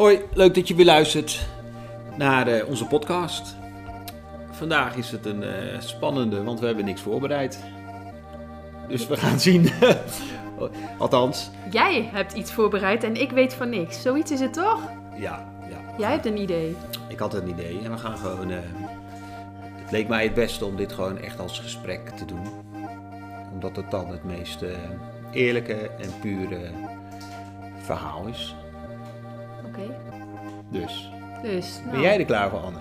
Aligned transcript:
Hoi, 0.00 0.20
leuk 0.32 0.54
dat 0.54 0.68
je 0.68 0.74
weer 0.74 0.84
luistert 0.84 1.46
naar 2.16 2.46
eh, 2.46 2.68
onze 2.68 2.86
podcast. 2.86 3.56
Vandaag 4.50 4.96
is 4.96 5.10
het 5.10 5.26
een 5.26 5.42
eh, 5.42 5.80
spannende, 5.80 6.42
want 6.42 6.60
we 6.60 6.66
hebben 6.66 6.84
niks 6.84 7.00
voorbereid. 7.00 7.64
Dus 8.88 9.06
we 9.06 9.16
gaan 9.16 9.40
zien. 9.40 9.70
Althans, 10.98 11.50
Jij 11.70 12.08
hebt 12.12 12.32
iets 12.32 12.52
voorbereid 12.52 13.04
en 13.04 13.14
ik 13.14 13.30
weet 13.30 13.54
van 13.54 13.68
niks. 13.68 14.02
Zoiets 14.02 14.30
is 14.30 14.40
het 14.40 14.52
toch? 14.52 14.80
ja, 15.16 15.52
ja. 15.68 15.94
Jij 15.98 16.10
hebt 16.10 16.26
een 16.26 16.38
idee. 16.38 16.76
Ik 17.08 17.18
had 17.18 17.34
een 17.34 17.48
idee 17.48 17.80
en 17.84 17.90
we 17.90 17.98
gaan 17.98 18.18
gewoon. 18.18 18.50
eh, 18.50 18.58
het 19.74 19.90
leek 19.90 20.08
mij 20.08 20.24
het 20.24 20.34
beste 20.34 20.64
om 20.64 20.76
dit 20.76 20.92
gewoon 20.92 21.18
echt 21.18 21.40
als 21.40 21.58
gesprek 21.58 22.08
te 22.08 22.24
doen. 22.24 22.46
Omdat 23.52 23.76
het 23.76 23.90
dan 23.90 24.10
het 24.10 24.24
meest 24.24 24.64
eerlijke 25.32 25.74
en 25.74 26.10
pure 26.20 26.70
verhaal 27.82 28.26
is. 28.26 28.54
Oké. 29.70 29.94
Dus, 30.68 31.12
Dus, 31.42 31.78
nou, 31.78 31.90
ben 31.90 32.00
jij 32.00 32.18
er 32.18 32.24
klaar 32.24 32.50
voor, 32.50 32.58
Anne? 32.58 32.78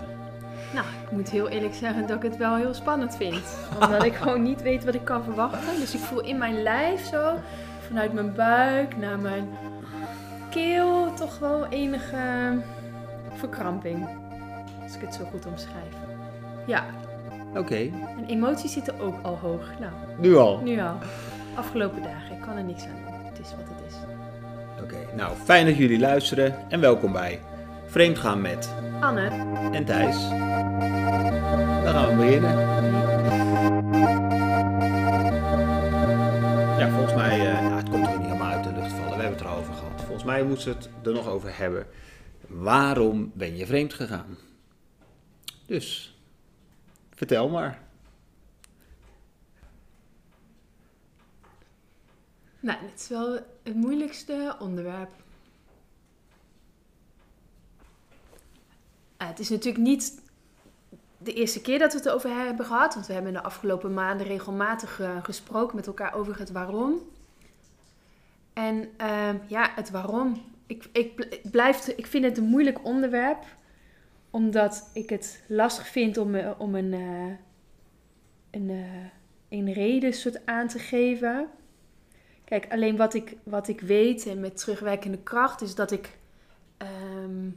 nou, 0.73 0.85
ik 1.05 1.11
moet 1.11 1.29
heel 1.29 1.49
eerlijk 1.49 1.73
zeggen 1.73 2.07
dat 2.07 2.15
ik 2.17 2.23
het 2.23 2.37
wel 2.37 2.55
heel 2.55 2.73
spannend 2.73 3.15
vind. 3.15 3.57
Omdat 3.81 4.03
ik 4.03 4.15
gewoon 4.15 4.43
niet 4.43 4.61
weet 4.61 4.85
wat 4.85 4.93
ik 4.95 5.05
kan 5.05 5.23
verwachten. 5.23 5.79
Dus 5.79 5.93
ik 5.93 5.99
voel 5.99 6.21
in 6.21 6.37
mijn 6.37 6.61
lijf 6.63 7.05
zo, 7.05 7.33
vanuit 7.87 8.13
mijn 8.13 8.33
buik 8.33 8.97
naar 8.97 9.19
mijn 9.19 9.49
keel, 10.49 11.13
toch 11.13 11.39
wel 11.39 11.65
enige 11.67 12.17
verkramping. 13.33 14.07
Als 14.83 14.95
ik 14.95 15.01
het 15.01 15.13
zo 15.15 15.23
goed 15.31 15.45
omschrijf. 15.45 15.93
Ja, 16.65 16.83
Oké, 17.55 17.75
en 18.17 18.25
emoties 18.27 18.73
zitten 18.73 18.99
ook 18.99 19.15
al 19.21 19.37
hoog. 19.37 19.69
Nou, 19.79 19.91
nu 20.17 20.35
al. 20.35 20.59
nu 20.63 20.79
al. 20.79 20.95
Afgelopen 21.55 22.03
dagen. 22.03 22.35
Ik 22.35 22.41
kan 22.41 22.57
er 22.57 22.63
niks 22.63 22.83
aan 22.83 22.95
doen. 23.05 23.25
Het 23.25 23.39
is 23.39 23.49
wat 23.57 23.67
het 23.69 23.78
Oké, 24.83 25.15
nou 25.15 25.37
fijn 25.37 25.65
dat 25.65 25.77
jullie 25.77 25.99
luisteren 25.99 26.69
en 26.69 26.79
welkom 26.79 27.11
bij 27.11 27.41
Vreemdgaan 27.85 28.41
met 28.41 28.73
Anne, 28.99 29.29
en 29.71 29.85
Thijs. 29.85 30.29
Dan 31.83 31.93
gaan 31.93 32.09
we 32.09 32.15
beginnen. 32.15 32.59
Ja, 36.77 36.89
volgens 36.89 37.13
mij, 37.13 37.37
ja, 37.37 37.75
het 37.75 37.89
komt 37.89 38.07
er 38.07 38.17
niet 38.17 38.25
helemaal 38.25 38.51
uit 38.51 38.63
de 38.63 38.71
lucht 38.73 38.91
vallen. 38.91 39.17
We 39.17 39.21
hebben 39.21 39.31
het 39.31 39.41
erover 39.41 39.73
gehad. 39.73 40.01
Volgens 40.01 40.23
mij 40.23 40.43
moeten 40.43 40.63
ze 40.63 40.69
het 40.69 41.07
er 41.07 41.13
nog 41.13 41.27
over 41.27 41.57
hebben. 41.57 41.85
Waarom 42.47 43.31
ben 43.33 43.57
je 43.57 43.65
vreemd 43.65 43.93
gegaan? 43.93 44.37
Dus, 45.65 46.17
vertel 47.15 47.49
maar. 47.49 47.79
Nou, 52.59 52.79
dit 52.81 52.99
is 52.99 53.07
wel 53.07 53.33
het 53.63 53.75
moeilijkste 53.75 54.55
onderwerp. 54.59 55.09
Ah, 59.17 59.27
het 59.27 59.39
is 59.39 59.49
natuurlijk 59.49 59.83
niet 59.83 60.21
de 61.17 61.33
eerste 61.33 61.61
keer 61.61 61.79
dat 61.79 61.91
we 61.91 61.97
het 61.97 62.07
erover 62.07 62.29
hebben 62.29 62.65
gehad. 62.65 62.93
Want 62.93 63.07
we 63.07 63.13
hebben 63.13 63.31
in 63.31 63.37
de 63.37 63.43
afgelopen 63.43 63.93
maanden 63.93 64.27
regelmatig 64.27 64.99
eh, 64.99 65.23
gesproken 65.23 65.75
met 65.75 65.87
elkaar 65.87 66.13
over 66.13 66.39
het 66.39 66.51
waarom. 66.51 67.01
En 68.53 68.89
ehm, 68.97 69.37
ja, 69.47 69.71
het 69.75 69.89
waarom. 69.89 70.43
Ik, 70.65 70.89
ik, 70.91 71.15
bl- 71.15 71.23
ik 71.29 71.51
blijf, 71.51 71.87
ik 71.87 72.07
vind 72.07 72.23
het 72.25 72.37
een 72.37 72.43
moeilijk 72.43 72.85
onderwerp. 72.85 73.43
Omdat 74.29 74.89
ik 74.93 75.09
het 75.09 75.43
lastig 75.47 75.87
vind 75.87 76.17
om, 76.17 76.35
eh, 76.35 76.51
om 76.57 76.75
een, 76.75 76.93
eh, 76.93 77.35
een, 78.51 78.69
eh, 78.69 79.05
een 79.49 79.73
reden 79.73 80.13
soort 80.13 80.45
aan 80.45 80.67
te 80.67 80.79
geven. 80.79 81.49
Kijk, 82.49 82.71
alleen 82.71 82.97
wat 82.97 83.13
ik, 83.13 83.35
wat 83.43 83.67
ik 83.67 83.81
weet 83.81 84.25
en 84.25 84.39
met 84.39 84.57
terugwerkende 84.57 85.17
kracht 85.17 85.61
is 85.61 85.75
dat 85.75 85.91
ik. 85.91 86.17
ehm, 86.77 87.49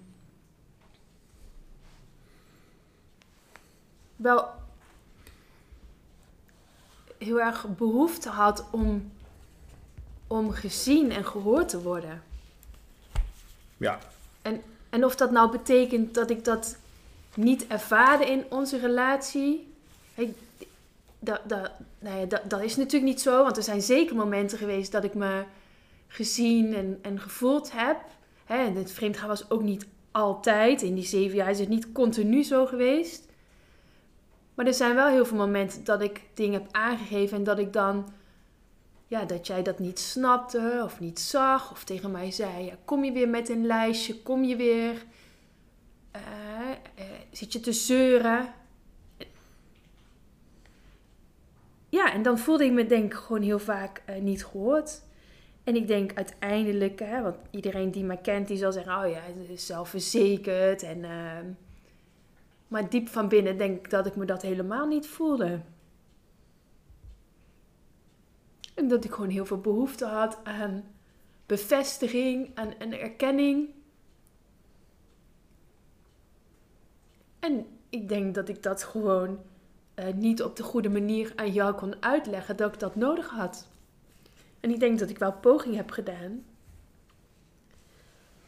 wel 4.17 4.49
heel 7.19 7.41
erg 7.41 7.77
behoefte 7.77 8.28
had 8.28 8.65
om, 8.71 9.12
om 10.27 10.50
gezien 10.50 11.11
en 11.11 11.25
gehoord 11.25 11.69
te 11.69 11.83
worden. 11.83 12.22
Ja. 13.77 13.99
En 14.91 15.05
of 15.05 15.16
dat 15.16 15.31
nou 15.31 15.50
betekent 15.50 16.15
dat 16.15 16.31
ik 16.31 16.45
dat 16.45 16.77
niet 17.34 17.66
ervaarde 17.66 18.27
in 18.27 18.45
onze 18.49 18.78
relatie. 18.78 19.75
Dat, 21.25 21.41
dat, 21.47 21.71
nou 21.99 22.27
dat, 22.27 22.43
dat 22.49 22.62
is 22.62 22.77
natuurlijk 22.77 23.12
niet 23.12 23.21
zo, 23.21 23.43
want 23.43 23.56
er 23.56 23.62
zijn 23.62 23.83
zeker 23.83 24.16
momenten 24.16 24.59
geweest 24.59 24.93
dat 24.93 25.05
ik 25.05 25.15
me 25.15 25.44
gezien 26.09 26.75
en, 26.75 26.99
en 27.03 27.21
gevoeld 27.21 27.72
heb. 27.72 27.97
Hè, 28.44 28.56
en 28.56 28.75
het 28.75 28.93
vreemdgaan 28.93 29.28
was 29.28 29.50
ook 29.50 29.62
niet 29.62 29.87
altijd. 30.10 30.83
In 30.83 30.94
die 30.94 31.05
zeven 31.05 31.37
jaar 31.37 31.50
is 31.50 31.59
het 31.59 31.69
niet 31.69 31.93
continu 31.93 32.43
zo 32.43 32.66
geweest. 32.66 33.31
Maar 34.55 34.66
er 34.66 34.75
zijn 34.75 34.94
wel 34.94 35.09
heel 35.09 35.25
veel 35.25 35.37
momenten 35.37 35.84
dat 35.84 36.03
ik 36.03 36.21
dingen 36.34 36.60
heb 36.60 36.72
aangegeven 36.72 37.37
en 37.37 37.44
dat 37.44 37.59
ik 37.59 37.72
dan, 37.72 38.12
ja, 39.06 39.25
dat 39.25 39.47
jij 39.47 39.62
dat 39.62 39.78
niet 39.78 39.99
snapte 39.99 40.81
of 40.84 41.00
niet 41.00 41.21
zag 41.21 41.71
of 41.71 41.84
tegen 41.84 42.10
mij 42.10 42.31
zei, 42.31 42.65
ja, 42.65 42.75
kom 42.84 43.04
je 43.04 43.12
weer 43.12 43.28
met 43.28 43.49
een 43.49 43.66
lijstje, 43.66 44.22
kom 44.22 44.44
je 44.44 44.56
weer, 44.56 45.04
eh, 46.10 46.21
eh, 46.94 47.04
zit 47.31 47.53
je 47.53 47.60
te 47.60 47.72
zeuren. 47.72 48.54
Ja, 51.92 52.12
en 52.12 52.22
dan 52.22 52.38
voelde 52.38 52.64
ik 52.64 52.72
me 52.72 52.86
denk 52.86 53.12
ik 53.12 53.19
gewoon 53.19 53.42
heel 53.42 53.58
vaak 53.58 54.03
eh, 54.04 54.20
niet 54.20 54.44
gehoord. 54.44 55.03
En 55.64 55.76
ik 55.76 55.86
denk 55.86 56.14
uiteindelijk, 56.14 56.98
hè, 56.98 57.22
want 57.22 57.36
iedereen 57.50 57.91
die 57.91 58.04
me 58.04 58.20
kent, 58.20 58.48
die 58.48 58.56
zal 58.56 58.72
zeggen, 58.72 59.04
oh 59.04 59.10
ja, 59.10 59.20
het 59.20 59.48
is 59.48 59.66
zelfverzekerd. 59.66 60.82
En, 60.82 61.04
ehm, 61.04 61.47
maar 62.69 62.88
diep 62.88 63.08
van 63.08 63.28
binnen 63.28 63.58
denk 63.58 63.78
ik 63.78 63.91
dat 63.91 64.06
ik 64.06 64.16
me 64.16 64.25
dat 64.25 64.42
helemaal 64.42 64.86
niet 64.86 65.06
voelde. 65.06 65.60
En 68.74 68.88
dat 68.88 69.04
ik 69.04 69.12
gewoon 69.12 69.30
heel 69.30 69.47
veel 69.47 69.60
behoefte 69.60 70.04
had 70.04 70.38
aan 70.44 70.84
bevestiging, 71.47 72.50
aan 72.54 72.74
een 72.78 72.98
erkenning. 72.98 73.69
En 77.38 77.66
ik 77.88 78.09
denk 78.09 78.34
dat 78.34 78.48
ik 78.48 78.62
dat 78.62 78.82
gewoon 78.82 79.38
eh, 79.94 80.14
niet 80.14 80.42
op 80.42 80.56
de 80.56 80.62
goede 80.62 80.88
manier 80.88 81.32
aan 81.36 81.53
jou 81.53 81.75
kon 81.75 82.03
uitleggen 82.03 82.56
dat 82.56 82.75
ik 82.75 82.80
dat 82.80 82.97
nodig 82.97 83.28
had. 83.28 83.69
En 84.60 84.70
ik 84.70 84.80
denk 84.80 84.98
dat 84.98 85.10
ik 85.10 85.19
wel 85.19 85.32
poging 85.32 85.75
heb 85.75 85.91
gedaan. 85.91 86.44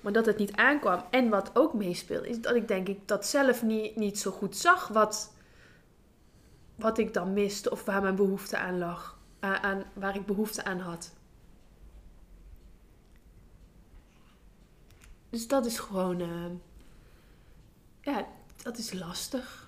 Maar 0.01 0.13
dat 0.13 0.27
het 0.27 0.39
niet 0.39 0.53
aankwam. 0.57 1.05
En 1.11 1.29
wat 1.29 1.51
ook 1.55 1.75
meespeelt, 1.75 2.25
is 2.25 2.41
dat 2.41 2.55
ik 2.55 2.69
denk 2.69 2.89
ik 2.89 3.09
dat 3.09 3.27
zelf 3.27 3.63
niet, 3.63 3.97
niet 3.97 4.19
zo 4.19 4.31
goed 4.31 4.57
zag 4.57 4.89
wat, 4.89 5.33
wat 6.75 6.99
ik 6.99 7.15
dan 7.15 7.33
miste 7.33 7.71
of 7.71 7.85
waar 7.85 8.03
mijn 8.03 8.15
behoefte 8.15 8.59
aan 8.59 8.79
lag. 8.79 9.19
aan, 9.41 9.85
waar 9.93 10.17
ik 10.17 10.27
behoefte 10.27 10.65
aan 10.65 10.79
had. 10.79 11.13
Dus 15.31 15.49
dat 15.49 15.67
is 15.67 15.79
gewoon, 15.79 16.21
eh, 16.21 16.51
ja, 18.01 18.27
dat 18.63 18.79
is 18.79 18.93
lastig. 18.93 19.64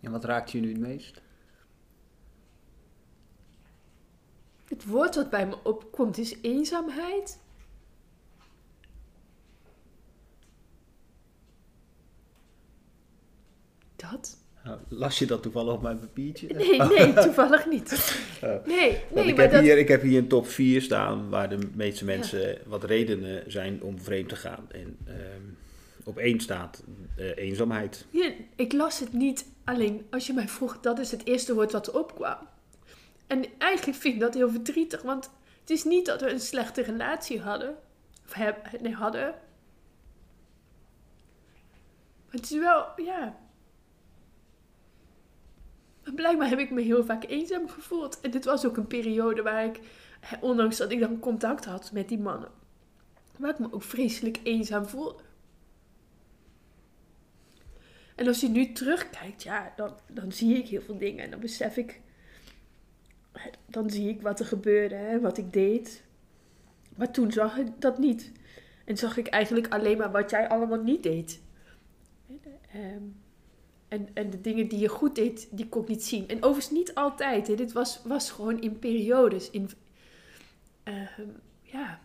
En 0.00 0.10
wat 0.10 0.24
raakt 0.24 0.50
je 0.50 0.60
nu 0.60 0.68
het 0.68 0.80
meest? 0.80 1.20
Het 4.64 4.84
woord 4.84 5.14
wat 5.14 5.30
bij 5.30 5.46
me 5.46 5.56
opkomt 5.62 6.18
is 6.18 6.36
eenzaamheid. 6.42 7.38
Dat? 13.96 14.38
Nou, 14.64 14.78
las 14.88 15.18
je 15.18 15.26
dat 15.26 15.42
toevallig 15.42 15.72
op 15.72 15.82
mijn 15.82 15.98
papiertje? 15.98 16.46
Nee, 16.54 16.82
nee, 16.82 17.12
toevallig 17.26 17.66
niet. 17.66 18.18
Oh. 18.42 18.66
Nee, 18.66 18.98
nee, 19.14 19.24
ik, 19.24 19.36
maar 19.36 19.44
heb 19.44 19.52
dat... 19.52 19.62
hier, 19.62 19.78
ik 19.78 19.88
heb 19.88 20.02
hier 20.02 20.18
een 20.18 20.28
top 20.28 20.46
4 20.46 20.82
staan 20.82 21.28
waar 21.28 21.48
de 21.48 21.58
meeste 21.74 22.04
mensen 22.04 22.58
wat 22.66 22.84
redenen 22.84 23.50
zijn 23.50 23.82
om 23.82 24.00
vreemd 24.00 24.28
te 24.28 24.36
gaan. 24.36 24.66
En 24.70 24.96
ehm, 25.06 25.42
op 26.04 26.18
één 26.18 26.40
staat 26.40 26.82
eh, 27.16 27.36
eenzaamheid. 27.36 28.06
Ja, 28.10 28.32
ik 28.56 28.72
las 28.72 29.00
het 29.00 29.12
niet. 29.12 29.44
Alleen 29.70 30.06
als 30.10 30.26
je 30.26 30.32
mij 30.32 30.48
vroeg, 30.48 30.80
dat 30.80 30.98
is 30.98 31.10
het 31.10 31.26
eerste 31.26 31.54
woord 31.54 31.72
wat 31.72 31.90
opkwam. 31.90 32.38
En 33.26 33.44
eigenlijk 33.58 33.98
vind 33.98 34.14
ik 34.14 34.20
dat 34.20 34.34
heel 34.34 34.50
verdrietig, 34.50 35.02
want 35.02 35.30
het 35.60 35.70
is 35.70 35.84
niet 35.84 36.06
dat 36.06 36.20
we 36.20 36.30
een 36.30 36.40
slechte 36.40 36.82
relatie 36.82 37.40
hadden. 37.40 37.76
Of 38.26 38.36
nee, 38.80 38.94
hadden. 38.94 39.34
Maar 42.24 42.34
het 42.34 42.50
is 42.50 42.58
wel, 42.58 42.86
ja. 42.96 43.36
Maar 46.04 46.14
blijkbaar 46.14 46.48
heb 46.48 46.58
ik 46.58 46.70
me 46.70 46.80
heel 46.80 47.04
vaak 47.04 47.24
eenzaam 47.24 47.68
gevoeld. 47.68 48.20
En 48.20 48.30
dit 48.30 48.44
was 48.44 48.66
ook 48.66 48.76
een 48.76 48.86
periode 48.86 49.42
waar 49.42 49.64
ik, 49.64 49.80
hè, 50.20 50.36
ondanks 50.40 50.76
dat 50.76 50.90
ik 50.90 51.00
dan 51.00 51.18
contact 51.18 51.64
had 51.64 51.92
met 51.92 52.08
die 52.08 52.18
mannen, 52.18 52.50
waar 53.38 53.50
ik 53.50 53.58
me 53.58 53.72
ook 53.72 53.82
vreselijk 53.82 54.40
eenzaam 54.42 54.86
voelde. 54.86 55.28
En 58.20 58.26
als 58.26 58.40
je 58.40 58.48
nu 58.48 58.72
terugkijkt, 58.72 59.42
ja, 59.42 59.72
dan, 59.76 59.94
dan 60.06 60.32
zie 60.32 60.56
ik 60.56 60.68
heel 60.68 60.82
veel 60.82 60.98
dingen 60.98 61.24
en 61.24 61.30
dan 61.30 61.40
besef 61.40 61.76
ik 61.76 62.00
dan 63.66 63.90
zie 63.90 64.08
ik 64.08 64.22
wat 64.22 64.40
er 64.40 64.46
gebeurde, 64.46 65.18
wat 65.20 65.38
ik 65.38 65.52
deed. 65.52 66.02
Maar 66.96 67.10
toen 67.10 67.32
zag 67.32 67.56
ik 67.56 67.80
dat 67.80 67.98
niet. 67.98 68.32
En 68.84 68.96
zag 68.96 69.16
ik 69.16 69.26
eigenlijk 69.26 69.72
alleen 69.72 69.98
maar 69.98 70.10
wat 70.10 70.30
jij 70.30 70.48
allemaal 70.48 70.82
niet 70.82 71.02
deed. 71.02 71.40
Ehm, 72.72 73.02
en, 73.88 74.08
en 74.14 74.30
de 74.30 74.40
dingen 74.40 74.68
die 74.68 74.78
je 74.78 74.88
goed 74.88 75.14
deed, 75.14 75.48
die 75.50 75.68
kon 75.68 75.82
ik 75.82 75.88
niet 75.88 76.04
zien. 76.04 76.28
En 76.28 76.36
overigens 76.42 76.70
niet 76.70 76.94
altijd. 76.94 77.46
Hè. 77.46 77.54
Dit 77.54 77.72
was, 77.72 78.00
was 78.04 78.30
gewoon 78.30 78.60
in 78.60 78.78
periodes. 78.78 79.50
In, 79.50 79.70
ehm, 80.82 81.28
ja. 81.62 82.00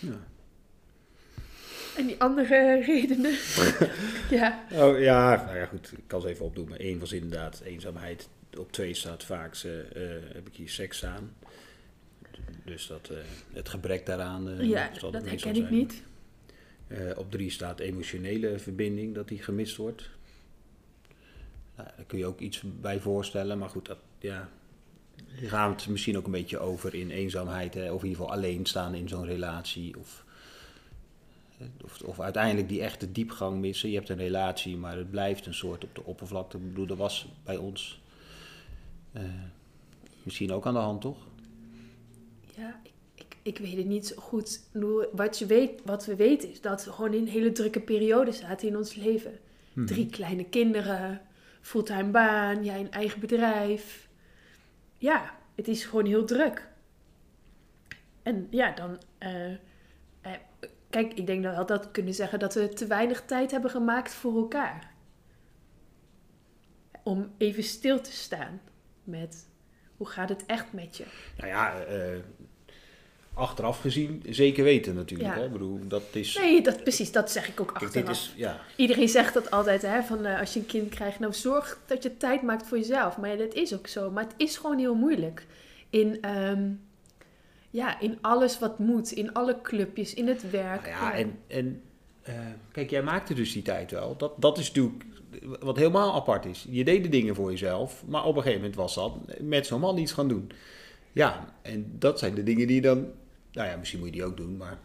Ja. 0.00 0.29
En 2.00 2.06
die 2.06 2.20
andere 2.20 2.80
redenen. 2.86 3.36
ja. 4.38 4.64
Oh 4.72 5.00
ja, 5.00 5.44
nou 5.44 5.56
ja, 5.56 5.66
goed. 5.66 5.92
Ik 5.92 6.04
kan 6.06 6.20
ze 6.20 6.28
even 6.28 6.44
opdoen. 6.44 6.68
Maar 6.68 6.78
één 6.78 6.98
was 6.98 7.12
inderdaad 7.12 7.60
eenzaamheid. 7.60 8.28
Op 8.58 8.72
twee 8.72 8.94
staat 8.94 9.24
vaak, 9.24 9.62
uh, 9.64 9.72
heb 10.32 10.46
ik 10.48 10.54
hier 10.54 10.68
seks 10.68 10.96
staan. 10.96 11.34
Dus 12.64 12.86
dat, 12.86 13.08
uh, 13.12 13.18
het 13.52 13.68
gebrek 13.68 14.06
daaraan. 14.06 14.48
Uh, 14.48 14.68
ja, 14.68 14.90
dat, 15.00 15.12
herken 15.12 15.56
ik 15.56 15.70
niet. 15.70 16.02
Op 17.16 17.30
drie 17.30 17.50
staat 17.50 17.80
emotionele 17.80 18.58
verbinding, 18.58 19.14
dat 19.14 19.28
die 19.28 19.42
gemist 19.42 19.76
wordt. 19.76 20.10
Nou, 21.76 21.88
daar 21.96 22.06
kun 22.06 22.18
je 22.18 22.26
ook 22.26 22.40
iets 22.40 22.62
bij 22.80 23.00
voorstellen, 23.00 23.58
maar 23.58 23.68
goed, 23.68 23.86
dat, 23.86 23.98
ja, 24.18 24.48
gaan 25.26 25.70
het 25.70 25.88
misschien 25.88 26.16
ook 26.16 26.24
een 26.24 26.30
beetje 26.30 26.58
over 26.58 26.94
in 26.94 27.10
eenzaamheid, 27.10 27.74
hè, 27.74 27.92
of 27.92 28.02
in 28.02 28.08
ieder 28.08 28.22
geval 28.22 28.36
alleen 28.36 28.66
staan 28.66 28.94
in 28.94 29.08
zo'n 29.08 29.26
relatie. 29.26 29.98
Of, 29.98 30.24
of, 31.84 32.02
of, 32.02 32.20
uiteindelijk 32.20 32.68
die 32.68 32.80
echte 32.80 33.12
diepgang 33.12 33.60
missen. 33.60 33.88
Je 33.88 33.96
hebt 33.96 34.08
een 34.08 34.16
relatie, 34.16 34.76
maar 34.76 34.96
het 34.96 35.10
blijft 35.10 35.46
een 35.46 35.54
soort 35.54 35.84
op 35.84 35.94
de 35.94 36.04
oppervlakte. 36.04 36.56
Ik 36.56 36.68
bedoel, 36.68 36.86
dat 36.86 36.96
was 36.96 37.28
bij 37.44 37.56
ons 37.56 38.00
uh, 39.16 39.22
misschien 40.22 40.52
ook 40.52 40.66
aan 40.66 40.74
de 40.74 40.80
hand, 40.80 41.00
toch? 41.00 41.26
Ja, 42.56 42.80
ik, 42.82 42.92
ik, 43.14 43.36
ik 43.42 43.58
weet 43.58 43.76
het 43.76 43.86
niet 43.86 44.06
zo 44.06 44.16
goed. 44.16 44.60
Wat, 45.12 45.38
je 45.38 45.46
weet, 45.46 45.80
wat 45.84 46.06
we 46.06 46.16
weten 46.16 46.50
is 46.50 46.60
dat 46.60 46.84
we 46.84 46.92
gewoon 46.92 47.14
in 47.14 47.26
hele 47.26 47.52
drukke 47.52 47.80
periode 47.80 48.32
zaten 48.32 48.68
in 48.68 48.76
ons 48.76 48.94
leven. 48.94 49.38
Hmm. 49.72 49.86
Drie 49.86 50.06
kleine 50.06 50.44
kinderen, 50.44 51.20
fulltime 51.60 52.10
baan, 52.10 52.64
jij 52.64 52.80
een 52.80 52.90
eigen 52.90 53.20
bedrijf. 53.20 54.08
Ja, 54.98 55.38
het 55.54 55.68
is 55.68 55.84
gewoon 55.84 56.06
heel 56.06 56.24
druk. 56.24 56.68
En 58.22 58.46
ja, 58.50 58.72
dan. 58.72 58.98
Uh, 59.18 59.54
kijk, 60.90 61.14
ik 61.14 61.26
denk 61.26 61.42
dat 61.42 61.52
we 61.52 61.58
altijd 61.58 61.90
kunnen 61.90 62.14
zeggen 62.14 62.38
dat 62.38 62.54
we 62.54 62.68
te 62.68 62.86
weinig 62.86 63.22
tijd 63.26 63.50
hebben 63.50 63.70
gemaakt 63.70 64.14
voor 64.14 64.36
elkaar. 64.36 64.92
Om 67.02 67.32
even 67.38 67.62
stil 67.62 68.00
te 68.00 68.12
staan 68.12 68.60
met 69.04 69.48
hoe 69.96 70.08
gaat 70.08 70.28
het 70.28 70.46
echt 70.46 70.72
met 70.72 70.96
je? 70.96 71.04
Nou 71.36 71.48
ja, 71.48 71.88
uh, 71.88 72.18
achteraf 73.34 73.80
gezien 73.80 74.22
zeker 74.28 74.64
weten 74.64 74.94
natuurlijk. 74.94 75.34
Ja. 75.34 75.40
Hè? 75.40 75.44
Ik 75.46 75.52
bedoel, 75.52 75.88
dat 75.88 76.02
is... 76.12 76.36
Nee, 76.38 76.62
dat, 76.62 76.82
precies, 76.82 77.12
dat 77.12 77.30
zeg 77.30 77.48
ik 77.48 77.60
ook 77.60 77.70
achteraf. 77.72 77.92
Dit 77.92 78.08
is, 78.08 78.32
ja. 78.36 78.60
Iedereen 78.76 79.08
zegt 79.08 79.34
dat 79.34 79.50
altijd, 79.50 79.82
hè, 79.82 80.02
van 80.02 80.26
uh, 80.26 80.40
als 80.40 80.52
je 80.52 80.60
een 80.60 80.66
kind 80.66 80.88
krijgt, 80.88 81.18
nou 81.18 81.32
zorg 81.32 81.80
dat 81.86 82.02
je 82.02 82.16
tijd 82.16 82.42
maakt 82.42 82.66
voor 82.66 82.78
jezelf. 82.78 83.16
Maar 83.18 83.30
ja, 83.30 83.36
dat 83.36 83.54
is 83.54 83.74
ook 83.74 83.86
zo. 83.86 84.10
Maar 84.10 84.24
het 84.24 84.34
is 84.36 84.56
gewoon 84.56 84.78
heel 84.78 84.94
moeilijk. 84.94 85.46
In, 85.90 86.28
um, 86.28 86.80
ja, 87.70 88.00
in 88.00 88.18
alles 88.20 88.58
wat 88.58 88.78
moet, 88.78 89.12
in 89.12 89.32
alle 89.32 89.60
clubjes, 89.62 90.14
in 90.14 90.28
het 90.28 90.50
werk. 90.50 90.82
Nou 90.82 90.92
ja, 90.92 91.12
en, 91.12 91.38
en 91.46 91.82
uh, 92.28 92.34
kijk, 92.72 92.90
jij 92.90 93.02
maakte 93.02 93.34
dus 93.34 93.52
die 93.52 93.62
tijd 93.62 93.90
wel. 93.90 94.16
Dat, 94.16 94.32
dat 94.36 94.58
is 94.58 94.66
natuurlijk 94.66 95.04
wat 95.60 95.76
helemaal 95.76 96.14
apart 96.14 96.44
is. 96.44 96.66
Je 96.70 96.84
deed 96.84 97.02
de 97.02 97.08
dingen 97.08 97.34
voor 97.34 97.50
jezelf, 97.50 98.02
maar 98.06 98.24
op 98.24 98.36
een 98.36 98.42
gegeven 98.42 98.60
moment 98.60 98.78
was 98.78 98.94
dat 98.94 99.12
met 99.40 99.66
zo'n 99.66 99.80
man 99.80 99.98
iets 99.98 100.12
gaan 100.12 100.28
doen. 100.28 100.52
Ja, 101.12 101.54
en 101.62 101.92
dat 101.98 102.18
zijn 102.18 102.34
de 102.34 102.42
dingen 102.42 102.66
die 102.66 102.80
dan 102.80 103.06
nou 103.52 103.68
ja, 103.68 103.76
misschien 103.76 103.98
moet 103.98 104.08
je 104.08 104.14
die 104.14 104.24
ook 104.24 104.36
doen, 104.36 104.56
maar 104.56 104.78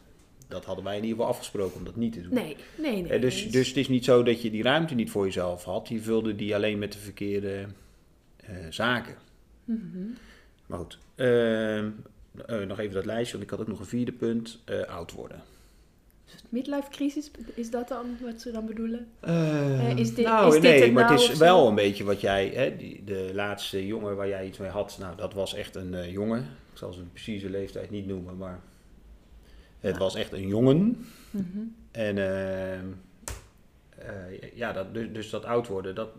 dat 0.48 0.66
hadden 0.66 0.84
wij 0.84 0.96
in 0.96 1.02
ieder 1.02 1.18
geval 1.18 1.32
afgesproken 1.32 1.78
om 1.78 1.86
dat 1.86 1.96
niet 1.96 2.14
te 2.14 2.22
doen. 2.22 2.34
Nee, 2.34 2.56
nee, 2.78 3.02
nee. 3.02 3.12
Eh, 3.12 3.22
dus, 3.22 3.52
dus 3.52 3.68
het 3.68 3.78
is 3.78 3.88
niet 3.88 4.06
zo 4.06 4.24
dat 4.24 4.42
je 4.42 4.52
die 4.52 4.64
ruimte 4.64 4.96
niet 4.96 5.10
voor 5.10 5.26
jezelf 5.26 5.64
had. 5.64 5.88
Je 5.88 6.02
vulde 6.02 6.36
die 6.36 6.56
alleen 6.56 6.80
met 6.80 6.92
de 6.92 7.00
verkeerde 7.00 7.66
uh, 8.50 8.56
zaken. 8.70 9.16
Mm 9.64 10.14
Maar 10.66 10.80
goed, 10.80 10.98
uh, 11.16 11.86
nog 12.68 12.80
even 12.80 12.94
dat 12.94 13.06
lijstje, 13.06 13.32
want 13.32 13.44
ik 13.44 13.50
had 13.50 13.60
ook 13.60 13.68
nog 13.68 13.80
een 13.80 13.86
vierde 13.86 14.12
punt. 14.12 14.60
oud 14.88 15.12
worden. 15.12 15.42
Midlife 16.50 16.90
crisis, 16.90 17.32
is 17.54 17.70
dat 17.70 17.88
dan 17.88 18.18
wat 18.22 18.42
ze 18.42 18.52
dan 18.52 18.66
bedoelen? 18.66 19.08
is 19.96 20.14
dit, 20.14 20.26
nou, 20.26 20.56
is 20.56 20.62
nee, 20.62 20.92
maar 20.92 21.12
het 21.12 21.20
is 21.20 21.38
wel 21.38 21.68
een 21.68 21.76
beetje 21.76 22.04
wat 22.04 22.22
jij, 22.22 22.48
hè, 22.48 22.76
die, 22.76 23.04
de 23.04 23.32
laatste 23.34 23.86
jongen 23.86 24.16
waar 24.16 24.28
jij 24.28 24.48
iets 24.48 24.58
mee 24.58 24.70
had, 24.70 24.98
nou 25.00 25.16
dat 25.16 25.34
was 25.34 25.54
echt 25.54 25.76
een 25.76 26.12
jongen 26.12 26.48
ik 26.76 26.82
zal 26.82 26.94
zijn 26.94 27.12
precieze 27.12 27.50
leeftijd 27.50 27.90
niet 27.90 28.08
noemen, 28.08 28.38
maar 28.38 28.60
het 29.80 29.98
was 29.98 30.16
echt 30.16 30.32
een 30.32 30.48
jongen. 30.48 31.06
Mm 31.32 31.76
En 31.92 32.18
uh, 34.10 34.32
uh, 34.32 34.56
ja, 34.56 34.72
dat, 34.72 34.94
dus, 34.94 35.12
dus, 35.12 35.30
dat 35.30 35.46
oud 35.46 35.68
worden, 35.68 35.96
dat, 35.96 36.10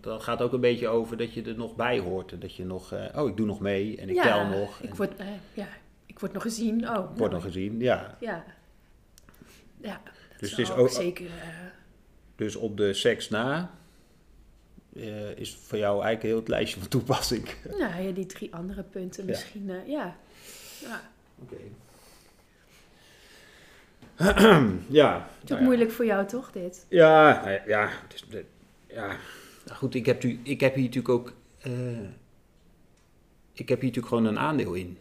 dat 0.00 0.22
gaat 0.22 0.42
ook 0.42 0.52
een 0.52 0.60
beetje 0.60 0.88
over 0.88 1.16
dat 1.16 1.32
je 1.32 1.42
er 1.42 1.56
nog 1.56 1.76
bij 1.76 1.98
hoort. 1.98 2.40
Dat 2.40 2.54
je 2.54 2.64
nog, 2.64 2.92
uh, 2.92 3.04
oh, 3.14 3.28
ik 3.28 3.36
doe 3.36 3.46
nog 3.46 3.60
mee 3.60 3.96
en 3.96 4.08
ik 4.08 4.14
ja, 4.14 4.22
tel 4.22 4.58
nog. 4.58 4.80
Ik 4.80 4.94
word, 4.94 5.12
ja, 5.54 5.68
ik 6.06 6.18
word 6.18 6.32
nog 6.32 6.42
gezien. 6.42 6.88
Oh, 6.88 6.96
word 6.96 7.18
nou. 7.18 7.32
nog 7.32 7.42
gezien, 7.42 7.80
ja. 7.80 8.16
Ja, 8.20 8.44
ja 9.80 10.00
dat 10.04 10.38
dus 10.38 10.50
is, 10.50 10.56
het 10.56 10.68
is 10.68 10.74
ook, 10.74 10.88
zeker. 10.88 11.30
Dus 12.36 12.56
op 12.56 12.76
de 12.76 12.94
seks 12.94 13.28
na 13.28 13.70
is 15.36 15.56
voor 15.56 15.78
jou 15.78 15.92
eigenlijk 16.02 16.22
heel 16.22 16.36
het 16.36 16.48
lijstje 16.48 16.80
van 16.80 16.88
toepassing. 16.88 17.48
Nou 17.78 18.02
ja, 18.02 18.12
die 18.12 18.26
drie 18.26 18.54
andere 18.54 18.82
punten 18.82 19.24
misschien, 19.24 19.66
ja. 19.66 19.82
Ja. 19.86 20.16
ja. 20.80 21.00
Oké. 21.42 21.56
ja. 25.00 25.28
Het 25.40 25.44
is 25.44 25.50
nou, 25.50 25.62
moeilijk 25.62 25.90
voor 25.90 26.04
jou 26.04 26.26
toch, 26.26 26.52
dit? 26.52 26.86
Ja, 26.88 27.40
nou 27.44 27.60
ja, 27.66 27.88
het 27.88 28.14
is, 28.14 28.24
ja. 28.86 29.06
Nou 29.64 29.78
goed, 29.78 29.94
ik 29.94 30.06
heb, 30.06 30.24
ik 30.24 30.60
heb 30.60 30.74
hier 30.74 30.84
natuurlijk 30.84 31.14
ook... 31.14 31.32
Uh, 31.66 31.72
ik 33.52 33.68
heb 33.68 33.80
hier 33.80 33.88
natuurlijk 33.88 34.06
gewoon 34.06 34.24
een 34.24 34.38
aandeel 34.38 34.74
in. 34.74 34.98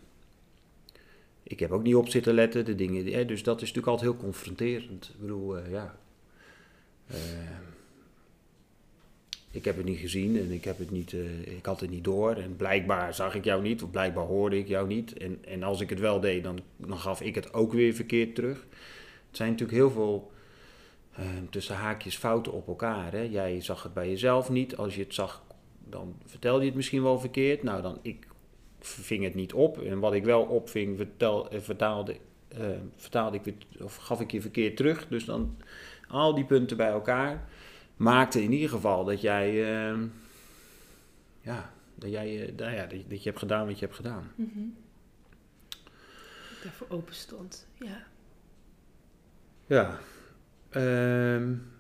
Ik 1.44 1.60
heb 1.60 1.72
ook 1.72 1.84
niet 1.84 1.96
op 1.96 2.10
zitten 2.10 2.34
letten, 2.34 2.66
de 2.66 2.76
dingen... 2.76 3.06
Die, 3.06 3.26
dus 3.26 3.44
dat 3.44 3.56
is 3.56 3.68
natuurlijk 3.68 3.88
altijd 3.88 4.12
heel 4.12 4.20
confronterend. 4.20 5.10
Ik 5.14 5.20
bedoel, 5.20 5.58
ja 5.70 5.96
ik 9.52 9.66
heb 9.66 9.78
het 9.78 9.86
niet 9.86 10.00
gezien 10.00 10.38
en 10.38 10.52
ik, 10.52 10.64
heb 10.64 10.78
het 10.78 10.92
niet, 10.92 11.12
uh, 11.12 11.42
ik 11.42 11.66
had 11.66 11.80
het 11.80 11.90
niet 11.90 12.04
door. 12.04 12.36
En 12.36 12.56
blijkbaar 12.56 13.14
zag 13.14 13.36
ik 13.36 13.44
jou 13.44 13.62
niet, 13.62 13.84
of 13.84 13.92
blijkbaar 13.92 14.26
hoorde 14.26 14.58
ik 14.58 14.68
jou 14.68 14.88
niet. 14.88 15.18
En, 15.18 15.38
en 15.46 15.64
als 15.64 15.82
ik 15.82 15.90
het 15.90 16.00
wel 16.00 16.20
deed, 16.20 16.44
dan, 16.44 16.60
dan 16.78 16.98
gaf 16.98 17.22
ik 17.22 17.36
het 17.36 17.54
ook 17.54 17.74
weer 17.74 17.94
verkeerd 17.94 18.36
terug. 18.36 18.66
Het 19.30 19.38
zijn 19.38 19.52
natuurlijk 19.52 19.78
heel 19.78 19.92
veel 19.92 20.32
uh, 21.20 21.26
tussen 21.50 21.76
haakjes 21.76 22.18
fouten 22.18 22.54
op 22.54 22.68
elkaar. 22.68 23.12
Hè? 23.12 23.22
Jij 23.22 23.62
zag 23.62 23.84
het 23.84 23.94
bij 23.94 24.10
jezelf 24.10 24.50
niet. 24.50 24.78
Als 24.78 24.96
je 24.96 25.04
het 25.04 25.14
zag, 25.14 25.44
dan 25.86 26.16
vertelde 26.26 26.60
je 26.60 26.66
het 26.66 26.76
misschien 26.76 27.04
wel 27.04 27.20
verkeerd. 27.20 27.64
Nou, 27.64 27.82
dan 27.82 28.00
ik 28.02 28.28
ving 28.80 29.24
het 29.24 29.36
niet 29.36 29.54
op. 29.54 29.82
En 29.82 30.00
wat 30.00 30.14
ik 30.14 30.24
wel 30.24 30.42
opving, 30.42 30.98
vertel, 30.98 31.54
uh, 31.54 31.60
vertaalde, 31.60 32.18
vertaalde 32.96 33.38
ik 33.38 33.44
weer, 33.44 33.84
of 33.84 33.96
gaf 33.96 34.22
ik 34.22 34.32
je 34.32 34.42
verkeerd 34.42 34.78
terug. 34.78 35.08
Dus 35.08 35.26
dan 35.26 35.58
al 36.08 36.36
die 36.36 36.46
punten 36.46 36.78
bij 36.78 36.90
elkaar 36.90 37.48
maakte 38.00 38.44
in 38.44 38.52
ieder 38.52 38.70
geval 38.70 39.06
dat 39.06 39.22
jij, 39.22 39.52
uh, 39.52 40.00
ja, 41.42 41.74
dat, 41.96 42.10
jij 42.10 42.50
uh, 42.50 42.58
nou 42.58 42.72
ja, 42.76 42.86
dat, 42.86 43.24
je 43.24 43.30
hebt 43.30 43.40
gedaan 43.40 43.66
wat 43.66 43.80
je 43.80 43.86
hebt 43.86 43.98
gedaan. 43.98 44.32
Mm 44.36 44.52
-hmm. 44.54 44.78
Daarvoor 46.64 46.88
open 46.90 47.16
stond, 47.16 47.68
ja. 47.80 48.08
Ja. 49.70 50.00
Um, 50.76 51.72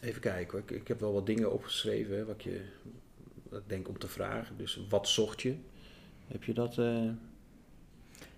even 0.00 0.20
kijken 0.20 0.50
hoor. 0.50 0.70
Ik, 0.70 0.70
ik, 0.80 0.88
heb 0.88 1.00
wel 1.00 1.12
wat 1.12 1.26
dingen 1.26 1.52
opgeschreven 1.52 2.16
hè, 2.16 2.24
wat, 2.24 2.42
je, 2.42 2.60
wat 3.48 3.60
ik 3.60 3.68
denk 3.68 3.88
om 3.88 3.98
te 3.98 4.08
vragen. 4.08 4.56
Dus 4.56 4.80
wat 4.88 5.08
zocht 5.08 5.42
je? 5.42 5.56
Heb 6.26 6.44
je 6.44 6.54
dat... 6.54 6.76
Uh, 6.76 6.86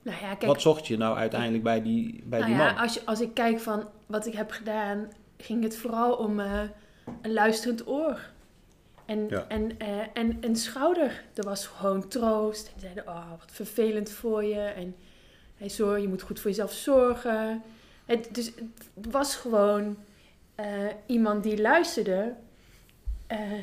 nou 0.02 0.20
ja, 0.20 0.34
kijk, 0.34 0.42
wat 0.42 0.60
zocht 0.60 0.86
je 0.86 0.96
nou 0.96 1.16
uiteindelijk 1.16 1.62
bij 1.62 1.82
die, 1.82 2.22
bij 2.24 2.38
nou 2.38 2.50
die 2.50 2.60
ja, 2.60 2.66
man? 2.66 2.82
Als, 2.82 2.94
je, 2.94 3.00
als 3.04 3.20
ik 3.20 3.34
kijk 3.34 3.60
van 3.60 3.88
wat 4.06 4.26
ik 4.26 4.34
heb 4.34 4.50
gedaan 4.50 5.08
ging 5.36 5.62
het 5.62 5.76
vooral 5.76 6.16
om 6.16 6.40
uh, 6.40 6.62
een 7.22 7.32
luisterend 7.32 7.88
oor. 7.88 8.20
En, 9.04 9.28
ja. 9.28 9.44
en, 9.48 9.70
uh, 9.82 10.00
en 10.12 10.38
een 10.40 10.56
schouder. 10.56 11.24
Er 11.34 11.44
was 11.44 11.66
gewoon 11.66 12.08
troost. 12.08 12.72
En 12.74 12.80
zeiden, 12.80 13.08
oh, 13.08 13.30
wat 13.30 13.52
vervelend 13.52 14.10
voor 14.10 14.44
je. 14.44 14.60
En 14.60 14.96
zorg, 15.58 16.00
je 16.00 16.08
moet 16.08 16.22
goed 16.22 16.40
voor 16.40 16.50
jezelf 16.50 16.72
zorgen. 16.72 17.62
Het, 18.04 18.34
dus 18.34 18.52
het 18.94 19.10
was 19.10 19.36
gewoon 19.36 19.96
uh, 20.60 20.66
iemand 21.06 21.42
die 21.42 21.60
luisterde. 21.60 22.34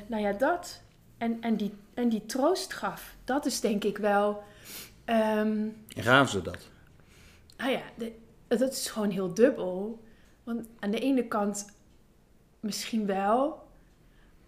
nou 0.07 0.21
ja, 0.21 0.31
dat. 0.31 0.81
En, 1.17 1.41
en, 1.41 1.55
die, 1.55 1.73
en 1.93 2.09
die 2.09 2.25
troost 2.25 2.73
gaf. 2.73 3.15
Dat 3.23 3.45
is 3.45 3.59
denk 3.59 3.83
ik 3.83 3.97
wel... 3.97 4.43
Um, 5.05 5.75
gaven 5.87 6.31
ze 6.31 6.41
dat? 6.41 6.69
Nou 7.57 7.71
ja, 7.71 7.81
de, 7.97 8.11
dat 8.47 8.71
is 8.71 8.89
gewoon 8.89 9.09
heel 9.09 9.33
dubbel. 9.33 10.03
Want 10.43 10.67
aan 10.79 10.91
de 10.91 10.99
ene 10.99 11.27
kant 11.27 11.65
misschien 12.59 13.05
wel, 13.05 13.67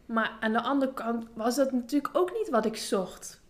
Maar 0.06 0.38
aan 0.40 0.52
de 0.52 0.62
andere 0.62 0.94
kant 0.94 1.26
was 1.34 1.56
dat 1.56 1.72
natuurlijk 1.72 2.18
ook 2.18 2.32
niet 2.34 2.50
wat 2.50 2.66
ik 2.66 2.78
zocht. 2.78 3.42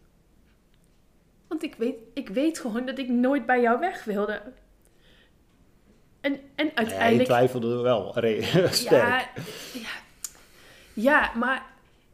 Want 1.47 1.63
ik 1.63 1.75
weet, 1.75 1.95
ik 2.13 2.29
weet 2.29 2.59
gewoon 2.59 2.85
dat 2.85 2.97
ik 2.97 3.09
nooit 3.09 3.45
bij 3.45 3.61
jou 3.61 3.79
weg 3.79 4.03
wilde. 4.03 4.41
En, 6.21 6.39
en 6.55 6.65
Ja, 6.65 6.71
je 6.71 6.75
uiteindelijk... 6.75 7.25
twijfelde 7.25 7.81
wel 7.81 8.13
sterk. 8.71 8.81
Ja, 8.83 9.25
ja, 9.73 9.89
ja, 10.93 11.31
maar 11.35 11.65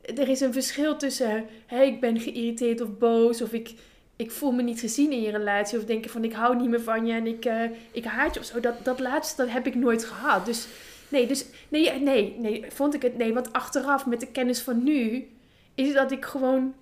er 0.01 0.29
is 0.29 0.39
een 0.39 0.53
verschil 0.53 0.97
tussen... 0.97 1.45
Hé, 1.65 1.81
ik 1.81 1.99
ben 1.99 2.19
geïrriteerd 2.19 2.81
of 2.81 2.97
boos... 2.97 3.41
of 3.41 3.53
ik, 3.53 3.73
ik 4.15 4.31
voel 4.31 4.51
me 4.51 4.61
niet 4.61 4.79
gezien 4.79 5.11
in 5.11 5.21
je 5.21 5.31
relatie... 5.31 5.77
of 5.77 5.85
denken 5.85 6.11
van 6.11 6.23
ik 6.23 6.33
hou 6.33 6.55
niet 6.55 6.69
meer 6.69 6.81
van 6.81 7.05
je... 7.05 7.13
en 7.13 7.27
ik, 7.27 7.45
eh, 7.45 7.63
ik 7.91 8.05
haat 8.05 8.33
je 8.33 8.39
of 8.39 8.45
zo. 8.45 8.59
Dat, 8.59 8.85
dat 8.85 8.99
laatste 8.99 9.41
dat 9.41 9.51
heb 9.53 9.67
ik 9.67 9.75
nooit 9.75 10.05
gehad. 10.05 10.45
Dus 10.45 10.67
nee, 11.09 11.27
dus, 11.27 11.45
nee, 11.69 11.91
nee, 11.99 12.35
nee, 12.39 12.65
vond 12.69 12.93
ik 12.93 13.01
het... 13.01 13.17
Nee, 13.17 13.33
want 13.33 13.53
achteraf 13.53 14.05
met 14.05 14.19
de 14.19 14.27
kennis 14.31 14.61
van 14.61 14.83
nu... 14.83 15.29
is 15.75 15.93
dat 15.93 16.11
ik 16.11 16.25
gewoon... 16.25 16.73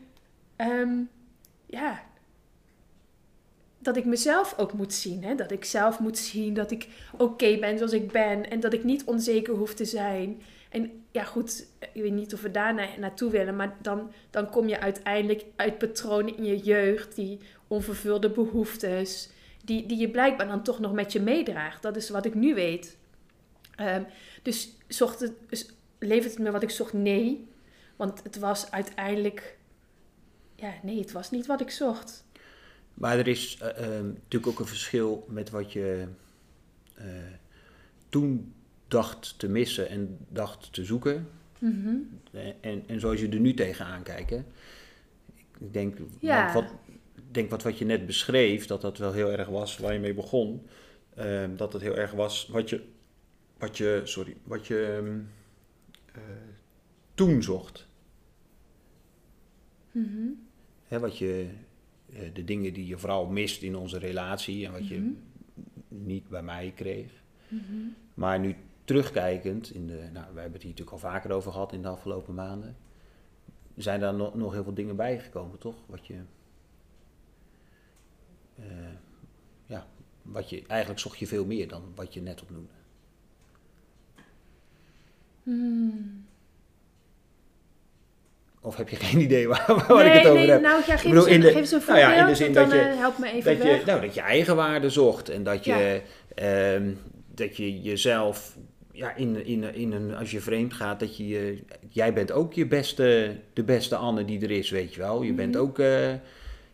ehm, 0.55 0.97
ja... 1.65 2.07
Dat 3.81 3.97
ik 3.97 4.05
mezelf 4.05 4.53
ook 4.57 4.73
moet 4.73 4.93
zien. 4.93 5.23
Hè? 5.23 5.35
Dat 5.35 5.51
ik 5.51 5.65
zelf 5.65 5.99
moet 5.99 6.17
zien 6.17 6.53
dat 6.53 6.71
ik 6.71 6.87
oké 7.17 7.57
ben 7.57 7.77
zoals 7.77 7.93
ik 7.93 8.11
ben. 8.11 8.49
En 8.49 8.59
dat 8.59 8.73
ik 8.73 8.83
niet 8.83 9.03
onzeker 9.03 9.53
hoef 9.53 9.73
te 9.73 9.85
zijn. 9.85 10.41
En 10.69 11.03
ja, 11.11 11.23
goed, 11.23 11.65
ik 11.93 12.01
weet 12.01 12.11
niet 12.11 12.33
of 12.33 12.41
we 12.41 12.51
daar 12.51 12.73
na- 12.73 12.97
naartoe 12.99 13.31
willen. 13.31 13.55
Maar 13.55 13.75
dan, 13.81 14.11
dan 14.29 14.49
kom 14.49 14.67
je 14.67 14.79
uiteindelijk 14.79 15.45
uit 15.55 15.77
patronen 15.77 16.37
in 16.37 16.45
je 16.45 16.57
jeugd. 16.57 17.15
Die 17.15 17.39
onvervulde 17.67 18.29
behoeftes. 18.29 19.29
Die, 19.63 19.85
die 19.85 19.97
je 19.97 20.09
blijkbaar 20.09 20.47
dan 20.47 20.63
toch 20.63 20.79
nog 20.79 20.93
met 20.93 21.11
je 21.11 21.19
meedraagt. 21.19 21.81
Dat 21.81 21.95
is 21.95 22.09
wat 22.09 22.25
ik 22.25 22.33
nu 22.33 22.53
weet. 22.53 22.97
Ehm, 23.75 24.03
dus 24.41 24.77
zocht 24.87 25.19
het, 25.19 25.33
dus 25.49 25.69
levert 25.99 26.33
het 26.33 26.41
me 26.41 26.51
wat 26.51 26.63
ik 26.63 26.69
zocht? 26.69 26.93
Nee. 26.93 27.47
Want 27.95 28.23
het 28.23 28.37
was 28.37 28.71
uiteindelijk... 28.71 29.57
Ja, 30.55 30.73
nee, 30.81 30.99
het 30.99 31.11
was 31.11 31.31
niet 31.31 31.45
wat 31.45 31.61
ik 31.61 31.69
zocht. 31.71 32.25
Maar 32.99 33.17
er 33.17 33.27
is 33.27 33.57
eh, 33.57 33.97
eh, 33.97 34.03
natuurlijk 34.05 34.47
ook 34.51 34.59
een 34.59 34.65
verschil 34.65 35.25
met 35.29 35.49
wat 35.49 35.73
je 35.73 36.07
eh, 36.95 37.05
toen 38.09 38.53
dacht 38.87 39.39
te 39.39 39.47
missen 39.47 39.89
en 39.89 40.17
dacht 40.29 40.73
te 40.73 40.85
zoeken. 40.85 41.29
Mhm. 41.59 41.95
En, 42.61 42.83
en 42.87 42.99
zoals 42.99 43.19
je 43.19 43.29
er 43.29 43.39
nu 43.39 43.53
tegenaan 43.53 44.03
kijkt. 44.03 44.29
hè. 44.29 44.43
Ik 45.59 45.73
denk, 45.73 45.97
Ja. 46.19 46.53
wat, 46.53 46.73
denk 47.31 47.49
wat, 47.49 47.63
wat 47.63 47.77
je 47.77 47.85
net 47.85 48.05
beschreef, 48.05 48.65
dat 48.65 48.81
dat 48.81 48.97
wel 48.97 49.13
heel 49.13 49.31
erg 49.31 49.47
was 49.47 49.77
waar 49.77 49.93
je 49.93 49.99
mee 49.99 50.13
begon. 50.13 50.67
eh, 51.15 51.45
dat 51.55 51.73
het 51.73 51.81
heel 51.81 51.95
erg 51.97 52.11
was 52.11 52.47
wat 52.51 52.69
je, 52.69 52.81
wat 53.57 53.77
je, 53.77 54.01
sorry, 54.03 54.35
wat 54.43 54.67
je 54.67 54.85
ehm, 55.01 55.19
eh, 56.13 56.21
toen 57.13 57.43
zocht. 57.43 57.87
Mhm. 59.91 60.27
Hè, 60.87 60.99
wat 60.99 61.17
je, 61.17 61.47
de 62.33 62.43
dingen 62.43 62.73
die 62.73 62.87
je 62.87 62.97
vooral 62.97 63.27
mist 63.27 63.61
in 63.61 63.75
onze 63.75 63.97
relatie 63.97 64.65
en 64.65 64.71
wat 64.71 64.87
je 64.87 64.99
Mhm. 64.99 65.11
niet 65.87 66.27
bij 66.27 66.43
mij 66.43 66.71
kreeg. 66.75 67.11
Mhm. 67.47 67.63
Maar 68.13 68.39
nu 68.39 68.55
terugkijkend, 68.83 69.71
in 69.73 69.87
de, 69.87 70.09
nou, 70.13 70.25
we 70.33 70.39
hebben 70.39 70.53
het 70.53 70.61
hier 70.61 70.71
natuurlijk 70.71 70.91
al 70.91 71.09
vaker 71.09 71.31
over 71.31 71.51
gehad 71.51 71.73
in 71.73 71.81
de 71.81 71.87
afgelopen 71.87 72.33
maanden. 72.33 72.75
Zijn 73.75 73.99
daar 73.99 74.13
nog, 74.13 74.35
nog 74.35 74.53
heel 74.53 74.63
veel 74.63 74.73
dingen 74.73 74.95
bijgekomen, 74.95 75.57
toch? 75.59 75.75
Wat 75.85 76.07
je, 76.07 76.19
eh, 78.55 78.65
ja, 79.65 79.87
wat 80.21 80.49
je, 80.49 80.63
eigenlijk 80.67 80.99
zocht 80.99 81.17
je 81.17 81.27
veel 81.27 81.45
meer 81.45 81.67
dan 81.67 81.83
wat 81.95 82.13
je 82.13 82.21
net 82.21 82.41
opnoemde. 82.41 82.71
Hmm. 85.43 86.25
Of 88.61 88.75
heb 88.77 88.89
je 88.89 88.95
geen 88.95 89.19
idee 89.27 89.47
waar, 89.47 89.83
waar 89.87 90.05
ik 90.05 90.11
het 90.11 90.21
over 90.27 90.33
nee, 90.39 90.49
heb? 90.49 90.61
nou 90.61 90.81
ja, 90.87 90.97
geef, 90.97 91.09
bedoel, 91.09 91.25
in 91.27 91.33
een, 91.33 91.39
de- 91.41 91.47
geef 91.47 91.55
eens 91.55 91.71
een 91.71 91.81
nou 91.87 91.99
ja, 91.99 92.05
voorbeeld, 92.05 92.25
in 92.25 92.31
de 92.31 92.35
zin 92.35 92.53
dat 92.53 92.71
je- 92.71 92.79
eh, 92.79 92.97
helpt 92.97 93.17
me 93.19 93.31
even 93.31 93.57
dat 93.57 93.67
je, 93.67 93.81
nou, 93.85 94.01
dat 94.01 94.13
je 94.13 94.21
eigenwaarde 94.21 94.89
zocht 94.89 95.29
en 95.29 95.43
dat 95.43 95.65
je, 95.65 96.01
Ja. 96.35 96.73
ehm, 96.73 96.91
dat 97.35 97.57
je 97.57 97.81
jezelf, 97.81 98.57
ja, 98.91 99.15
in, 99.15 99.45
in, 99.45 99.73
in 99.73 99.91
een, 99.91 100.15
als 100.15 100.31
je 100.31 100.39
vreemd 100.39 100.73
gaat, 100.73 100.99
dat 100.99 101.17
je, 101.17 101.27
je- 101.27 101.63
jij 101.89 102.13
bent 102.13 102.31
ook 102.31 102.53
je 102.53 102.65
beste, 102.67 103.35
de 103.53 103.63
beste 103.63 103.95
Anne 103.95 104.25
die 104.25 104.41
er 104.41 104.51
is, 104.51 104.69
weet 104.69 104.93
je 104.93 104.99
wel. 105.01 105.21
Je 105.21 105.33
bent 105.33 105.53
Mhm. 105.55 105.63
ook, 105.63 105.79
eh, 105.79 106.09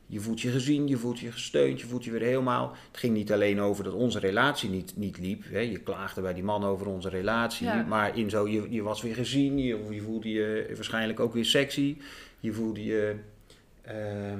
je 0.07 0.19
voelt 0.19 0.41
je 0.41 0.49
gezien, 0.49 0.87
je 0.87 0.97
voelt 0.97 1.19
je 1.19 1.31
gesteund, 1.31 1.79
je 1.79 1.87
voelt 1.87 2.03
je 2.03 2.11
weer 2.11 2.21
helemaal. 2.21 2.75
Het 2.91 2.97
ging 2.99 3.13
niet 3.13 3.31
alleen 3.31 3.61
over 3.61 3.83
dat 3.83 3.93
onze 3.93 4.19
relatie 4.19 4.69
niet, 4.69 4.93
niet 4.95 5.17
liep. 5.17 5.43
Hè. 5.51 5.59
Je 5.59 5.79
klaagde 5.79 6.21
bij 6.21 6.33
die 6.33 6.43
man 6.43 6.63
over 6.63 6.87
onze 6.87 7.09
relatie, 7.09 7.65
Ja. 7.67 7.83
maar 7.83 8.17
in 8.17 8.29
zo, 8.29 8.47
je, 8.47 8.67
je 8.69 8.81
was 8.81 9.01
weer 9.01 9.15
gezien, 9.15 9.57
je, 9.57 9.77
je 9.89 10.01
voelde 10.01 10.29
je 10.29 10.71
waarschijnlijk 10.75 11.19
ook 11.19 11.33
weer 11.33 11.45
sexy. 11.45 11.97
Je 12.39 12.53
voelde 12.53 12.83
je... 12.83 13.15
ehm, 13.81 14.39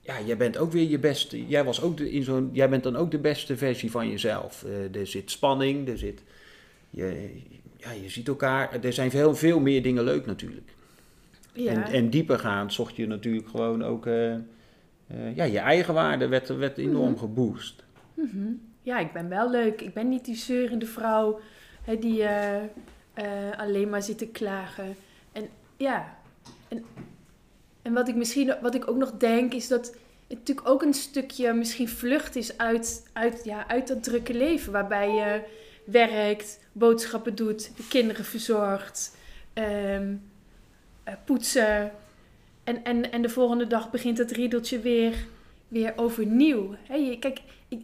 ja, 0.00 0.20
jij 0.26 0.36
bent 0.36 0.56
ook 0.56 0.72
weer 0.72 0.88
je 0.88 0.98
beste. 0.98 1.46
Jij, 1.46 1.64
was 1.64 1.82
ook 1.82 1.96
de, 1.96 2.10
in 2.10 2.22
zo'n, 2.22 2.50
jij 2.52 2.68
bent 2.68 2.82
dan 2.82 2.96
ook 2.96 3.10
de 3.10 3.18
beste 3.18 3.56
versie 3.56 3.90
van 3.90 4.10
jezelf. 4.10 4.64
Eh, 4.64 4.94
er 5.00 5.06
zit 5.06 5.30
spanning, 5.30 5.88
er 5.88 5.98
zit. 5.98 6.22
Je, 6.90 7.28
ja, 7.76 7.90
je 7.90 8.08
ziet 8.08 8.28
elkaar. 8.28 8.84
Er 8.84 8.92
zijn 8.92 9.10
veel, 9.10 9.34
veel 9.34 9.60
meer 9.60 9.82
dingen 9.82 10.04
leuk 10.04 10.26
natuurlijk. 10.26 10.74
Ja. 11.56 11.72
En, 11.72 11.84
en 11.92 12.10
dieper 12.10 12.38
gaan 12.38 12.72
zocht 12.72 12.96
je 12.96 13.06
natuurlijk 13.06 13.48
gewoon 13.48 13.84
ook. 13.84 14.06
eh, 14.06 14.32
eh, 14.34 14.40
ja, 15.34 15.44
je 15.44 15.58
eigen 15.58 15.94
waarde 15.94 16.28
werd, 16.28 16.48
werd 16.56 16.78
enorm 16.78 17.10
Mhm. 17.10 17.18
geboost. 17.18 17.84
Mhm. 18.14 18.52
Ja, 18.82 18.98
ik 18.98 19.12
ben 19.12 19.28
wel 19.28 19.50
leuk. 19.50 19.80
Ik 19.80 19.94
ben 19.94 20.08
niet 20.08 20.24
die 20.24 20.34
zeurende 20.36 20.86
vrouw 20.86 21.40
hè, 21.82 21.98
die 21.98 22.22
eh, 22.24 22.62
alleen 23.56 23.88
maar 23.90 24.02
zit 24.02 24.18
te 24.18 24.26
klagen. 24.28 24.96
En 25.32 25.48
ja, 25.76 26.16
en, 26.68 26.84
en 27.82 27.92
wat 27.92 28.08
ik 28.08 28.14
misschien 28.14 28.54
wat 28.62 28.74
ik 28.74 28.88
ook 28.90 28.96
nog 28.96 29.12
denk 29.12 29.52
is 29.54 29.68
dat 29.68 29.86
het 30.28 30.38
natuurlijk 30.38 30.68
ook 30.68 30.82
een 30.82 30.94
stukje 30.94 31.52
misschien 31.52 31.88
vlucht 31.88 32.36
is 32.36 32.58
uit, 32.58 33.10
uit, 33.12 33.44
ja, 33.44 33.68
uit 33.68 33.88
dat 33.88 34.02
drukke 34.02 34.34
leven. 34.34 34.72
Waarbij 34.72 35.10
je 35.10 35.40
werkt, 35.84 36.60
boodschappen 36.72 37.34
doet, 37.34 37.76
de 37.76 37.86
kinderen 37.88 38.24
verzorgt, 38.24 39.16
ehm, 39.52 39.66
eh, 40.02 40.08
poetsen. 41.24 41.92
En, 42.64 42.84
en, 42.84 43.12
en 43.12 43.22
de 43.22 43.28
volgende 43.28 43.66
dag 43.66 43.90
begint 43.90 44.18
het 44.18 44.30
riedeltje 44.30 44.80
weer, 44.80 45.26
weer 45.68 45.92
overnieuw. 45.96 46.74
Hè, 46.82 46.94
je, 46.94 47.18
kijk, 47.18 47.40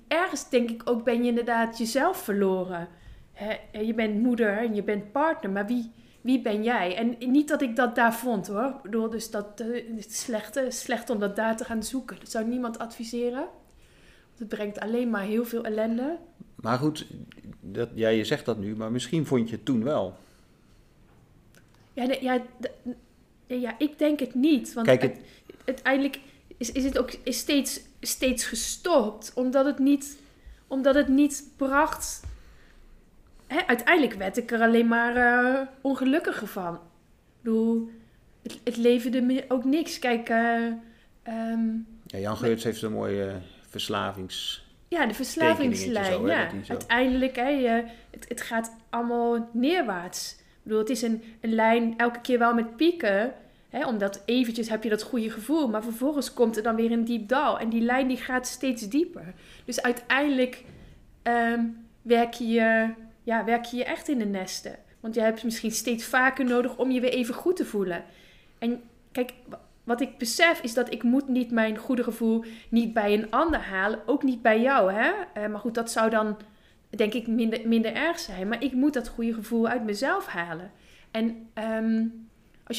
ergens 0.09 0.49
denk 0.49 0.71
ik 0.71 0.83
ook 0.85 1.05
ben 1.05 1.23
je 1.23 1.29
inderdaad 1.29 1.79
jezelf 1.79 2.17
verloren. 2.17 2.89
Hè, 3.33 3.55
en 3.73 3.87
je 3.87 3.95
bent 3.95 4.23
moeder 4.23 4.59
en 4.59 4.75
je 4.75 4.83
bent 4.83 5.13
partner, 5.13 5.51
maar 5.51 5.67
wie, 5.67 5.91
wie 6.21 6.41
ben 6.41 6.63
jij? 6.63 6.97
En 6.97 7.33
niet 7.33 7.49
dat 7.49 7.63
ik 7.63 7.77
dat 7.77 7.95
daar 7.95 8.15
vond 8.15 8.47
hoor. 8.47 8.65
Ik 8.65 8.83
bedoel, 8.83 9.11
dus 9.11 9.31
dat 9.31 9.61
eh, 9.61 9.97
het 9.97 10.57
is 10.57 10.81
slecht, 10.81 11.11
om 11.11 11.19
dat 11.19 11.37
daar 11.37 11.57
te 11.57 11.65
gaan 11.65 11.83
zoeken. 11.83 12.19
Dat 12.19 12.31
zou 12.31 12.47
niemand 12.47 12.79
adviseren. 12.79 13.47
Want 14.29 14.39
het 14.39 14.49
brengt 14.49 14.81
alleen 14.81 15.11
maar 15.11 15.25
heel 15.25 15.45
veel 15.45 15.65
ellende. 15.65 16.19
Maar 16.55 16.79
goed, 16.79 17.07
dat, 17.61 17.89
ja, 17.95 18.09
je 18.09 18.25
zegt 18.25 18.45
dat 18.45 18.59
nu, 18.59 18.77
maar 18.77 18.93
misschien 18.93 19.27
vond 19.27 19.49
je 19.49 19.57
het 19.57 19.65
toen 19.65 19.85
wel. 19.85 20.17
Ja, 21.93 22.05
nee, 22.05 22.23
ja, 22.23 22.43
ja 23.61 23.75
ik 23.79 23.99
denk 23.99 24.21
het 24.21 24.35
niet. 24.35 24.73
Want 24.73 24.87
Kijk, 24.87 25.03
het- 25.03 25.21
uiteindelijk 25.65 26.19
is, 26.57 26.73
is 26.73 26.85
het 26.85 26.99
ook 26.99 27.11
is 27.23 27.39
steeds, 27.39 27.81
steeds 28.01 28.45
gestopt. 28.45 29.33
Omdat 29.35 29.65
het 29.65 29.79
niet, 29.79 30.19
omdat 30.67 30.95
het 30.95 31.09
niet 31.09 31.45
bracht... 31.57 32.21
Hè, 33.47 33.67
uiteindelijk 33.67 34.15
werd 34.19 34.37
ik 34.37 34.51
er 34.51 34.61
alleen 34.61 34.89
maar 34.89 35.17
eh, 35.17 35.61
ongelukkiger 35.81 36.47
van. 36.47 36.75
Ik 36.75 36.81
bedoel, 37.41 37.91
het, 38.43 38.61
het 38.65 38.77
leverde 38.77 39.21
me 39.21 39.45
ook 39.49 39.65
niks. 39.65 39.99
Kijk, 39.99 40.29
eh, 40.29 40.67
ehm, 41.23 41.69
Ja, 42.07 42.19
Jan 42.19 42.37
Geurts 42.37 42.65
heeft 42.65 42.83
een 42.83 42.93
mooie 42.93 43.35
verslavings... 43.69 44.65
Ja, 44.89 45.07
de 45.07 45.15
verslavingslijn. 45.15 46.05
Zo, 46.13 46.27
ja. 46.27 46.51
Uiteindelijk, 46.69 47.37
hè, 47.37 47.49
je, 47.49 47.85
het, 48.11 48.29
het 48.29 48.41
gaat 48.41 48.77
allemaal 48.91 49.49
neerwaarts. 49.53 50.33
Ik 50.39 50.63
bedoel, 50.63 50.79
het 50.79 50.91
is 50.91 51.03
een, 51.03 51.23
een 51.41 51.55
lijn 51.55 51.95
elke 51.97 52.21
keer 52.21 52.39
wel 52.39 52.55
met 52.55 52.77
pieken. 52.77 53.33
Omdat 53.87 54.23
eventjes 54.25 54.69
heb 54.69 54.83
je 54.83 54.89
dat 54.89 55.03
goede 55.03 55.31
gevoel. 55.31 55.69
Maar 55.69 55.83
vervolgens 55.83 56.35
komt 56.35 56.57
er 56.57 56.63
dan 56.63 56.77
weer 56.77 56.93
een 56.93 57.05
diep 57.05 57.29
dal. 57.29 57.59
En 57.59 57.69
die 57.69 57.81
lijn 57.81 58.09
die 58.09 58.17
gaat 58.17 58.47
steeds 58.47 58.89
dieper. 58.89 59.35
Dus 59.65 59.83
uiteindelijk 59.83 60.65
ehm, 61.23 61.65
werk, 62.03 62.33
je, 62.35 62.91
ja, 63.23 63.45
werk 63.45 63.65
je 63.65 63.77
je 63.77 63.85
echt 63.85 64.09
in 64.09 64.19
de 64.19 64.25
nesten. 64.25 64.77
Want 65.01 65.15
je 65.15 65.21
hebt 65.21 65.45
misschien 65.45 65.71
steeds 65.71 66.05
vaker 66.05 66.45
nodig 66.45 66.77
om 66.77 66.91
je 66.91 67.01
weer 67.01 67.13
even 67.13 67.35
goed 67.35 67.57
te 67.57 67.65
voelen. 67.65 68.05
En 68.59 68.81
kijk, 69.13 69.33
wa- 69.49 69.61
wat 69.85 70.01
ik 70.01 70.19
besef 70.19 70.61
is 70.63 70.75
dat 70.75 70.93
ik 70.93 71.03
moet 71.03 71.29
niet 71.29 71.51
mijn 71.51 71.77
goede 71.77 72.03
gevoel 72.03 72.45
niet 72.69 72.93
bij 72.93 73.13
een 73.15 73.31
ander 73.31 73.61
halen. 73.61 73.99
Ook 74.07 74.23
niet 74.23 74.43
bij 74.43 74.61
jou, 74.61 74.93
hè. 74.93 75.11
Eh, 75.35 75.47
maar 75.51 75.61
goed, 75.61 75.75
dat 75.75 75.91
zou 75.91 76.11
dan 76.11 76.37
denk 76.91 77.13
ik 77.15 77.27
minder, 77.27 77.61
minder 77.69 77.95
erg 77.95 78.19
zijn. 78.19 78.49
Maar 78.49 78.63
ik 78.63 78.73
moet 78.73 78.93
dat 78.93 79.09
goede 79.09 79.35
gevoel 79.35 79.69
uit 79.69 79.85
mezelf 79.85 80.27
halen. 80.27 80.71
En 81.11 81.49
ehm, 81.55 82.07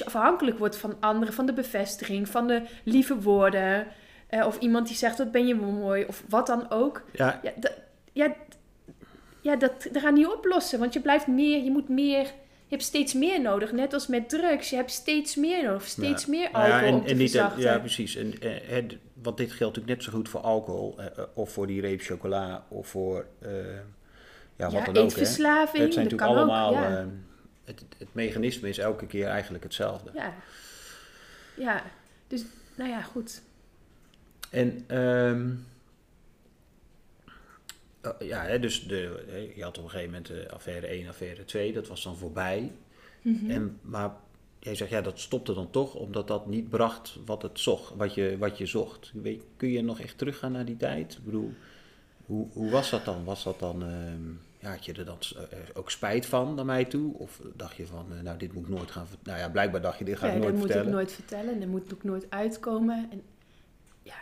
als 0.02 0.12
je 0.14 0.18
afhankelijk 0.20 0.58
wordt 0.58 0.78
van 0.78 0.96
anderen, 1.00 1.34
van 1.34 1.46
de 1.46 1.54
bevestiging, 1.54 2.30
van 2.30 2.48
de 2.48 2.62
lieve 2.84 3.22
woorden... 3.22 3.88
eh, 4.28 4.46
of 4.48 4.58
iemand 4.58 4.88
die 4.88 4.96
zegt, 4.96 5.18
wat 5.18 5.32
ben 5.32 5.48
je 5.48 5.56
mooi, 5.56 6.06
of 6.08 6.24
wat 6.30 6.48
dan 6.48 6.70
ook... 6.72 7.04
Ja, 7.12 7.40
Ja, 7.44 7.52
dat, 7.56 7.74
ja, 9.42 9.56
dat, 9.56 9.88
dat 9.92 10.02
gaat 10.02 10.14
niet 10.14 10.28
oplossen. 10.28 10.80
Want 10.80 10.94
je 10.94 11.00
blijft 11.02 11.28
meer, 11.28 11.64
je 11.64 11.72
moet 11.72 11.90
meer, 11.90 12.22
je 12.68 12.70
hebt 12.70 12.84
steeds 12.84 13.14
meer 13.14 13.42
nodig. 13.42 13.72
Net 13.72 13.94
als 13.94 14.08
met 14.08 14.30
drugs. 14.30 14.70
Je 14.70 14.76
hebt 14.76 14.92
steeds 14.92 15.36
meer 15.36 15.64
nodig. 15.64 15.88
Steeds 15.88 16.26
Ja. 16.26 16.30
meer 16.32 16.50
Nou 16.52 16.68
ja, 16.68 16.74
alcohol 16.76 17.00
om 17.00 17.06
te 17.06 17.14
niet, 17.14 17.36
eh. 17.36 17.48
Ja, 17.58 17.80
precies. 17.80 18.16
En, 18.16 18.34
eh, 18.40 18.52
het- 18.68 18.98
want 19.24 19.38
dit 19.38 19.52
geldt 19.52 19.76
natuurlijk 19.76 19.96
net 19.96 20.04
zo 20.04 20.18
goed 20.18 20.30
voor 20.30 20.40
alcohol. 20.42 20.96
eh, 21.00 21.06
eh, 21.06 21.24
of 21.34 21.52
voor 21.52 21.68
die 21.68 21.82
reep 21.82 22.02
chocola. 22.02 22.66
Of 22.70 22.88
voor... 22.88 23.26
eh, 23.42 23.50
ja, 24.56 24.66
wat 24.70 24.72
ja, 24.72 24.86
dan 24.86 25.04
ook. 25.04 25.12
Hè. 25.12 25.20
Het 25.84 25.94
zijn 25.94 25.96
dat 25.96 25.96
natuurlijk 25.96 26.22
allemaal... 26.22 26.70
ook, 26.70 26.76
ja. 26.76 26.98
eh, 26.98 27.06
het, 27.64 27.84
het 27.98 28.14
mechanisme 28.14 28.70
is 28.70 28.78
elke 28.78 29.06
keer 29.06 29.28
eigenlijk 29.28 29.64
hetzelfde. 29.64 30.12
ja. 30.14 30.34
ja, 31.56 31.84
dus 32.28 32.46
nou 32.76 32.90
ja, 32.90 33.02
goed. 33.02 33.42
En 34.50 34.84
ehm, 34.88 35.52
oh, 38.04 38.28
ja, 38.28 38.58
dus 38.58 38.88
de, 38.88 39.52
je 39.56 39.64
had 39.64 39.78
op 39.78 39.84
een 39.84 39.90
gegeven 39.90 40.12
moment 40.12 40.30
eh, 40.30 40.54
affaire 40.54 40.88
1, 40.88 41.08
affaire 41.08 41.46
2, 41.46 41.74
dat 41.74 41.88
was 41.88 42.04
dan 42.04 42.18
voorbij. 42.18 42.72
Mhm. 43.22 43.52
En, 43.52 43.80
maar 43.82 44.12
jij 44.60 44.76
zegt, 44.76 44.92
ja, 44.92 45.02
dat 45.02 45.20
stopte 45.20 45.54
dan 45.54 45.70
toch, 45.70 45.96
omdat 45.96 46.28
dat 46.28 46.48
niet 46.48 46.70
bracht 46.70 47.18
wat, 47.26 47.42
het 47.42 47.60
zocht, 47.60 47.96
wat, 47.96 48.14
je, 48.14 48.38
wat 48.38 48.58
je 48.58 48.66
zocht. 48.66 49.12
Weet, 49.14 49.44
kun 49.58 49.72
je 49.72 49.82
nog 49.82 50.00
echt 50.00 50.18
teruggaan 50.18 50.52
naar 50.52 50.66
die 50.66 50.78
tijd? 50.78 51.14
Ik 51.14 51.24
bedoel, 51.24 51.54
hoe, 52.26 52.48
hoe 52.52 52.70
was 52.70 52.90
dat 52.90 53.06
dan? 53.06 53.24
Was 53.24 53.44
dat 53.44 53.60
dan, 53.60 53.84
ehm, 53.84 54.22
ja, 54.64 54.70
had 54.70 54.86
je 54.86 54.94
er 54.94 55.06
dan 55.06 55.18
eh, 55.36 55.60
ook 55.74 55.92
spijt 55.92 56.26
van 56.26 56.56
naar 56.56 56.66
mij 56.66 56.86
toe? 56.86 57.14
Of 57.18 57.42
dacht 57.56 57.76
je 57.76 57.86
van, 57.88 58.06
eh, 58.14 58.20
nou, 58.24 58.38
dit 58.38 58.54
moet 58.54 58.64
ik 58.64 58.70
nooit 58.70 58.92
gaan 58.92 59.08
vertellen? 59.08 59.38
Nou 59.38 59.40
ja, 59.48 59.52
blijkbaar 59.52 59.82
dacht 59.82 59.98
je, 60.00 60.06
dit 60.06 60.18
ga 60.18 60.28
ja, 60.28 60.34
ik 60.34 60.38
nooit 60.38 60.50
dat 60.52 60.60
moet 60.60 60.66
vertellen. 60.72 60.92
ik 60.92 60.96
nooit 60.96 61.12
vertellen. 61.12 61.54
En 61.54 61.60
dat 61.60 61.70
moet 61.70 61.94
ook 61.94 62.04
nooit 62.04 62.26
uitkomen. 62.30 63.08
En 63.12 63.22
ja. 64.02 64.16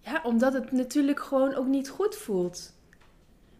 ja, 0.00 0.20
omdat 0.22 0.52
het 0.52 0.72
natuurlijk 0.72 1.20
gewoon 1.20 1.54
ook 1.54 1.66
niet 1.66 1.88
goed 1.88 2.14
voelt. 2.16 2.72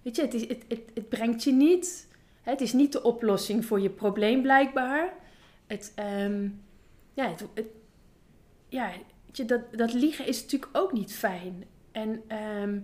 Weet 0.03 0.17
je, 0.17 0.23
het, 0.23 0.35
is, 0.35 0.49
het, 0.49 0.65
het, 0.69 0.81
het 0.95 1.09
brengt 1.09 1.45
je 1.45 1.53
niet. 1.53 2.09
Het 2.43 2.61
is 2.61 2.73
niet 2.73 2.93
de 2.93 3.03
oplossing 3.03 3.65
voor 3.65 3.81
je 3.81 3.91
probleem 3.91 4.43
blijkbaar. 4.43 5.13
Het, 5.67 5.93
ehm, 5.95 6.49
ja, 7.15 7.31
het, 7.31 7.45
het- 7.55 7.67
ja 8.69 8.91
weet 9.27 9.37
je, 9.37 9.45
dat, 9.45 9.61
dat 9.73 9.93
liegen 9.93 10.27
is 10.27 10.43
natuurlijk 10.43 10.77
ook 10.77 10.93
niet 10.93 11.15
fijn. 11.15 11.65
En 11.93 12.23
ehm, 12.27 12.75
eh, 12.75 12.81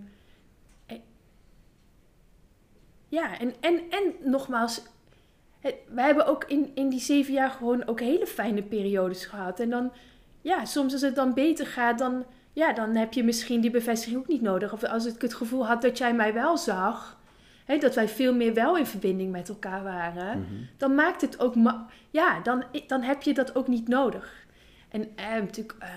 ja, 3.11 3.39
en, 3.39 3.53
en, 3.59 3.81
en 3.89 4.13
nogmaals, 4.31 4.81
wij 5.87 6.05
hebben 6.05 6.25
ook 6.27 6.43
in, 6.47 6.71
in 6.73 6.89
die 6.89 6.99
zeven 6.99 7.33
jaar 7.33 7.49
gewoon 7.49 7.87
ook 7.87 7.99
hele 7.99 8.27
fijne 8.27 8.61
periodes 8.63 9.25
gehad. 9.25 9.59
En 9.59 9.69
dan, 9.69 9.91
ja, 10.41 10.65
soms 10.65 10.93
als 10.93 11.01
het 11.01 11.15
dan 11.15 11.33
beter 11.33 11.65
gaat, 11.67 11.97
dan, 11.97 12.25
ja, 12.53 12.73
dan 12.73 12.95
heb 12.95 13.13
je 13.13 13.23
misschien 13.23 13.61
die 13.61 13.71
bevestiging 13.71 14.19
ook 14.19 14.27
niet 14.27 14.41
nodig. 14.41 14.73
Of 14.73 14.83
als 14.83 15.05
ik 15.05 15.21
het 15.21 15.33
gevoel 15.33 15.67
had 15.67 15.81
dat 15.81 15.97
jij 15.97 16.13
mij 16.13 16.33
wel 16.33 16.57
zag, 16.57 17.19
hè, 17.65 17.77
dat 17.77 17.95
wij 17.95 18.07
veel 18.07 18.33
meer 18.35 18.53
wel 18.53 18.77
in 18.77 18.85
verbinding 18.85 19.31
met 19.31 19.49
elkaar 19.49 19.83
waren, 19.83 20.39
Mhm. 20.39 20.47
dan 20.77 20.95
maakt 20.95 21.21
het 21.21 21.39
ook, 21.39 21.55
ma- 21.55 21.85
ja, 22.09 22.39
dan, 22.39 22.63
dan 22.87 23.01
heb 23.01 23.21
je 23.21 23.33
dat 23.33 23.55
ook 23.55 23.67
niet 23.67 23.87
nodig. 23.87 24.39
En 24.89 25.01
we 25.01 25.07
hebben 25.21 25.45
natuurlijk 25.45 25.75
eh, 25.79 25.89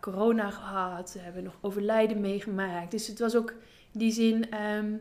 corona 0.00 0.50
gehad, 0.50 1.12
we 1.12 1.20
hebben 1.20 1.42
nog 1.42 1.56
overlijden 1.60 2.20
meegemaakt. 2.20 2.90
Dus 2.90 3.06
het 3.06 3.18
was 3.18 3.34
ook 3.36 3.50
in 3.92 3.98
die 3.98 4.12
zin, 4.12 4.50
ehm, 4.50 4.92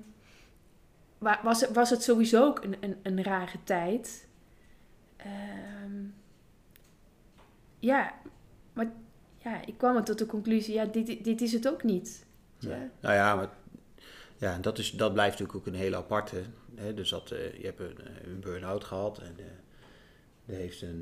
was, 1.44 1.62
het- 1.62 1.74
was 1.74 1.90
het 1.90 2.04
sowieso 2.04 2.46
ook 2.46 2.64
een, 2.64 2.76
een, 2.80 2.96
een 3.04 3.24
rare 3.24 3.58
tijd. 3.64 4.28
Ehm, 5.18 6.04
ja, 7.80 8.14
maar 8.74 8.92
ja, 9.38 9.66
ik 9.66 9.78
kwam 9.78 9.96
er 9.96 10.04
tot 10.04 10.18
de 10.18 10.26
conclusie, 10.26 10.74
ja, 10.74 10.86
dit, 10.86 11.24
dit 11.24 11.42
is 11.42 11.52
het 11.52 11.68
ook 11.68 11.84
niet. 11.84 12.26
Ja. 12.60 12.70
Nee. 12.70 12.88
Nou 13.00 13.16
ja, 13.16 13.36
maar 13.36 13.50
ja, 14.38 14.58
dat, 14.58 14.78
is, 14.78 14.92
dat 14.92 15.14
blijft 15.14 15.40
natuurlijk 15.40 15.68
ook 15.68 15.74
een 15.74 15.80
hele 15.80 15.96
aparte. 15.96 16.42
Hè? 16.76 16.94
Dus 16.94 17.10
dat, 17.10 17.32
eh, 17.32 17.58
je 17.60 17.66
hebt 17.66 17.80
een, 17.80 17.98
eh, 17.98 18.28
een 18.32 18.40
burn-out 18.40 18.84
gehad 18.84 19.18
en 19.20 19.36
eh, 19.38 20.54
er 20.54 20.60
heeft 20.62 20.82
een, 20.82 21.00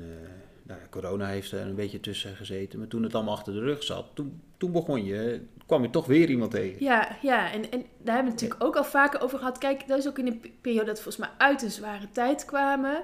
nou 0.62 0.80
ja, 0.80 0.86
corona 0.90 1.26
heeft 1.26 1.52
er 1.52 1.60
een 1.66 1.74
beetje 1.74 2.00
tussen 2.00 2.36
gezeten. 2.36 2.78
Maar 2.78 2.88
toen 2.88 3.02
het 3.02 3.14
allemaal 3.14 3.34
achter 3.34 3.52
de 3.52 3.60
rug 3.60 3.82
zat, 3.82 4.06
toen, 4.14 4.40
toen 4.56 4.72
begon 4.72 5.04
je, 5.04 5.42
kwam 5.66 5.82
je 5.82 5.90
toch 5.90 6.06
weer 6.06 6.30
iemand 6.30 6.50
tegen. 6.50 6.84
Ja, 6.84 7.08
ja 7.22 7.52
en, 7.52 7.70
en 7.70 7.80
daar 7.98 8.14
hebben 8.14 8.24
we 8.34 8.40
natuurlijk 8.40 8.64
ook 8.64 8.76
al 8.76 8.84
vaker 8.84 9.20
over 9.20 9.38
gehad. 9.38 9.58
Kijk, 9.58 9.88
dat 9.88 9.98
is 9.98 10.08
ook 10.08 10.18
in 10.18 10.26
een 10.26 10.40
pe- 10.40 10.50
periode 10.60 10.86
dat 10.86 10.96
we 10.96 11.02
volgens 11.02 11.26
mij 11.26 11.34
uit 11.48 11.62
een 11.62 11.70
zware 11.70 12.10
tijd 12.12 12.44
kwamen. 12.44 13.02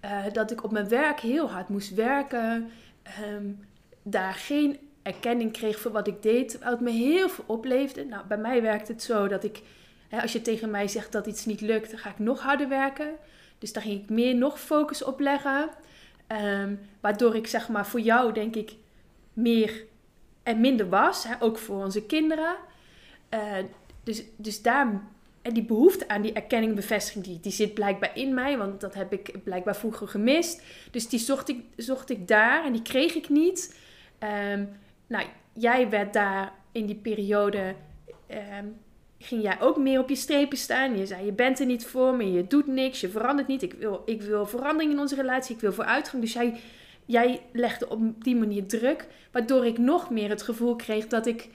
Eh, 0.00 0.24
dat 0.32 0.50
ik 0.50 0.64
op 0.64 0.70
mijn 0.70 0.88
werk 0.88 1.20
heel 1.20 1.50
hard 1.50 1.68
moest 1.68 1.94
werken. 1.94 2.70
ehm, 3.02 3.46
daar 4.02 4.34
geen 4.34 4.78
erkenning 5.02 5.52
kreeg 5.52 5.78
voor 5.78 5.90
wat 5.92 6.06
ik 6.06 6.22
deed. 6.22 6.56
Het 6.60 6.80
me 6.80 6.90
heel 6.90 7.28
veel 7.28 7.44
opleverde. 7.46 8.04
Nou, 8.04 8.26
bij 8.26 8.38
mij 8.38 8.62
werkt 8.62 8.88
het 8.88 9.02
zo 9.02 9.28
dat 9.28 9.44
ik... 9.44 9.62
Hè, 10.08 10.22
als 10.22 10.32
je 10.32 10.42
tegen 10.42 10.70
mij 10.70 10.88
zegt 10.88 11.12
dat 11.12 11.26
iets 11.26 11.44
niet 11.44 11.60
lukt, 11.60 11.90
dan 11.90 11.98
ga 11.98 12.10
ik 12.10 12.18
nog 12.18 12.40
harder 12.40 12.68
werken. 12.68 13.10
Dus 13.58 13.72
daar 13.72 13.82
ging 13.82 14.02
ik 14.02 14.08
meer 14.10 14.34
nog 14.34 14.60
focus 14.60 15.04
op 15.04 15.20
leggen. 15.20 15.68
Ehm, 16.26 16.74
waardoor 17.00 17.36
ik 17.36 17.46
zeg 17.46 17.68
maar 17.68 17.86
voor 17.86 18.00
jou 18.00 18.32
denk 18.32 18.56
ik 18.56 18.72
meer 19.32 19.84
en 20.44 20.60
minder 20.60 20.88
was. 20.88 21.24
Hè, 21.24 21.34
ook 21.40 21.58
voor 21.58 21.84
onze 21.84 22.02
kinderen. 22.02 22.56
Eh, 23.28 23.40
dus, 24.04 24.22
dus 24.36 24.62
daar, 24.62 25.02
en 25.42 25.52
die 25.52 25.64
behoefte 25.64 26.08
aan 26.08 26.22
die 26.22 26.32
erkenning 26.32 26.70
en 26.70 26.76
bevestiging, 26.76 27.24
die, 27.24 27.40
die 27.40 27.52
zit 27.52 27.74
blijkbaar 27.74 28.16
in 28.16 28.34
mij, 28.34 28.58
want 28.58 28.80
dat 28.80 28.94
heb 28.94 29.12
ik 29.12 29.34
blijkbaar 29.44 29.76
vroeger 29.76 30.08
gemist. 30.08 30.62
Dus 30.90 31.08
die 31.08 31.18
zocht 31.18 31.48
ik, 31.48 31.60
zocht 31.76 32.10
ik 32.10 32.28
daar 32.28 32.64
en 32.64 32.72
die 32.72 32.82
kreeg 32.82 33.14
ik 33.14 33.28
niet. 33.28 33.78
Ehm, 34.18 34.64
nou, 35.06 35.26
jij 35.52 35.88
werd 35.90 36.12
daar 36.12 36.52
in 36.72 36.86
die 36.86 36.96
periode, 36.96 37.74
ehm, 38.26 38.66
ging 39.18 39.42
jij 39.42 39.60
ook 39.60 39.76
meer 39.76 40.00
op 40.00 40.08
je 40.08 40.14
strepen 40.14 40.58
staan. 40.58 40.98
Je 40.98 41.06
zei, 41.06 41.24
je 41.24 41.32
bent 41.32 41.60
er 41.60 41.66
niet 41.66 41.86
voor 41.86 42.14
me, 42.14 42.32
je 42.32 42.46
doet 42.46 42.66
niks, 42.66 43.00
je 43.00 43.08
verandert 43.08 43.48
niet. 43.48 43.62
Ik 43.62 43.72
wil, 43.72 44.02
ik 44.06 44.22
wil 44.22 44.46
verandering 44.46 44.92
in 44.92 44.98
onze 44.98 45.14
relatie, 45.14 45.54
ik 45.54 45.60
wil 45.60 45.72
vooruitgang. 45.72 46.22
Dus 46.22 46.32
jij, 46.32 46.60
jij 47.04 47.42
legde 47.52 47.88
op 47.88 48.24
die 48.24 48.36
manier 48.36 48.66
druk, 48.66 49.06
waardoor 49.32 49.66
ik 49.66 49.78
nog 49.78 50.10
meer 50.10 50.28
het 50.28 50.42
gevoel 50.42 50.76
kreeg 50.76 51.06
dat 51.06 51.26
ik 51.26 51.48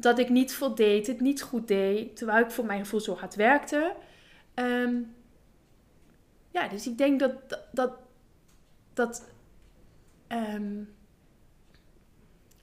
dat 0.00 0.18
ik 0.18 0.28
niet 0.28 0.54
voldeed, 0.54 1.06
het 1.06 1.20
niet 1.20 1.42
goed 1.42 1.68
deed, 1.68 2.16
terwijl 2.16 2.44
ik 2.44 2.50
voor 2.50 2.64
mijn 2.64 2.80
gevoel 2.80 3.00
zo 3.00 3.14
hard 3.14 3.34
werkte. 3.34 3.94
Ehm, 4.54 4.94
ja, 6.50 6.68
dus 6.68 6.86
ik 6.86 6.98
denk 6.98 7.20
dat 7.20 7.32
dat, 7.72 7.92
dat, 8.94 9.24
ehm, 10.26 10.82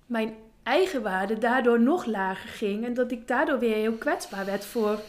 mijn 0.06 0.36
eigen 0.63 1.02
waarde 1.02 1.38
daardoor 1.38 1.80
nog 1.80 2.06
lager 2.06 2.50
ging 2.50 2.86
en 2.86 2.93
dat 2.93 3.12
ik 3.12 3.28
daardoor 3.28 3.60
weer 3.60 3.76
heel 3.76 3.93
kwetsbaar 3.93 4.45
werd 4.45 4.65
voor, 4.65 5.00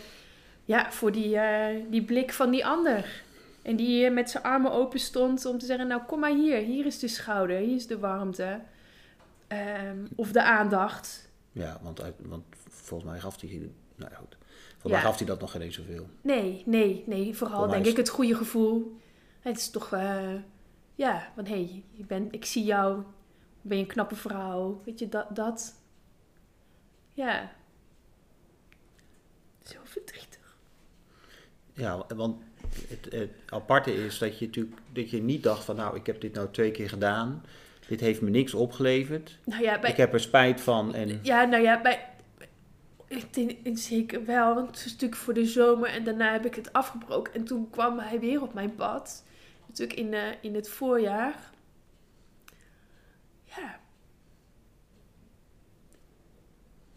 ja, 0.65 0.93
voor 0.93 1.13
die, 1.13 1.39
eh, 1.39 1.83
die 1.91 2.05
blik 2.05 2.33
van 2.33 2.51
die 2.51 2.67
ander. 2.67 3.23
En 3.67 3.77
die 3.77 4.05
eh, 4.07 4.13
met 4.13 4.31
zijn 4.31 4.43
armen 4.43 4.73
open 4.73 5.01
stond 5.01 5.45
om 5.45 5.59
te 5.59 5.67
zeggen, 5.67 5.87
nou 5.87 6.03
kom 6.07 6.21
maar 6.21 6.35
hier, 6.35 6.57
hier 6.59 6.87
is 6.87 6.99
de 6.99 7.09
schouder, 7.09 7.59
hier 7.59 7.75
is 7.75 7.87
de 7.87 7.99
warmte. 7.99 8.61
Ehm, 9.47 10.07
of 10.17 10.33
de 10.33 10.43
aandacht. 10.43 11.31
Ja, 11.53 11.79
want, 11.83 12.03
want 12.19 12.45
volgens 12.69 13.11
mij 13.11 13.21
gaf 13.21 13.41
hij, 13.41 13.71
nou 13.97 14.11
ja, 14.11 14.17
goed. 14.17 14.37
Volgens 14.49 14.83
Ja. 14.83 14.89
mij 14.91 15.01
gaf 15.01 15.17
hij 15.19 15.27
dat 15.27 15.41
nog 15.41 15.51
geen 15.51 15.61
eens 15.61 15.75
zoveel. 15.77 16.07
Nee, 16.21 16.63
nee, 16.67 17.03
nee. 17.07 17.35
Vooral 17.37 17.67
denk 17.69 17.85
is- 17.85 17.91
ik 17.91 17.97
het 17.97 18.09
goede 18.09 18.35
gevoel. 18.35 18.97
Het 19.41 19.57
is 19.57 19.71
toch, 19.71 19.93
eh, 19.93 20.35
ja, 20.95 21.33
van 21.35 21.45
hé, 21.47 21.51
hey, 21.65 21.85
je 21.93 22.05
bent- 22.05 22.35
ik 22.35 22.45
zie 22.45 22.65
jou, 22.65 23.03
ben 23.63 23.77
je 23.77 23.83
een 23.83 23.89
knappe 23.91 24.15
vrouw, 24.15 24.83
weet 24.85 24.99
je, 24.99 25.09
dat, 25.09 25.37
dat. 25.37 25.75
Ja. 27.13 27.53
Zo 29.63 29.79
verdrietig. 29.85 30.57
Ja, 31.73 32.07
want 32.17 32.43
het, 32.89 33.13
het 33.13 33.31
aparte 33.49 34.05
is 34.05 34.19
dat 34.19 34.39
je 34.39 34.47
natuurlijk 34.47 34.77
dat 34.93 35.11
je 35.11 35.23
niet 35.23 35.43
dacht 35.43 35.65
van 35.65 35.77
nou, 35.77 35.97
ik 35.97 36.07
heb 36.07 36.21
dit 36.21 36.35
nou 36.35 36.49
twee 36.51 36.71
keer 36.71 36.89
gedaan. 36.89 37.45
Dit 37.89 38.01
heeft 38.01 38.21
me 38.21 38.31
niks 38.31 38.55
opgeleverd. 38.55 39.39
Nou 39.45 39.63
ja, 39.63 39.79
bij, 39.79 39.91
Ik 39.91 39.97
heb 39.97 40.13
er 40.13 40.21
spijt 40.21 40.61
van 40.61 40.95
en 40.95 41.19
ja, 41.23 41.45
nou 41.45 41.63
ja, 41.63 41.81
bij, 41.81 42.09
ik 43.07 43.35
denk 43.35 43.51
in 43.63 43.77
zeker 43.77 44.25
wel, 44.25 44.55
want 44.55 44.67
het 44.67 44.77
is 44.77 44.93
natuurlijk 44.93 45.21
voor 45.21 45.35
de 45.35 45.47
zomer 45.47 45.89
en 45.89 46.05
daarna 46.05 46.33
heb 46.33 46.47
ik 46.47 46.55
het 46.55 46.73
afgebroken. 46.73 47.35
En 47.35 47.45
toen 47.45 47.71
kwam 47.71 47.99
hij 47.99 48.21
weer 48.21 48.43
op 48.43 48.55
mijn 48.55 48.75
pad, 48.75 49.25
natuurlijk 49.67 49.99
in, 49.99 50.15
eh, 50.15 50.23
in 50.41 50.55
het 50.55 50.69
voorjaar. 50.69 51.51
Ja. 53.45 53.81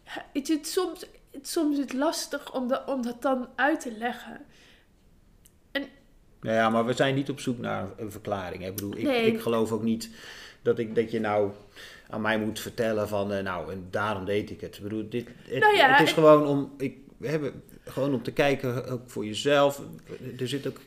Ja, 0.04 0.24
weet 0.32 0.46
je, 0.46 0.56
het, 0.56 0.66
soms, 0.66 1.06
het, 1.30 1.48
soms 1.48 1.72
is 1.72 1.82
het 1.82 1.92
lastig 1.92 2.54
om, 2.54 2.68
dat 2.68 2.88
om 2.88 3.02
dat 3.02 3.22
dan 3.22 3.48
uit 3.54 3.80
te 3.80 3.92
leggen. 3.92 4.46
Nou 6.40 6.56
ja, 6.56 6.68
maar 6.70 6.86
we 6.86 6.92
zijn 6.92 7.14
niet 7.14 7.30
op 7.30 7.40
zoek 7.40 7.58
naar 7.58 7.86
een 7.96 8.10
verklaring. 8.10 8.62
hè. 8.62 8.68
Ik 8.68 8.74
bedoel, 8.74 8.96
ik, 8.96 9.02
Nee. 9.02 9.26
ik 9.26 9.40
geloof 9.40 9.72
ook 9.72 9.82
niet 9.82 10.10
dat, 10.62 10.78
ik, 10.78 10.94
dat 10.94 11.10
je 11.10 11.20
nou 11.20 11.50
aan 12.10 12.20
mij 12.20 12.38
moet 12.38 12.60
vertellen 12.60 13.08
van, 13.08 13.32
eh, 13.32 13.42
nou, 13.42 13.72
en 13.72 13.86
daarom 13.90 14.24
deed 14.24 14.50
ik 14.50 14.60
het. 14.60 14.76
Ik 14.76 14.82
bedoel, 14.82 15.06
dit, 15.08 15.28
het, 15.48 15.58
Nou 15.60 15.76
ja, 15.76 15.88
het 15.90 16.00
is 16.00 16.08
ik- 16.08 16.14
gewoon 16.14 16.46
om, 16.46 16.72
ik, 16.78 16.96
we 17.16 17.28
hebben 17.28 17.62
gewoon 17.84 18.14
om 18.14 18.22
te 18.22 18.32
kijken, 18.32 18.86
ook 18.88 19.00
voor 19.06 19.24
jezelf. 19.24 19.80
Er 20.38 20.48
zit 20.48 20.66
ook, 20.66 20.80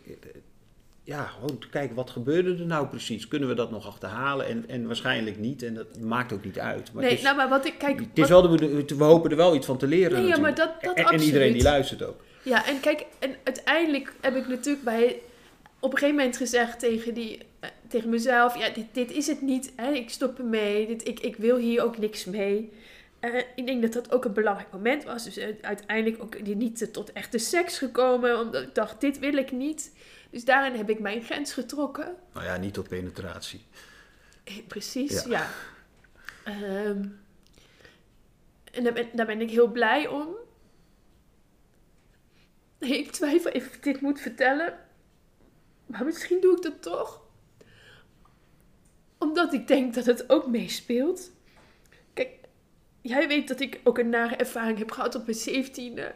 ja, 1.03 1.23
gewoon 1.25 1.57
te 1.59 1.69
kijken, 1.69 1.95
wat 1.95 2.09
gebeurde 2.09 2.55
er 2.55 2.65
nou 2.65 2.87
precies? 2.87 3.27
Kunnen 3.27 3.49
we 3.49 3.55
dat 3.55 3.71
nog 3.71 3.87
achterhalen? 3.87 4.45
En, 4.47 4.63
en 4.67 4.85
waarschijnlijk 4.87 5.37
niet, 5.39 5.63
en 5.63 5.73
dat 5.73 5.99
maakt 5.99 6.33
ook 6.33 6.43
niet 6.45 6.59
uit. 6.59 6.93
Maar 6.93 7.01
nee, 7.01 7.11
het 7.11 7.19
is, 7.19 7.25
nou 7.25 7.37
maar 7.37 7.49
wat 7.49 7.65
ik, 7.65 7.73
kijk... 7.77 7.99
het 7.99 8.07
is 8.13 8.29
wat- 8.29 8.41
wel 8.47 8.57
de, 8.57 8.85
we 8.97 9.03
hopen 9.03 9.31
er 9.31 9.37
wel 9.37 9.55
iets 9.55 9.65
van 9.65 9.77
te 9.77 9.87
leren 9.87 10.17
Nee, 10.19 10.27
ja, 10.27 10.37
maar 10.39 10.55
dat, 10.55 10.71
dat 10.81 10.95
en, 10.95 11.05
en 11.05 11.21
iedereen 11.21 11.53
die 11.53 11.63
luistert 11.63 12.03
ook. 12.03 12.21
Ja, 12.43 12.67
en 12.67 12.79
kijk, 12.79 13.05
en 13.19 13.35
uiteindelijk 13.43 14.13
heb 14.21 14.35
ik 14.35 14.47
natuurlijk 14.47 14.83
bij 14.83 15.19
op 15.83 15.91
een 15.91 15.97
gegeven 15.97 16.15
moment 16.15 16.37
gezegd 16.37 16.79
tegen, 16.79 17.13
die, 17.13 17.39
eh, 17.59 17.69
tegen 17.87 18.09
mezelf: 18.09 18.57
Ja, 18.57 18.69
dit, 18.69 18.85
dit 18.91 19.11
is 19.11 19.27
het 19.27 19.41
niet. 19.41 19.73
Hè? 19.75 19.91
Ik 19.91 20.09
stop 20.09 20.39
ermee. 20.39 20.87
Dit, 20.87 21.07
ik, 21.07 21.19
ik 21.19 21.35
wil 21.35 21.57
hier 21.57 21.83
ook 21.83 21.97
niks 21.97 22.25
mee. 22.25 22.71
Eh, 23.19 23.41
ik 23.55 23.65
denk 23.65 23.81
dat 23.81 23.93
dat 23.93 24.11
ook 24.11 24.25
een 24.25 24.33
belangrijk 24.33 24.71
moment 24.71 25.03
was. 25.03 25.23
Dus 25.23 25.37
eh, 25.37 25.55
uiteindelijk 25.61 26.23
ook 26.23 26.41
niet 26.41 26.93
tot 26.93 27.11
echte 27.11 27.37
seks 27.37 27.77
gekomen. 27.77 28.39
Omdat 28.39 28.63
ik 28.63 28.75
dacht: 28.75 29.01
Dit 29.01 29.19
wil 29.19 29.33
ik 29.33 29.51
niet. 29.51 29.93
Dus 30.29 30.45
daarin 30.45 30.77
heb 30.77 30.89
ik 30.89 30.99
mijn 30.99 31.23
grens 31.23 31.53
getrokken. 31.53 32.15
Nou 32.33 32.45
ja, 32.45 32.57
niet 32.57 32.73
tot 32.73 32.87
penetratie. 32.87 33.61
precies, 34.67 35.23
ja. 35.23 35.49
Ehm, 36.43 37.05
en 38.71 38.83
daar 38.83 38.93
ben, 38.93 39.07
daar 39.13 39.25
ben 39.25 39.41
ik 39.41 39.49
heel 39.49 39.71
blij 39.71 40.07
om. 40.07 40.27
ik 42.79 43.11
twijfel 43.11 43.51
even 43.51 43.67
of 43.67 43.75
ik 43.75 43.83
dit 43.83 44.01
moet 44.01 44.21
vertellen. 44.21 44.91
Maar 45.85 46.05
misschien 46.05 46.41
doe 46.41 46.55
ik 46.55 46.61
dat 46.61 46.81
toch. 46.81 47.21
Omdat 49.17 49.53
ik 49.53 49.67
denk 49.67 49.93
dat 49.93 50.05
het 50.05 50.29
ook 50.29 50.47
meespeelt. 50.47 51.31
Kijk, 52.13 52.29
jij 53.01 53.27
weet 53.27 53.47
dat 53.47 53.59
ik 53.59 53.81
ook 53.83 53.97
een 53.97 54.09
nare 54.09 54.35
ervaring 54.35 54.77
heb 54.77 54.91
gehad 54.91 55.15
op 55.15 55.25
mijn 55.25 55.37
zeventiende. 55.37 56.15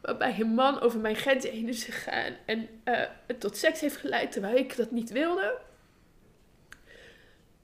Waarbij 0.00 0.40
een 0.40 0.54
man 0.54 0.80
over 0.80 1.00
mijn 1.00 1.16
grens 1.16 1.48
heen 1.48 1.68
is 1.68 1.84
gegaan 1.84 2.32
en 2.46 2.68
uh, 2.84 3.00
het 3.26 3.40
tot 3.40 3.56
seks 3.56 3.80
heeft 3.80 3.96
geleid 3.96 4.32
terwijl 4.32 4.56
ik 4.56 4.76
dat 4.76 4.90
niet 4.90 5.10
wilde. 5.10 5.58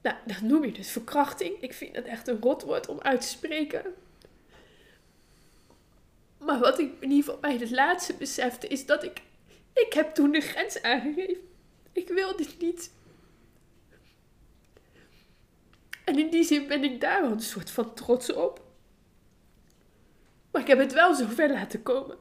Nou, 0.02 0.16
dat 0.26 0.40
noem 0.40 0.64
je 0.64 0.72
dus 0.72 0.90
verkrachting. 0.90 1.61
Ik 1.61 1.72
vind 1.72 1.94
dat 1.94 2.04
echt 2.04 2.28
een 2.28 2.40
rotwoord 2.40 2.88
om 2.88 3.00
uit 3.00 3.20
te 3.20 3.26
spreken. 3.26 3.94
Maar 6.38 6.59
wat 6.59 6.78
ik 6.78 6.92
in 7.00 7.11
ieder 7.11 7.24
geval 7.24 7.40
bij 7.40 7.56
het 7.56 7.70
laatste 7.70 8.14
besefte, 8.14 8.66
is 8.66 8.87
dat 8.87 9.04
ik... 9.04 9.22
Ik 9.77 9.93
heb 9.93 10.15
toen 10.15 10.31
de 10.31 10.41
grens 10.41 10.83
aangegeven. 10.83 11.49
Ik 11.93 12.09
wil 12.09 12.37
dit 12.37 12.61
niet. 12.61 12.91
En 16.05 16.19
in 16.19 16.31
die 16.31 16.45
zin 16.45 16.67
ben 16.67 16.85
ik 16.85 17.01
daar 17.01 17.23
wel 17.23 17.31
een 17.31 17.41
soort 17.41 17.71
van 17.71 17.95
trots 17.95 18.33
op. 18.33 18.65
Maar 20.51 20.61
ik 20.62 20.69
heb 20.69 20.79
het 20.79 20.93
wel 20.93 21.15
zo 21.15 21.27
ver 21.29 21.53
laten 21.53 21.83
komen. 21.83 22.17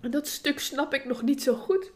En 0.00 0.10
dat 0.10 0.28
stuk 0.28 0.60
snap 0.60 0.94
ik 0.94 1.04
nog 1.04 1.22
niet 1.22 1.42
zo 1.42 1.54
goed. 1.54 1.92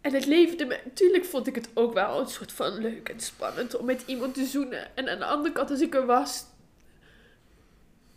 En 0.00 0.14
het 0.14 0.26
leverde 0.26 0.64
me, 0.64 0.80
natuurlijk 0.84 1.24
vond 1.24 1.46
ik 1.46 1.54
het 1.54 1.68
ook 1.74 1.94
wel 1.94 2.20
een 2.20 2.28
soort 2.28 2.52
van 2.52 2.78
leuk 2.78 3.08
en 3.08 3.20
spannend 3.20 3.76
om 3.76 3.84
met 3.84 4.02
iemand 4.06 4.34
te 4.34 4.44
zoenen. 4.44 4.96
En 4.96 5.08
aan 5.08 5.18
de 5.18 5.24
andere 5.24 5.54
kant, 5.54 5.70
als 5.70 5.80
ik 5.80 5.94
er 5.94 6.06
was, 6.06 6.44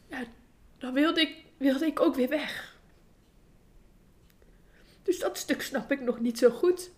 ja, 0.10 0.24
dan 0.78 0.94
wilde 0.94 1.22
ik, 1.22 1.45
wilde 1.58 1.86
ik 1.86 2.00
ook 2.00 2.16
weer 2.16 2.30
weg. 2.30 2.76
Dus 5.04 5.20
dat 5.20 5.38
stuk 5.38 5.62
snap 5.62 5.92
ik 5.92 6.02
nog 6.02 6.20
niet 6.20 6.38
zo 6.38 6.50
goed. 6.50 6.92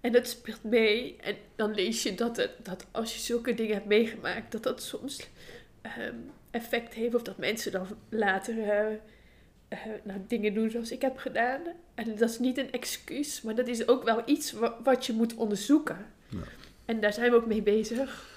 En 0.00 0.12
dat 0.12 0.28
speelt 0.28 0.64
mee. 0.64 1.16
En 1.16 1.36
dan 1.56 1.74
lees 1.74 2.02
je 2.02 2.14
dat, 2.14 2.36
het, 2.36 2.50
dat 2.62 2.86
als 2.90 3.14
je 3.14 3.20
zulke 3.20 3.54
dingen 3.54 3.74
hebt 3.74 3.86
meegemaakt, 3.86 4.52
dat 4.52 4.62
dat 4.62 4.82
soms 4.82 5.28
ehm, 5.82 6.16
effect 6.50 6.94
heeft. 6.94 7.14
Of 7.14 7.22
dat 7.22 7.38
mensen 7.38 7.72
dan 7.72 7.86
later 8.08 8.56
uh, 8.56 8.96
nou, 10.02 10.20
dingen 10.26 10.54
doen 10.54 10.70
zoals 10.70 10.90
ik 10.90 11.02
heb 11.02 11.16
gedaan. 11.16 11.60
En 11.94 12.16
dat 12.16 12.30
is 12.30 12.38
niet 12.38 12.58
een 12.58 12.72
excuus, 12.72 13.42
maar 13.42 13.54
dat 13.54 13.68
is 13.68 13.88
ook 13.88 14.04
wel 14.04 14.22
iets 14.26 14.52
wat, 14.52 14.74
wat 14.84 15.06
je 15.06 15.12
moet 15.12 15.34
onderzoeken. 15.34 16.06
Ja. 16.28 16.38
En 16.84 17.00
daar 17.00 17.12
zijn 17.12 17.30
we 17.30 17.36
ook 17.36 17.46
mee 17.46 17.62
bezig. 17.62 18.36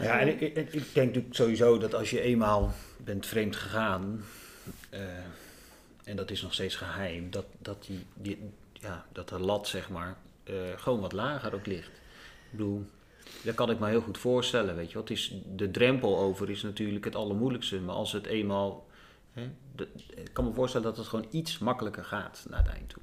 Ja, 0.00 0.20
en 0.20 0.28
ik, 0.28 0.40
ik, 0.40 0.54
denk 0.72 1.06
natuurlijk 1.06 1.34
sowieso 1.34 1.78
dat 1.78 1.94
als 1.94 2.10
je 2.10 2.20
eenmaal 2.20 2.72
bent 2.96 3.26
vreemd 3.26 3.56
gegaan, 3.56 4.24
uh, 4.94 5.00
en 6.04 6.16
dat 6.16 6.30
is 6.30 6.42
nog 6.42 6.52
steeds 6.52 6.76
geheim, 6.76 7.30
dat, 7.30 7.44
dat, 7.58 7.88
die, 8.14 8.38
ja, 8.72 9.06
dat 9.12 9.28
de 9.28 9.38
lat 9.38 9.68
zeg 9.68 9.90
maar 9.90 10.16
uh, 10.44 10.56
gewoon 10.76 11.00
wat 11.00 11.12
lager 11.12 11.54
ook 11.54 11.66
ligt. 11.66 11.88
Ik 11.88 12.50
bedoel, 12.50 12.84
dat 13.44 13.54
kan 13.54 13.70
ik 13.70 13.78
me 13.78 13.88
heel 13.88 14.00
goed 14.00 14.18
voorstellen, 14.18 14.76
weet 14.76 14.90
je 14.90 14.98
wat. 14.98 15.10
Is, 15.10 15.34
de 15.54 15.70
drempel 15.70 16.18
over 16.18 16.50
is 16.50 16.62
natuurlijk 16.62 17.04
het 17.04 17.16
allermoeilijkste, 17.16 17.80
maar 17.80 17.94
als 17.94 18.12
het 18.12 18.26
eenmaal, 18.26 18.86
hè, 19.32 19.50
ik 20.14 20.30
kan 20.32 20.44
me 20.44 20.52
voorstellen 20.52 20.86
dat 20.86 20.96
het 20.96 21.06
gewoon 21.06 21.26
iets 21.30 21.58
makkelijker 21.58 22.04
gaat 22.04 22.46
naar 22.48 22.62
het 22.62 22.72
eind 22.72 22.88
toe. 22.88 23.02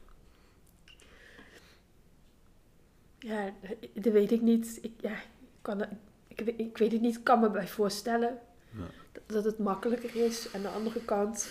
Ja, 3.20 3.54
dat 3.94 4.14
weet 4.14 4.32
ik 4.32 4.42
niet. 4.42 4.80
Ik, 4.82 4.92
ja, 5.02 5.12
ik 5.12 5.28
kan, 5.62 5.86
ik, 6.42 6.54
ik 6.58 6.78
weet 6.78 6.92
het 6.92 7.02
niet, 7.02 7.16
ik 7.16 7.24
kan 7.24 7.40
me 7.40 7.50
bij 7.50 7.68
voorstellen 7.68 8.38
ja. 8.72 8.84
dat, 9.12 9.24
dat, 9.26 9.44
het 9.44 9.58
makkelijker 9.58 10.16
is. 10.16 10.48
Aan 10.56 10.62
de 10.62 10.68
andere 10.68 11.00
kant, 11.06 11.50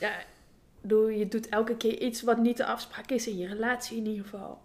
ja, 0.00 0.12
doe, 0.80 1.18
je 1.18 1.28
doet 1.28 1.48
elke 1.48 1.76
keer 1.76 1.98
iets 1.98 2.22
wat 2.22 2.38
niet 2.38 2.56
de 2.56 2.66
afspraak 2.66 3.10
is 3.10 3.26
in 3.26 3.36
je 3.36 3.46
relatie 3.46 3.96
in 3.96 4.06
ieder 4.06 4.24
geval. 4.24 4.64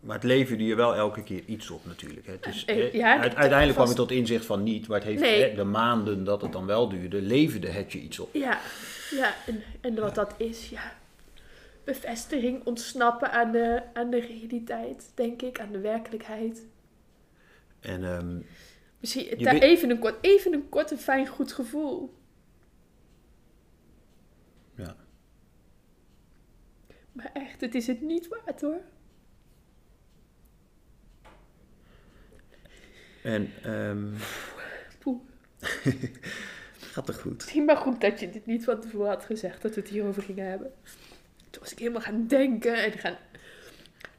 Maar 0.00 0.14
het 0.14 0.24
leverde 0.24 0.64
je 0.64 0.74
wel 0.74 0.94
elke 0.94 1.22
keer 1.22 1.42
iets 1.46 1.70
op 1.70 1.86
natuurlijk. 1.86 2.26
Hè. 2.26 2.36
Dus, 2.40 2.64
ja, 2.92 3.20
uiteindelijk 3.20 3.74
kwam 3.74 3.88
je 3.88 3.94
tot 3.94 4.10
inzicht 4.10 4.44
van 4.44 4.62
niet, 4.62 4.88
maar 4.88 5.04
het 5.04 5.20
heeft 5.20 5.56
de 5.56 5.64
maanden 5.64 6.24
dat 6.24 6.42
het 6.42 6.52
dan 6.52 6.66
wel 6.66 6.88
duurde, 6.88 7.20
leverde 7.22 7.68
het 7.68 7.92
je 7.92 7.98
iets 7.98 8.18
op. 8.18 8.34
Ja, 8.34 8.58
ja 9.10 9.34
en, 9.46 9.62
en 9.80 9.94
wat 9.94 10.14
dat 10.14 10.34
is, 10.36 10.68
ja. 10.68 10.92
Bevestiging, 11.84 12.64
ontsnappen 12.64 13.32
aan 13.32 13.52
de, 13.52 13.82
aan 13.92 14.10
de 14.10 14.20
realiteit, 14.20 15.10
denk 15.14 15.42
ik, 15.42 15.60
aan 15.60 15.72
de 15.72 15.80
werkelijkheid. 15.80 16.62
En, 17.82 18.04
um, 18.04 18.46
Misschien 19.00 19.38
daar 19.38 19.54
even, 19.54 19.90
een 19.90 19.98
kort, 19.98 20.18
even 20.20 20.52
een 20.52 20.68
kort 20.68 20.90
en 20.90 20.98
fijn 20.98 21.26
goed 21.26 21.52
gevoel. 21.52 22.14
Ja. 24.74 24.96
Maar 27.12 27.30
echt, 27.32 27.60
het 27.60 27.74
is 27.74 27.86
het 27.86 28.00
niet 28.00 28.28
waard 28.28 28.60
hoor. 28.60 28.80
En, 33.22 33.72
um... 33.72 34.14
Poeh. 34.98 35.20
Gaat 36.92 37.08
er 37.08 37.14
goed. 37.14 37.34
Misschien 37.34 37.64
maar 37.64 37.76
goed 37.76 38.00
dat 38.00 38.20
je 38.20 38.30
dit 38.30 38.46
niet 38.46 38.64
van 38.64 38.80
tevoren 38.80 39.08
had 39.08 39.24
gezegd, 39.24 39.62
dat 39.62 39.74
we 39.74 39.80
het 39.80 39.90
hierover 39.90 40.22
gingen 40.22 40.48
hebben. 40.48 40.72
Toen 41.50 41.62
was 41.62 41.72
ik 41.72 41.78
helemaal 41.78 42.00
gaan 42.00 42.26
denken 42.26 42.84
en 42.84 42.92
gaan... 42.92 43.16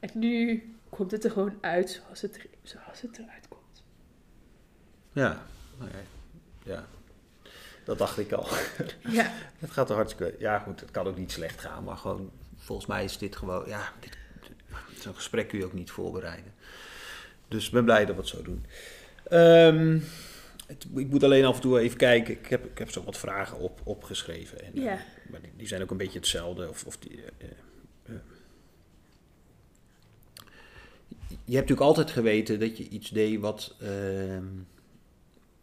En 0.00 0.10
nu 0.14 0.62
komt 0.88 1.10
het 1.10 1.24
er 1.24 1.30
gewoon 1.30 1.58
uit 1.60 1.90
zoals 1.90 2.20
het, 2.20 2.46
zoals 2.62 3.00
het 3.00 3.18
eruit 3.18 3.43
Ja, 5.14 5.46
ja. 6.62 6.86
Dat 7.84 7.98
dacht 7.98 8.18
ik 8.18 8.32
al. 8.32 8.48
Ja. 9.08 9.32
het 9.58 9.70
gaat 9.70 9.90
er 9.90 9.96
hartstikke... 9.96 10.36
Ja, 10.38 10.58
goed, 10.58 10.80
het 10.80 10.90
kan 10.90 11.06
ook 11.06 11.18
niet 11.18 11.32
slecht 11.32 11.60
gaan, 11.60 11.84
maar 11.84 11.96
gewoon... 11.96 12.30
Volgens 12.56 12.86
mij 12.86 13.04
is 13.04 13.18
dit 13.18 13.36
gewoon... 13.36 13.68
Ja, 13.68 13.92
zo'n 15.00 15.14
gesprek 15.14 15.48
kun 15.48 15.58
je 15.58 15.64
ook 15.64 15.72
niet 15.72 15.90
voorbereiden. 15.90 16.52
Dus 17.48 17.66
ik 17.66 17.72
ben 17.72 17.84
blij 17.84 18.04
dat 18.04 18.14
we 18.14 18.20
het 18.20 18.30
zo 18.30 18.42
doen. 18.42 18.66
Um, 19.32 20.04
het, 20.66 20.86
ik 20.94 21.08
moet 21.08 21.22
alleen 21.22 21.44
af 21.44 21.54
en 21.54 21.60
toe 21.60 21.80
even 21.80 21.96
kijken. 21.96 22.34
Ik 22.34 22.46
heb, 22.46 22.64
ik 22.64 22.78
heb 22.78 22.90
zo 22.90 23.04
wat 23.04 23.16
vragen 23.16 23.58
op, 23.58 23.80
opgeschreven. 23.84 24.64
En, 24.64 24.70
ja. 24.74 24.92
Uh, 24.92 25.00
maar 25.30 25.40
die, 25.40 25.50
die, 25.56 25.66
zijn 25.66 25.82
ook 25.82 25.90
een 25.90 25.96
beetje 25.96 26.18
hetzelfde. 26.18 26.68
Of, 26.68 26.84
of 26.84 26.96
die, 26.98 27.16
uh, 27.16 27.22
uh, 28.06 28.16
je 31.28 31.54
hebt 31.54 31.68
natuurlijk 31.68 31.80
altijd 31.80 32.10
geweten 32.10 32.60
dat 32.60 32.76
je 32.76 32.88
iets 32.88 33.10
deed 33.10 33.40
wat 33.40 33.74
ehm, 33.80 34.44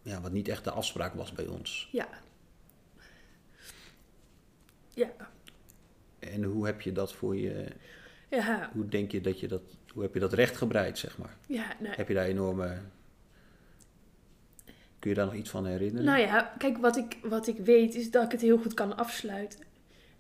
ja, 0.02 0.22
wat 0.22 0.32
niet 0.32 0.48
echt 0.48 0.64
de 0.64 0.72
afspraak 0.72 1.14
was 1.14 1.32
bij 1.32 1.48
ons. 1.48 1.90
Ja. 1.92 2.08
Ja. 4.94 5.12
En 6.20 6.44
hoe 6.44 6.66
heb 6.66 6.82
je 6.82 6.92
dat 6.92 7.14
voor 7.14 7.36
je... 7.36 7.66
Ja. 8.30 8.70
Hoe 8.74 8.88
denk 8.88 9.12
je 9.12 9.22
dat 9.22 9.40
je 9.40 9.48
dat... 9.48 9.62
Hoe 9.94 10.02
heb 10.04 10.14
je 10.14 10.20
dat 10.20 10.34
rechtgebreid, 10.34 10.98
zeg 10.98 11.18
maar? 11.18 11.38
Ja. 11.48 11.76
Heb 11.82 12.08
je 12.08 12.14
daar 12.14 12.26
enorme... 12.26 12.82
Kun 15.00 15.10
je 15.10 15.16
daar 15.16 15.26
nog 15.26 15.36
iets 15.36 15.50
van 15.50 15.66
herinneren? 15.66 16.06
Nou 16.06 16.20
ja, 16.20 16.54
kijk, 16.58 16.78
wat 16.78 16.98
ik, 16.98 17.18
wat 17.24 17.48
ik 17.48 17.58
weet 17.58 17.96
is 17.96 18.12
dat 18.12 18.24
ik 18.24 18.32
het 18.32 18.42
heel 18.42 18.58
goed 18.58 18.74
kan 18.74 18.98
afsluiten. 18.98 19.60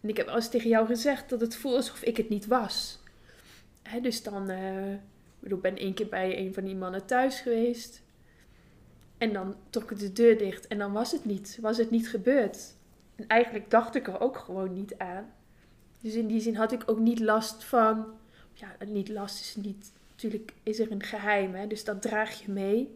En 0.01 0.09
ik 0.09 0.17
heb 0.17 0.27
al 0.27 0.35
eens 0.35 0.49
tegen 0.49 0.69
jou 0.69 0.85
gezegd 0.85 1.29
dat 1.29 1.41
het 1.41 1.55
voelt 1.55 1.75
alsof 1.75 2.01
ik 2.01 2.17
het 2.17 2.29
niet 2.29 2.45
was. 2.45 2.99
Hè, 3.81 4.01
dus 4.01 4.23
dan... 4.23 4.51
Uh, 4.51 4.93
ik 5.43 5.61
ben 5.61 5.77
één 5.77 5.93
keer 5.93 6.07
bij 6.07 6.37
een 6.37 6.53
van 6.53 6.63
die 6.63 6.75
mannen 6.75 7.05
thuis 7.05 7.39
geweest. 7.39 8.01
En 9.21 9.33
dan 9.33 9.55
trok 9.69 9.91
ik 9.91 9.99
de 9.99 10.13
deur 10.13 10.37
dicht 10.37 10.67
en 10.67 10.77
dan 10.77 10.91
was 10.91 11.11
het 11.11 11.25
niet. 11.25 11.57
Was 11.61 11.77
het 11.77 11.91
niet 11.91 12.09
gebeurd. 12.09 12.57
En 13.15 13.27
eigenlijk 13.27 13.71
dacht 13.71 13.95
ik 13.95 14.07
er 14.07 14.19
ook 14.19 14.37
gewoon 14.37 14.73
niet 14.73 14.97
aan. 14.97 15.25
Dus 15.99 16.13
in 16.13 16.27
die 16.27 16.41
zin 16.41 16.55
had 16.55 16.71
ik 16.71 16.83
ook 16.85 16.99
niet 16.99 17.19
last 17.19 17.63
van. 17.63 18.05
Ja, 18.53 18.75
niet 18.87 19.09
last 19.09 19.39
is 19.39 19.55
niet. 19.55 19.91
Natuurlijk 20.09 20.53
is 20.63 20.79
er 20.79 20.91
een 20.91 21.03
geheim, 21.03 21.53
hè, 21.53 21.67
dus 21.67 21.83
dat 21.83 22.01
draag 22.01 22.41
je 22.45 22.51
mee. 22.51 22.89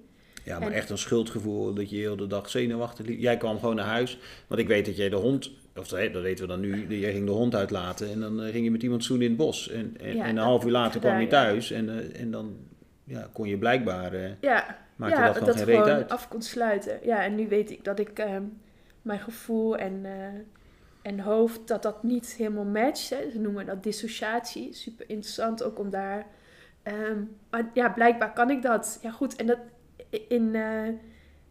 Ja, 0.44 0.60
maar 0.60 0.72
echt 0.72 0.90
een 0.90 0.98
schuldgevoel 0.98 1.74
dat 1.74 1.90
je 1.90 1.96
heel 1.96 2.16
de 2.16 2.28
dag 2.28 2.50
zenuwachtig 2.50 3.06
liep. 3.06 3.20
Jij 3.20 3.38
kwam 3.38 3.60
gewoon 3.60 3.76
naar 3.76 3.86
huis, 3.86 4.20
want 4.48 4.62
ik 4.62 4.68
weet 4.68 4.86
dat 4.86 4.98
jij 4.98 5.10
de 5.10 5.16
hond, 5.16 5.52
of 5.76 5.88
dat 5.88 6.12
weten 6.22 6.46
we 6.46 6.52
dan 6.52 6.60
nu, 6.60 7.00
jij 7.00 7.12
ging 7.12 7.26
de 7.26 7.32
hond 7.32 7.56
uitlaten 7.56 8.12
en 8.12 8.20
dan 8.20 8.42
eh, 8.42 8.52
ging 8.52 8.64
je 8.64 8.72
met 8.72 8.84
iemand 8.84 9.04
zoenen 9.04 9.26
in 9.26 9.32
het 9.32 9.42
bos. 9.42 9.70
En, 9.70 9.96
en, 10.00 10.20
en 10.20 10.30
een 10.30 10.38
half 10.38 10.66
uur 10.66 10.72
later 10.72 11.00
kwam 11.00 11.20
je 11.20 11.28
thuis 11.28 11.72
en, 11.72 11.86
uh, 11.86 12.22
en 12.22 12.32
dan 12.32 12.58
ja, 13.04 13.30
kon 13.34 13.48
je 13.48 13.58
blijkbaar. 13.58 14.14
Uh, 14.14 14.30
ja, 14.42 14.85
Ja, 14.98 15.32
dat, 15.32 15.46
dat 15.46 15.62
gewoon 15.62 16.08
af 16.10 16.28
kon 16.28 16.42
sluiten. 16.42 17.00
Ja, 17.04 17.24
en 17.24 17.36
nu 17.36 17.48
weet 17.48 17.72
ik 17.72 17.84
dat 17.84 18.00
ik, 18.00 18.20
ehm, 18.20 18.44
mijn 19.02 19.20
gevoel 19.20 19.78
en, 19.78 20.00
eh, 20.04 20.28
en 21.02 21.20
hoofd, 21.20 21.68
dat 21.68 21.84
dat 21.84 22.04
niet 22.04 22.34
helemaal 22.38 22.64
matcht. 22.66 23.10
Hè. 23.10 23.30
Ze 23.32 23.40
noemen 23.40 23.66
dat 23.66 23.84
dissociatie. 23.84 24.74
Super 24.74 25.10
interessant 25.10 25.64
ook 25.64 25.80
om 25.80 25.90
daar. 25.90 26.26
ehm, 26.84 27.20
maar 27.50 27.70
ja, 27.74 27.90
blijkbaar 27.90 28.34
kan 28.34 28.50
ik 28.50 28.62
dat. 28.62 29.00
Ja, 29.02 29.12
goed. 29.12 29.36
En 29.36 29.46
dat 29.46 29.58
in. 30.28 30.56
eh, 30.56 30.88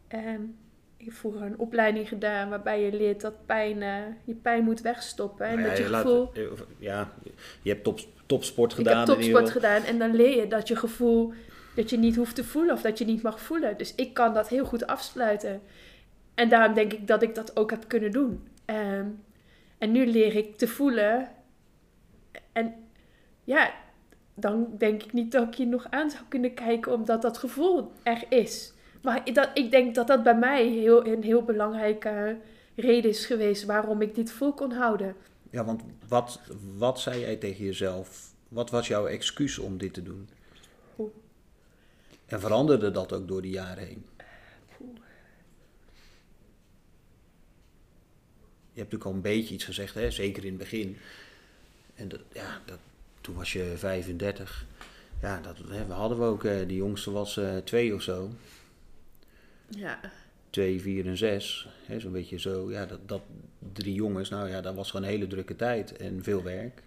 ehm, 0.08 0.40
ik 0.96 1.04
heb 1.04 1.14
vroeger 1.14 1.42
een 1.42 1.58
opleiding 1.58 2.08
gedaan 2.08 2.48
waarbij 2.48 2.82
je 2.84 2.92
leert 2.92 3.20
dat 3.20 3.46
pijn, 3.46 3.82
eh, 3.82 3.96
je 4.24 4.34
pijn 4.34 4.64
moet 4.64 4.80
wegstoppen. 4.80 5.46
En 5.46 5.54
Nou 5.56 5.68
dat 5.68 5.78
ja, 5.78 5.84
je 5.84 5.90
laat- 5.90 6.02
gevoel. 6.02 6.30
of- 6.52 6.66
ja, 6.78 7.12
je 7.62 7.70
hebt 7.70 7.84
top, 7.84 7.98
topsport 8.26 8.70
Ik 8.72 8.76
gedaan. 8.78 9.08
heb 9.08 9.16
in 9.18 9.22
ieder 9.24 9.40
topsport 9.40 9.64
gedaan 9.64 9.82
en 9.84 9.98
dan 9.98 10.14
leer 10.14 10.36
je 10.40 10.46
dat 10.48 10.68
je 10.68 10.76
gevoel 10.76 11.32
dat 11.74 11.90
je 11.90 11.98
niet 11.98 12.16
hoeft 12.16 12.34
te 12.34 12.44
voelen 12.44 12.74
of 12.74 12.82
dat 12.82 12.98
je 12.98 13.04
niet 13.04 13.22
mag 13.22 13.40
voelen. 13.40 13.76
Dus 13.76 13.94
ik 13.94 14.14
kan 14.14 14.34
dat 14.34 14.48
heel 14.48 14.64
goed 14.64 14.86
afsluiten. 14.86 15.60
En 16.34 16.48
daarom 16.48 16.74
denk 16.74 16.92
ik 16.92 17.06
dat 17.06 17.22
ik 17.22 17.34
dat 17.34 17.56
ook 17.56 17.70
heb 17.70 17.88
kunnen 17.88 18.12
doen. 18.12 18.48
Ehm, 18.64 19.06
en 19.78 19.92
nu 19.92 20.06
leer 20.06 20.36
ik 20.36 20.56
te 20.56 20.68
voelen. 20.68 21.28
En 22.52 22.74
ja, 23.44 23.72
dan 24.34 24.74
denk 24.78 25.02
ik 25.02 25.12
niet 25.12 25.32
dat 25.32 25.46
ik 25.46 25.54
je 25.54 25.66
nog 25.66 25.86
aan 25.90 26.10
zou 26.10 26.22
kunnen 26.28 26.54
kijken 26.54 26.92
omdat 26.92 27.22
dat 27.22 27.38
gevoel 27.38 27.92
er 28.02 28.24
is. 28.28 28.72
Maar 29.02 29.32
dat, 29.32 29.50
ik 29.54 29.70
denk 29.70 29.94
dat 29.94 30.06
dat 30.06 30.22
bij 30.22 30.36
mij 30.36 30.66
heel, 30.66 31.06
een 31.06 31.22
heel 31.22 31.42
belangrijke 31.42 32.36
reden 32.74 33.10
is 33.10 33.26
geweest 33.26 33.64
waarom 33.64 34.02
ik 34.02 34.14
dit 34.14 34.32
vol 34.32 34.52
kon 34.52 34.72
houden. 34.72 35.16
Ja, 35.50 35.64
want 35.64 35.82
wat, 36.08 36.40
wat 36.76 37.00
zei 37.00 37.20
jij 37.20 37.36
tegen 37.36 37.64
jezelf? 37.64 38.32
Wat 38.48 38.70
was 38.70 38.88
jouw 38.88 39.06
excuus 39.06 39.58
om 39.58 39.78
dit 39.78 39.94
te 39.94 40.02
doen? 40.02 40.28
En 42.26 42.40
veranderde 42.40 42.90
dat 42.90 43.12
ook 43.12 43.28
door 43.28 43.42
de 43.42 43.50
jaren 43.50 43.86
heen? 43.86 44.04
Je 48.72 48.80
hebt 48.80 48.92
natuurlijk 48.92 49.04
al 49.04 49.12
een 49.12 49.20
beetje 49.20 49.54
iets 49.54 49.64
gezegd, 49.64 49.94
hè? 49.94 50.10
zeker 50.10 50.42
in 50.44 50.48
het 50.48 50.58
begin. 50.58 50.96
En 51.94 52.08
dat, 52.08 52.20
ja, 52.32 52.60
dat, 52.64 52.78
toen 53.20 53.34
was 53.34 53.52
je 53.52 53.72
35. 53.76 54.66
Ja, 55.22 55.40
dat 55.40 55.56
hè, 55.68 55.86
we 55.86 55.92
hadden 55.92 56.18
we 56.18 56.24
ook. 56.24 56.44
eh, 56.44 56.66
die 56.68 56.76
jongste 56.76 57.10
was 57.10 57.36
eh, 57.36 57.56
twee 57.56 57.94
of 57.94 58.02
zo. 58.02 58.30
Ja, 59.68 60.00
Twee, 60.50 60.80
vier 60.80 61.06
en 61.06 61.16
zes. 61.16 61.68
Hè, 61.86 62.00
Zo'n 62.00 62.12
beetje 62.12 62.38
zo. 62.38 62.70
Ja, 62.70 62.86
dat, 62.86 63.08
dat 63.08 63.22
drie 63.72 63.94
jongens. 63.94 64.28
Nou 64.28 64.48
ja, 64.48 64.60
dat 64.60 64.74
was 64.74 64.90
gewoon 64.90 65.06
een 65.06 65.12
hele 65.12 65.26
drukke 65.26 65.56
tijd 65.56 65.96
en 65.96 66.22
veel 66.22 66.42
werk. 66.42 66.82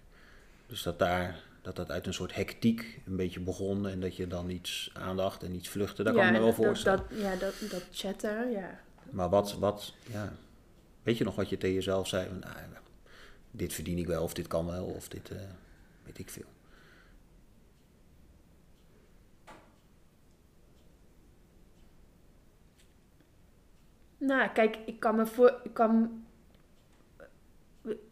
Dus 0.66 0.82
dat 0.82 0.98
daar, 0.98 1.42
dat 1.68 1.76
dat 1.86 1.90
uit 1.90 2.06
een 2.06 2.14
soort 2.14 2.34
hectiek 2.34 3.00
een 3.06 3.16
beetje 3.16 3.40
begon. 3.40 3.86
En 3.88 4.00
dat 4.00 4.16
je 4.16 4.26
dan 4.26 4.50
iets 4.50 4.90
aandacht 4.94 5.42
en 5.42 5.54
iets 5.54 5.68
vluchtte. 5.68 6.02
Dat 6.02 6.14
kan 6.14 6.26
ik 6.26 6.32
me 6.32 6.38
wel 6.38 6.52
voorstellen. 6.52 7.04
Dat, 7.08 7.18
ja, 7.18 7.36
dat, 7.36 7.54
dat 7.70 7.82
chatten, 7.92 8.50
ja. 8.50 8.80
Maar 9.10 9.28
wat, 9.28 9.58
wat, 9.58 9.94
ja. 10.10 10.32
Weet 11.02 11.18
je 11.18 11.24
nog 11.24 11.34
wat 11.34 11.48
je 11.48 11.58
tegen 11.58 11.74
jezelf 11.74 12.08
zei? 12.08 12.28
Van, 12.28 12.44
ah, 12.44 12.56
dit 13.50 13.72
verdien 13.72 13.98
ik 13.98 14.06
wel, 14.06 14.22
of 14.22 14.34
dit 14.34 14.46
kan 14.46 14.66
wel, 14.66 14.84
of 14.84 15.08
dit, 15.08 15.30
eh, 15.30 15.36
weet 16.04 16.18
ik 16.18 16.30
veel. 16.30 16.44
Nou, 24.18 24.48
kijk, 24.48 24.78
ik 24.86 25.00
kan 25.00 25.16
me 25.16 25.26
voor. 25.26 25.60
Ik 25.62 25.74
kan, 25.74 26.24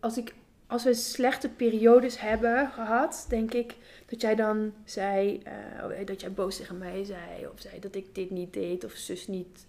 als, 0.00 0.18
ik, 0.18 0.34
als 0.66 0.84
we 0.84 0.94
slechte 0.94 1.48
periodes 1.48 2.20
hebben 2.20 2.70
gehad, 2.70 3.26
denk 3.28 3.54
ik 3.54 3.76
dat 4.06 4.20
jij 4.20 4.34
dan 4.34 4.72
zei. 4.84 5.42
eh, 5.42 6.06
dat 6.06 6.20
jij 6.20 6.32
boos 6.32 6.56
tegen 6.56 6.78
mij 6.78 7.04
zei. 7.04 7.46
Of 7.52 7.60
zei 7.60 7.80
dat 7.80 7.94
ik 7.94 8.14
dit 8.14 8.30
niet 8.30 8.52
deed, 8.52 8.84
of 8.84 8.92
zus 8.92 9.26
niet. 9.26 9.66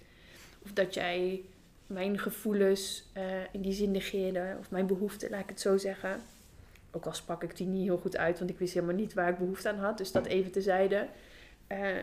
Of 0.63 0.71
dat 0.73 0.93
jij 0.93 1.41
mijn 1.87 2.19
gevoelens 2.19 3.03
eh, 3.13 3.23
in 3.51 3.61
die 3.61 3.73
zin 3.73 3.91
negeerde. 3.91 4.55
Of 4.59 4.71
mijn 4.71 4.87
behoeften, 4.87 5.29
laat 5.29 5.43
ik 5.43 5.49
het 5.49 5.61
zo 5.61 5.77
zeggen. 5.77 6.21
Ook 6.91 7.05
al 7.05 7.13
sprak 7.13 7.43
ik 7.43 7.57
die 7.57 7.67
niet 7.67 7.83
heel 7.83 7.97
goed 7.97 8.17
uit, 8.17 8.37
want 8.37 8.49
ik 8.49 8.59
wist 8.59 8.73
helemaal 8.73 8.95
niet 8.95 9.13
waar 9.13 9.29
ik 9.29 9.37
behoefte 9.37 9.69
aan 9.69 9.79
had. 9.79 9.97
Dus 9.97 10.11
dat 10.11 10.25
even 10.25 10.51
tezijde. 10.51 11.07
Eh 11.67 11.97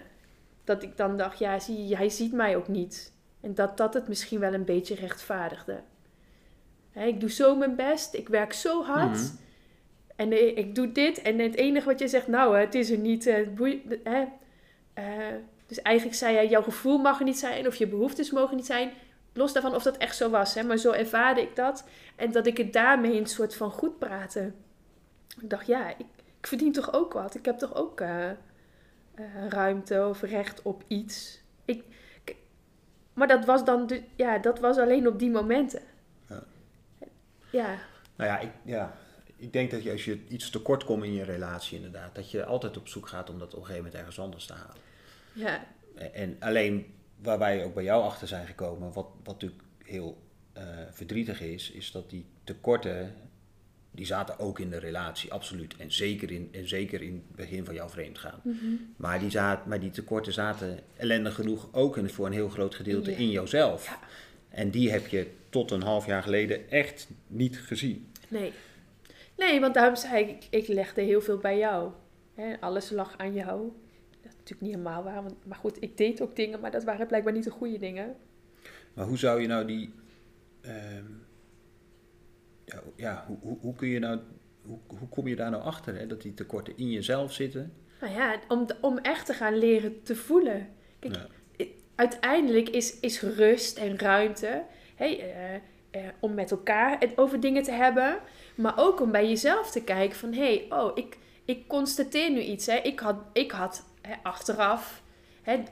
dat 0.64 0.82
ik 0.82 0.96
dan 0.96 1.16
dacht, 1.16 1.38
ja, 1.38 1.58
zie, 1.58 1.96
hij 1.96 2.08
ziet 2.08 2.32
mij 2.32 2.56
ook 2.56 2.68
niet. 2.68 3.12
En 3.40 3.54
dat 3.54 3.76
dat 3.76 3.94
het 3.94 4.08
misschien 4.08 4.40
wel 4.40 4.54
een 4.54 4.64
beetje 4.64 4.94
rechtvaardigde. 4.94 5.80
Ik 6.94 7.20
doe 7.20 7.30
zo 7.30 7.56
mijn 7.56 7.76
best, 7.76 8.14
ik 8.14 8.28
werk 8.28 8.52
zo 8.52 8.82
hard. 8.82 9.10
Mhm. 9.18 9.24
En 10.16 10.56
ik 10.58 10.74
doe 10.74 10.92
dit. 10.92 11.22
En 11.22 11.38
het 11.38 11.54
enige 11.54 11.86
wat 11.86 11.98
je 11.98 12.08
zegt, 12.08 12.26
nou, 12.28 12.58
het 12.58 12.74
is 12.74 12.90
er 12.90 12.98
niet. 12.98 13.26
eh, 13.26 13.36
hè. 14.04 14.24
Eh, 14.94 15.04
dus 15.66 15.82
eigenlijk 15.82 16.16
zei 16.16 16.34
hij, 16.34 16.48
jouw 16.48 16.62
gevoel 16.62 16.98
mag 16.98 17.18
er 17.18 17.24
niet 17.24 17.38
zijn. 17.38 17.66
Of 17.66 17.74
je 17.76 17.86
behoeftes 17.86 18.30
mogen 18.30 18.56
niet 18.56 18.66
zijn. 18.66 18.90
Los 19.32 19.52
daarvan 19.52 19.74
of 19.74 19.82
dat 19.82 19.96
echt 19.96 20.16
zo 20.16 20.30
was. 20.30 20.54
Hè, 20.54 20.62
maar 20.62 20.76
zo 20.76 20.90
ervaarde 20.90 21.40
ik 21.40 21.56
dat. 21.56 21.84
En 22.16 22.32
dat 22.32 22.46
ik 22.46 22.56
het 22.56 22.72
daarmee 22.72 23.18
een 23.20 23.26
soort 23.26 23.54
van 23.56 23.70
goed 23.70 23.98
praten. 23.98 24.54
Ik 25.42 25.50
dacht, 25.50 25.66
ja, 25.66 25.88
ik, 25.88 26.06
ik 26.40 26.46
verdien 26.46 26.72
toch 26.72 26.92
ook 26.92 27.12
wat. 27.12 27.34
Ik 27.34 27.44
heb 27.44 27.58
toch 27.58 27.74
ook 27.74 28.00
eh, 28.00 28.30
ruimte 29.48 30.06
of 30.08 30.22
recht 30.22 30.62
op 30.62 30.82
iets. 30.88 31.40
Ik, 31.64 31.82
ik- 32.24 32.36
maar 33.14 33.28
dat 33.28 33.44
was 33.44 33.64
dan, 33.64 33.90
ja, 34.16 34.38
dat 34.38 34.58
was 34.60 34.76
alleen 34.78 35.06
op 35.08 35.18
die 35.18 35.30
momenten. 35.30 35.80
Ja. 37.54 37.78
Nou 38.16 38.30
ja 38.30 38.38
ik, 38.38 38.50
ja, 38.64 38.96
ik 39.36 39.52
denk 39.52 39.70
dat 39.70 39.82
je 39.82 39.90
als 39.92 40.04
je 40.04 40.18
iets 40.28 40.50
tekort 40.50 40.84
komt 40.84 41.04
in 41.04 41.12
je 41.14 41.24
relatie 41.24 41.76
inderdaad, 41.76 42.14
dat 42.14 42.30
je 42.30 42.44
altijd 42.44 42.76
op 42.76 42.88
zoek 42.88 43.08
gaat 43.08 43.30
om 43.30 43.38
dat 43.38 43.48
op 43.54 43.60
een 43.60 43.66
gegeven 43.66 43.82
moment 43.84 43.94
ergens 44.00 44.18
anders 44.18 44.46
te 44.46 44.52
halen. 44.52 44.76
ja, 45.32 45.66
En, 45.94 46.14
en 46.14 46.36
alleen 46.40 46.86
waar 47.22 47.38
wij 47.38 47.64
ook 47.64 47.74
bij 47.74 47.84
jou 47.84 48.02
achter 48.02 48.28
zijn 48.28 48.46
gekomen, 48.46 48.92
wat, 48.92 49.06
wat 49.24 49.34
natuurlijk 49.34 49.62
heel 49.84 50.22
eh, 50.52 50.62
verdrietig 50.90 51.40
is, 51.40 51.70
is 51.70 51.90
dat 51.92 52.10
die 52.10 52.26
tekorten, 52.44 53.14
die 53.90 54.06
zaten 54.06 54.38
ook 54.38 54.58
in 54.58 54.70
de 54.70 54.78
relatie, 54.78 55.32
absoluut. 55.32 55.76
En 55.76 55.92
zeker 55.92 56.30
in, 56.30 56.48
en 56.52 56.68
zeker 56.68 57.02
in 57.02 57.14
het 57.28 57.36
begin 57.36 57.64
van 57.64 57.74
jouw 57.74 57.88
vreemdgaan. 57.88 58.40
Mhm. 58.42 58.56
Maar, 58.96 59.18
die 59.18 59.30
zaten, 59.30 59.68
maar 59.68 59.80
die 59.80 59.90
tekorten 59.90 60.32
zaten 60.32 60.78
ellendig 60.96 61.34
genoeg 61.34 61.68
ook 61.72 61.96
in, 61.96 62.10
voor 62.10 62.26
een 62.26 62.32
heel 62.32 62.48
groot 62.48 62.74
gedeelte 62.74 63.10
Ja. 63.10 63.16
in 63.16 63.30
jouzelf. 63.30 63.86
Ja. 63.86 63.98
En 64.54 64.70
die 64.70 64.90
heb 64.90 65.06
je 65.06 65.26
tot 65.48 65.70
een 65.70 65.82
half 65.82 66.06
jaar 66.06 66.22
geleden 66.22 66.70
echt 66.70 67.08
niet 67.26 67.58
gezien. 67.58 68.12
nee. 68.28 68.52
Nee, 69.36 69.60
want 69.60 69.74
daarom 69.74 69.96
zei 69.96 70.24
ik, 70.24 70.46
ik 70.50 70.68
legde 70.68 71.00
heel 71.02 71.20
veel 71.20 71.38
bij 71.38 71.58
jou. 71.58 71.92
Alles 72.60 72.90
lag 72.90 73.18
aan 73.18 73.34
jou. 73.34 73.72
Dat 74.10 74.32
is 74.32 74.36
natuurlijk 74.36 74.60
niet 74.60 74.70
helemaal 74.70 75.02
waar. 75.02 75.22
Want, 75.22 75.34
maar 75.46 75.58
goed, 75.58 75.82
ik 75.82 75.96
deed 75.96 76.20
ook 76.20 76.36
dingen, 76.36 76.60
maar 76.60 76.70
dat 76.70 76.84
waren 76.84 77.06
blijkbaar 77.06 77.32
niet 77.32 77.44
de 77.44 77.50
goede 77.50 77.78
dingen. 77.78 78.16
Maar 78.94 79.06
hoe 79.06 79.18
zou 79.18 79.40
je 79.40 79.46
nou 79.46 79.66
die. 79.66 79.92
ehm, 80.60 81.04
ja, 82.64 82.82
ja 82.96 83.24
hoe, 83.26 83.36
hoe, 83.40 83.58
hoe 83.60 83.74
kun 83.74 83.88
je 83.88 83.98
nou. 83.98 84.20
Hoe, 84.62 84.78
hoe 84.98 85.08
kom 85.08 85.26
je 85.26 85.36
daar 85.36 85.50
nou 85.50 85.62
achter? 85.62 85.98
Hè? 85.98 86.06
Dat 86.06 86.22
die 86.22 86.34
tekorten 86.34 86.76
in 86.76 86.90
jezelf 86.90 87.32
zitten. 87.32 87.72
Nou 88.00 88.12
ja, 88.12 88.40
om, 88.48 88.66
om 88.80 88.98
echt 88.98 89.26
te 89.26 89.32
gaan 89.34 89.58
leren 89.58 90.02
te 90.02 90.16
voelen. 90.16 90.68
Kijk, 90.98 91.14
Ja. 91.14 91.26
Uiteindelijk 91.94 92.68
is, 92.68 93.00
is 93.00 93.20
rust 93.20 93.78
en 93.78 93.98
ruimte 93.98 94.62
hè, 94.94 95.04
eh, 95.04 95.54
eh, 95.90 96.02
om 96.20 96.34
met 96.34 96.50
elkaar 96.50 96.98
het 96.98 97.18
over 97.18 97.40
dingen 97.40 97.62
te 97.62 97.72
hebben, 97.72 98.18
maar 98.54 98.74
ook 98.76 99.00
om 99.00 99.10
bij 99.10 99.28
jezelf 99.28 99.70
te 99.70 99.84
kijken 99.84 100.18
van 100.18 100.32
hé, 100.32 100.42
hey, 100.42 100.66
oh, 100.78 100.90
ik, 100.94 101.16
ik 101.44 101.68
constateer 101.68 102.30
nu 102.30 102.40
iets. 102.40 102.66
Hè. 102.66 102.76
Ik 102.76 103.00
had, 103.00 103.16
ik 103.32 103.50
had 103.50 103.84
hè, 104.00 104.14
achteraf, 104.22 105.02
hè, 105.42 105.62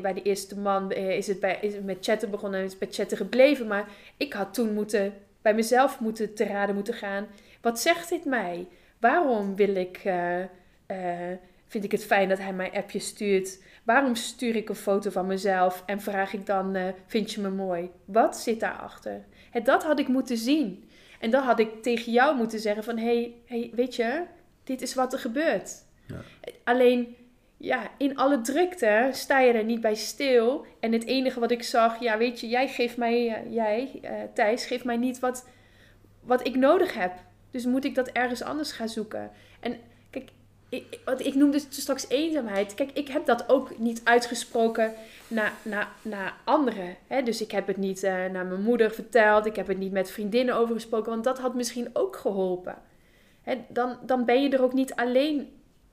bij 0.00 0.12
de 0.12 0.22
eerste 0.22 0.58
man 0.58 0.90
eh, 0.90 1.16
is 1.16 1.26
het, 1.26 1.40
bij, 1.40 1.58
is 1.60 1.74
het 1.74 1.84
met 1.84 1.98
chatten 2.00 2.30
begonnen 2.30 2.58
en 2.58 2.64
is 2.64 2.70
het 2.70 2.80
bij 2.80 2.92
chatten 2.92 3.16
gebleven, 3.16 3.66
maar 3.66 3.88
ik 4.16 4.32
had 4.32 4.54
toen 4.54 4.74
moeten, 4.74 5.14
bij 5.42 5.54
mezelf 5.54 6.00
moeten 6.00 6.34
te 6.34 6.44
raden 6.44 6.74
moeten 6.74 6.94
gaan. 6.94 7.26
Wat 7.60 7.80
zegt 7.80 8.08
dit 8.08 8.24
mij? 8.24 8.66
Waarom 9.00 9.56
wil 9.56 9.74
ik, 9.74 10.00
vind 11.66 11.84
ik 11.84 11.92
het 11.92 12.04
fijn 12.04 12.28
dat 12.28 12.38
hij 12.38 12.52
mij 12.52 12.72
appjes 12.72 13.06
stuurt? 13.06 13.58
Waarom 13.84 14.14
stuur 14.14 14.56
ik 14.56 14.68
een 14.68 14.74
foto 14.74 15.10
van 15.10 15.26
mezelf 15.26 15.82
en 15.86 16.00
vraag 16.00 16.32
ik 16.32 16.46
dan, 16.46 16.74
eh, 16.74 16.88
vind 17.06 17.32
je 17.32 17.40
me 17.40 17.50
mooi? 17.50 17.90
Wat 18.04 18.36
zit 18.36 18.60
daarachter? 18.60 19.24
En 19.52 19.64
dat 19.64 19.84
had 19.84 19.98
ik 19.98 20.08
moeten 20.08 20.36
zien. 20.36 20.88
En 21.20 21.30
dan 21.30 21.42
had 21.42 21.58
ik 21.58 21.82
tegen 21.82 22.12
jou 22.12 22.36
moeten 22.36 22.60
zeggen 22.60 22.84
van, 22.84 22.98
hey, 22.98 23.34
hey, 23.46 23.70
weet 23.74 23.96
je, 23.96 24.22
dit 24.64 24.82
is 24.82 24.94
wat 24.94 25.12
er 25.12 25.18
gebeurt. 25.18 25.72
Ja. 26.06 26.20
Alleen, 26.64 27.16
ja, 27.56 27.90
in 27.98 28.16
alle 28.16 28.40
drukte 28.40 29.08
sta 29.12 29.40
je 29.40 29.52
er 29.52 29.64
niet 29.64 29.80
bij 29.80 29.94
stil. 29.94 30.66
En 30.80 30.92
het 30.92 31.04
enige 31.04 31.40
wat 31.40 31.50
ik 31.50 31.62
zag, 31.62 32.00
ja, 32.00 32.18
weet 32.18 32.40
je, 32.40 32.48
jij 32.48 32.68
geeft 32.68 32.96
mij, 32.96 33.34
eh, 33.34 33.52
jij, 33.52 33.98
eh, 34.02 34.12
Thijs, 34.34 34.66
geeft 34.66 34.84
mij 34.84 34.96
niet 34.96 35.18
wat, 35.18 35.48
wat 36.20 36.46
ik 36.46 36.56
nodig 36.56 36.94
heb. 36.94 37.12
Dus 37.50 37.64
moet 37.64 37.84
ik 37.84 37.94
dat 37.94 38.08
ergens 38.08 38.42
anders 38.42 38.72
gaan 38.72 38.88
zoeken. 38.88 39.30
En 39.60 39.76
ik, 40.74 41.00
want 41.04 41.26
ik 41.26 41.34
noemde 41.34 41.58
straks 41.68 42.08
eenzaamheid. 42.08 42.74
Kijk, 42.74 42.90
ik 42.92 43.08
heb 43.08 43.26
dat 43.26 43.48
ook 43.48 43.78
niet 43.78 44.00
uitgesproken 44.04 44.94
naar, 45.28 45.52
naar, 45.62 45.88
naar 46.02 46.34
anderen. 46.44 46.96
Hè? 47.06 47.22
Dus 47.22 47.42
ik 47.42 47.50
heb 47.50 47.66
het 47.66 47.76
niet 47.76 48.02
eh, 48.02 48.12
naar 48.12 48.46
mijn 48.46 48.62
moeder 48.62 48.90
verteld. 48.90 49.46
Ik 49.46 49.56
heb 49.56 49.66
het 49.66 49.78
niet 49.78 49.92
met 49.92 50.10
vriendinnen 50.10 50.54
over 50.54 50.74
gesproken. 50.74 51.10
Want 51.10 51.24
dat 51.24 51.38
had 51.38 51.54
misschien 51.54 51.88
ook 51.92 52.16
geholpen. 52.16 52.76
Hè? 53.42 53.64
Dan, 53.68 53.96
dan 54.02 54.24
ben 54.24 54.42
je 54.42 54.50
er 54.50 54.62
ook 54.62 54.72
niet 54.72 54.94
alleen 54.94 55.48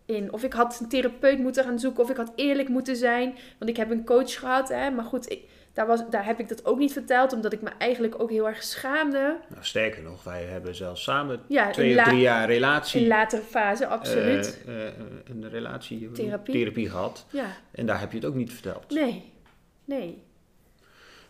in. 0.05 0.33
Of 0.33 0.43
ik 0.43 0.53
had 0.53 0.79
een 0.79 0.89
therapeut 0.89 1.39
moeten 1.39 1.63
gaan 1.63 1.79
zoeken. 1.79 2.03
Of 2.03 2.09
ik 2.09 2.17
had 2.17 2.31
eerlijk 2.35 2.69
moeten 2.69 2.95
zijn. 2.95 3.35
Want 3.57 3.69
ik 3.69 3.77
heb 3.77 3.91
een 3.91 4.05
coach 4.05 4.39
gehad. 4.39 4.69
Hè? 4.69 4.89
Maar 4.89 5.05
goed, 5.05 5.31
ik, 5.31 5.41
daar, 5.73 5.87
was, 5.87 6.09
daar 6.09 6.25
heb 6.25 6.39
ik 6.39 6.49
dat 6.49 6.65
ook 6.65 6.77
niet 6.77 6.91
verteld, 6.93 7.33
omdat 7.33 7.53
ik 7.53 7.61
me 7.61 7.69
eigenlijk 7.77 8.21
ook 8.21 8.29
heel 8.29 8.47
erg 8.47 8.63
schaamde. 8.63 9.37
Nou, 9.49 9.63
sterker 9.63 10.03
nog, 10.03 10.23
wij 10.23 10.43
hebben 10.43 10.75
zelfs 10.75 11.03
samen 11.03 11.39
Ja, 11.47 11.69
twee 11.71 11.97
of 11.97 12.03
drie 12.03 12.19
jaar 12.19 12.45
relatie. 12.47 13.01
in 13.01 13.07
latere 13.07 13.41
fase, 13.41 13.87
absoluut. 13.87 14.61
eh, 14.67 14.87
eh, 14.87 14.93
een 15.23 15.49
relatie, 15.49 16.11
Therapie. 16.11 16.53
therapie 16.53 16.89
gehad. 16.89 17.25
ja, 17.29 17.45
En 17.71 17.85
daar 17.85 17.99
heb 17.99 18.11
je 18.11 18.17
het 18.17 18.25
ook 18.27 18.35
niet 18.35 18.53
verteld. 18.53 18.89
nee, 18.89 19.31
nee. 19.85 20.23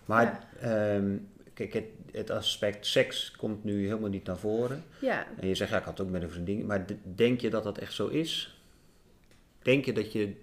Maar 0.06 0.44
ehm, 0.62 1.16
kijk, 1.54 1.74
het, 1.74 1.84
het 2.12 2.30
aspect 2.30 2.86
seks 2.86 3.32
komt 3.32 3.64
nu 3.64 3.88
helemaal 3.88 4.10
niet 4.10 4.26
naar 4.26 4.38
voren. 4.38 4.84
Ja, 5.00 5.26
En 5.40 5.48
je 5.48 5.56
zegt, 5.56 5.72
ja, 5.72 5.78
ik 5.78 5.84
had 5.84 5.98
het 5.98 6.08
ook 6.08 6.14
met 6.14 6.22
een 6.22 6.30
vriendin. 6.32 6.66
Maar 6.66 6.86
denk 7.16 7.42
je 7.42 7.50
dat 7.50 7.64
dat 7.64 7.78
echt 7.78 7.94
zo 7.94 8.08
is? 8.08 8.62
Denk 9.62 9.86
je 9.86 9.94
dat 9.94 10.12
je, 10.12 10.34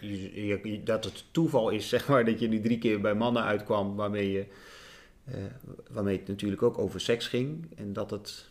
je- 0.00 0.46
je- 0.62 0.82
dat 0.82 1.04
het 1.04 1.24
toeval 1.30 1.70
is, 1.70 1.88
zeg 1.88 2.08
maar, 2.08 2.24
dat 2.24 2.40
je 2.40 2.48
nu 2.48 2.60
drie 2.60 2.78
keer 2.78 3.00
bij 3.00 3.14
mannen 3.14 3.42
uitkwam 3.42 3.96
waarmee, 3.96 4.32
je, 4.32 4.46
eh, 5.24 5.34
waarmee 5.90 6.18
het 6.18 6.28
natuurlijk 6.28 6.62
ook 6.62 6.78
over 6.78 7.00
seks 7.00 7.28
ging. 7.28 7.66
En 7.76 7.92
dat 7.92 8.10
het, 8.10 8.48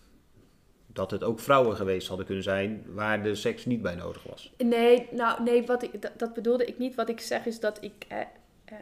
dat 0.87 1.11
het 1.11 1.23
ook 1.23 1.39
vrouwen 1.39 1.75
geweest 1.75 2.07
hadden 2.07 2.25
kunnen 2.25 2.43
zijn 2.43 2.83
waar 2.87 3.23
de 3.23 3.35
seks 3.35 3.65
niet 3.65 3.81
bij 3.81 3.95
nodig 3.95 4.23
was. 4.23 4.51
Nee, 4.57 5.07
nou, 5.11 5.43
nee, 5.43 5.65
wat 5.65 5.83
ik, 5.83 6.01
dat, 6.01 6.11
dat 6.17 6.33
bedoelde 6.33 6.65
ik 6.65 6.77
niet. 6.77 6.95
Wat 6.95 7.09
ik 7.09 7.19
zeg 7.19 7.45
is 7.45 7.59
dat 7.59 7.77
ik 7.83 8.05
eh, 8.07 8.19
eh, 8.65 8.75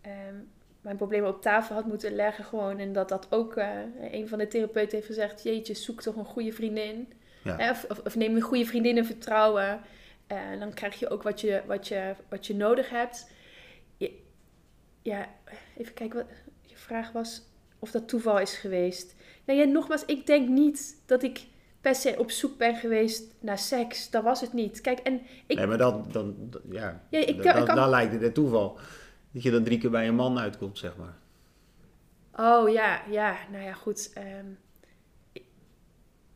ehm, 0.00 0.34
mijn 0.80 0.96
problemen 0.96 1.28
op 1.28 1.42
tafel 1.42 1.74
had 1.74 1.86
moeten 1.86 2.14
leggen 2.14 2.44
gewoon. 2.44 2.78
En 2.78 2.92
dat 2.92 3.08
dat 3.08 3.26
ook, 3.30 3.54
eh, 3.56 3.68
een 4.12 4.28
van 4.28 4.38
de 4.38 4.48
therapeuten 4.48 4.94
heeft 4.96 5.06
gezegd, 5.06 5.42
jeetje, 5.42 5.74
zoek 5.74 6.02
toch 6.02 6.16
een 6.16 6.24
goede 6.24 6.52
vriendin. 6.52 7.08
Ja. 7.44 7.58
Eh, 7.58 7.70
of, 7.70 7.84
of, 7.88 8.00
of 8.04 8.16
neem 8.16 8.34
een 8.36 8.40
goede 8.42 8.64
vriendin 8.66 8.96
in 8.96 9.04
vertrouwen. 9.04 9.80
Eh, 10.28 10.58
dan 10.58 10.74
krijg 10.74 10.98
je 10.98 11.08
ook 11.10 11.22
wat 11.22 11.40
je, 11.40 11.62
wat 11.66 11.88
je, 11.88 12.14
wat 12.28 12.46
je 12.46 12.54
nodig 12.54 12.90
hebt. 12.90 13.30
Je- 13.96 14.22
ja, 15.02 15.28
even 15.76 15.94
kijken, 15.94 16.16
wat 16.60 16.70
je 16.70 16.76
vraag 16.76 17.12
was 17.12 17.42
of 17.78 17.90
dat 17.90 18.08
toeval 18.08 18.38
is 18.40 18.56
geweest. 18.56 19.14
Nou 19.44 19.58
ja, 19.58 19.64
nogmaals, 19.64 20.04
ik 20.04 20.26
denk 20.26 20.48
niet 20.48 21.02
dat 21.06 21.22
ik 21.22 21.46
per 21.80 21.94
se 21.94 22.14
op 22.18 22.30
zoek 22.30 22.58
ben 22.58 22.74
geweest 22.76 23.34
naar 23.40 23.58
seks. 23.58 24.10
Dat 24.10 24.22
was 24.22 24.40
het 24.40 24.52
niet. 24.52 24.80
Kijk, 24.80 24.98
en 24.98 25.20
ik, 25.46 25.56
Nee, 25.56 25.66
maar 25.66 25.78
dan, 25.78 26.06
dan, 26.10 26.50
ja, 26.70 27.02
Ja, 27.10 27.18
ik 27.18 27.26
dan, 27.26 27.36
kan- 27.36 27.54
dan, 27.54 27.64
kan- 27.64 27.76
dan 27.76 27.88
lijkt 27.88 28.12
het 28.12 28.22
het 28.22 28.34
toeval. 28.34 28.78
Dat 29.30 29.42
je 29.42 29.50
dan 29.50 29.62
drie 29.64 29.78
keer 29.78 29.90
bij 29.90 30.08
een 30.08 30.14
man 30.14 30.38
uitkomt, 30.38 30.78
zeg 30.78 30.96
maar. 30.96 31.16
Oh 32.36 32.68
ja, 32.70 33.02
ja, 33.10 33.36
nou 33.50 33.64
ja, 33.64 33.72
goed. 33.72 34.10
ehm, 34.14 34.46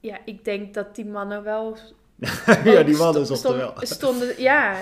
ja, 0.01 0.19
ik 0.25 0.45
denk 0.45 0.75
dat 0.75 0.95
die 0.95 1.07
mannen 1.07 1.43
wel. 1.43 1.77
Ja, 2.65 2.83
die 2.83 2.95
sto- 2.95 3.05
mannen 3.05 3.25
sto- 3.25 3.35
zochten 3.35 3.57
wel. 3.57 3.75
Stonden, 3.79 4.41
ja, 4.43 4.77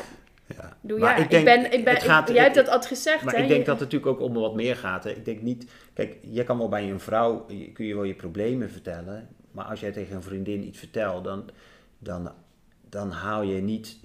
Ja. 0.57 0.77
doe 0.81 0.99
Maar 0.99 1.17
ja. 1.19 1.23
ik 1.25 1.31
denk, 1.31 1.45
ben, 1.45 1.73
ik 1.73 1.85
ben, 1.85 1.97
gaat- 2.01 2.29
jij 2.29 2.43
hebt 2.43 2.55
dat 2.55 2.69
altijd 2.69 2.87
gezegd, 2.87 3.25
Maar 3.25 3.35
hè? 3.35 3.43
ik 3.43 3.49
denk 3.49 3.67
dat 3.67 3.81
het 3.81 3.91
natuurlijk 3.93 4.21
ook 4.21 4.29
om 4.29 4.35
wat 4.35 4.55
meer 4.55 4.77
gaat. 4.77 5.05
Hè. 5.05 5.11
Ik 5.11 5.25
denk 5.25 5.43
niet, 5.43 5.71
kijk, 5.95 6.17
je 6.21 6.45
kan 6.45 6.59
wel 6.59 6.69
bij 6.69 6.91
een 6.91 7.01
vrouw, 7.01 7.47
kun 7.73 7.85
je 7.87 7.95
wel 7.95 8.05
je 8.05 8.15
problemen 8.15 8.71
vertellen, 8.71 9.29
maar 9.53 9.65
als 9.65 9.81
jij 9.81 9.93
tegen 9.93 10.17
een 10.17 10.23
vriendin 10.23 10.67
iets 10.67 10.79
vertelt, 10.79 11.25
dan, 11.25 11.45
dan, 11.99 12.33
dan 12.89 13.11
haal 13.11 13.43
je 13.43 13.61
niet 13.61 13.99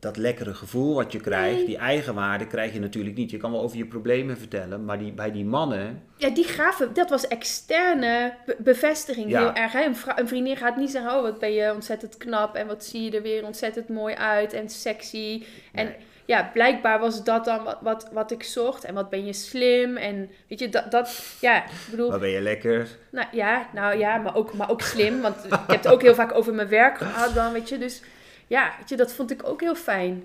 dat 0.00 0.16
lekkere 0.16 0.54
gevoel 0.54 0.94
wat 0.94 1.12
je 1.12 1.20
krijgt, 1.20 1.56
Nee. 1.56 1.66
die 1.66 1.76
eigenwaarde 1.78 2.46
krijg 2.46 2.72
je 2.72 2.80
natuurlijk 2.80 3.16
niet. 3.16 3.30
Je 3.30 3.36
kan 3.36 3.50
wel 3.52 3.60
over 3.62 3.76
je 3.76 3.86
problemen 3.86 4.38
vertellen, 4.38 4.84
maar 4.84 4.98
die, 4.98 5.12
bij 5.12 5.32
die 5.32 5.44
mannen, 5.44 6.02
Ja, 6.16 6.30
die 6.30 6.44
gaven, 6.44 6.94
dat 6.94 7.10
was 7.10 7.28
externe 7.28 8.34
be- 8.46 8.56
bevestiging 8.58 9.30
Ja. 9.30 9.38
heel 9.40 9.52
erg. 9.52 9.72
Hè? 9.72 9.84
Een, 10.16 10.28
vriendin 10.28 10.56
gaat 10.56 10.76
niet 10.76 10.90
zeggen, 10.90 11.14
oh 11.16 11.22
wat 11.22 11.38
ben 11.38 11.52
je 11.52 11.74
ontzettend 11.74 12.16
knap 12.16 12.54
en 12.54 12.66
wat 12.66 12.84
zie 12.84 13.02
je 13.02 13.16
er 13.16 13.22
weer 13.22 13.44
ontzettend 13.44 13.88
mooi 13.88 14.14
uit 14.14 14.52
en 14.52 14.68
sexy. 14.68 15.44
En 15.72 15.84
Nee. 15.86 15.96
ja, 16.24 16.50
blijkbaar 16.52 17.00
was 17.00 17.24
dat 17.24 17.44
dan 17.44 17.64
wat, 17.64 17.78
wat, 17.80 18.08
wat 18.12 18.30
ik 18.30 18.42
zocht 18.42 18.84
en 18.84 18.94
wat 18.94 19.10
ben 19.10 19.26
je 19.26 19.32
slim 19.32 19.96
en 19.96 20.30
weet 20.48 20.58
je, 20.58 20.68
dat, 20.68 20.90
dat 20.90 21.22
ja, 21.40 21.64
ik 21.64 21.70
bedoel, 21.90 22.10
waar 22.10 22.18
ben 22.18 22.28
je 22.30 22.40
lekker? 22.40 22.88
nou 23.10 23.26
ja, 23.32 23.66
nou 23.74 23.98
ja, 23.98 24.16
maar 24.16 24.34
ook, 24.36 24.52
maar 24.54 24.70
ook 24.70 24.80
slim, 24.82 25.20
want 25.20 25.44
ik 25.44 25.50
heb 25.66 25.68
het 25.82 25.88
ook 25.88 26.02
heel 26.02 26.14
vaak 26.14 26.34
over 26.34 26.54
mijn 26.54 26.68
werk 26.68 26.98
gehad 26.98 27.34
dan, 27.34 27.52
weet 27.52 27.68
je, 27.68 27.78
dus 27.78 28.02
ja, 28.50 28.74
weet 28.78 28.88
je, 28.88 28.96
dat 28.96 29.12
vond 29.12 29.30
ik 29.30 29.46
ook 29.48 29.60
heel 29.60 29.74
fijn 29.74 30.22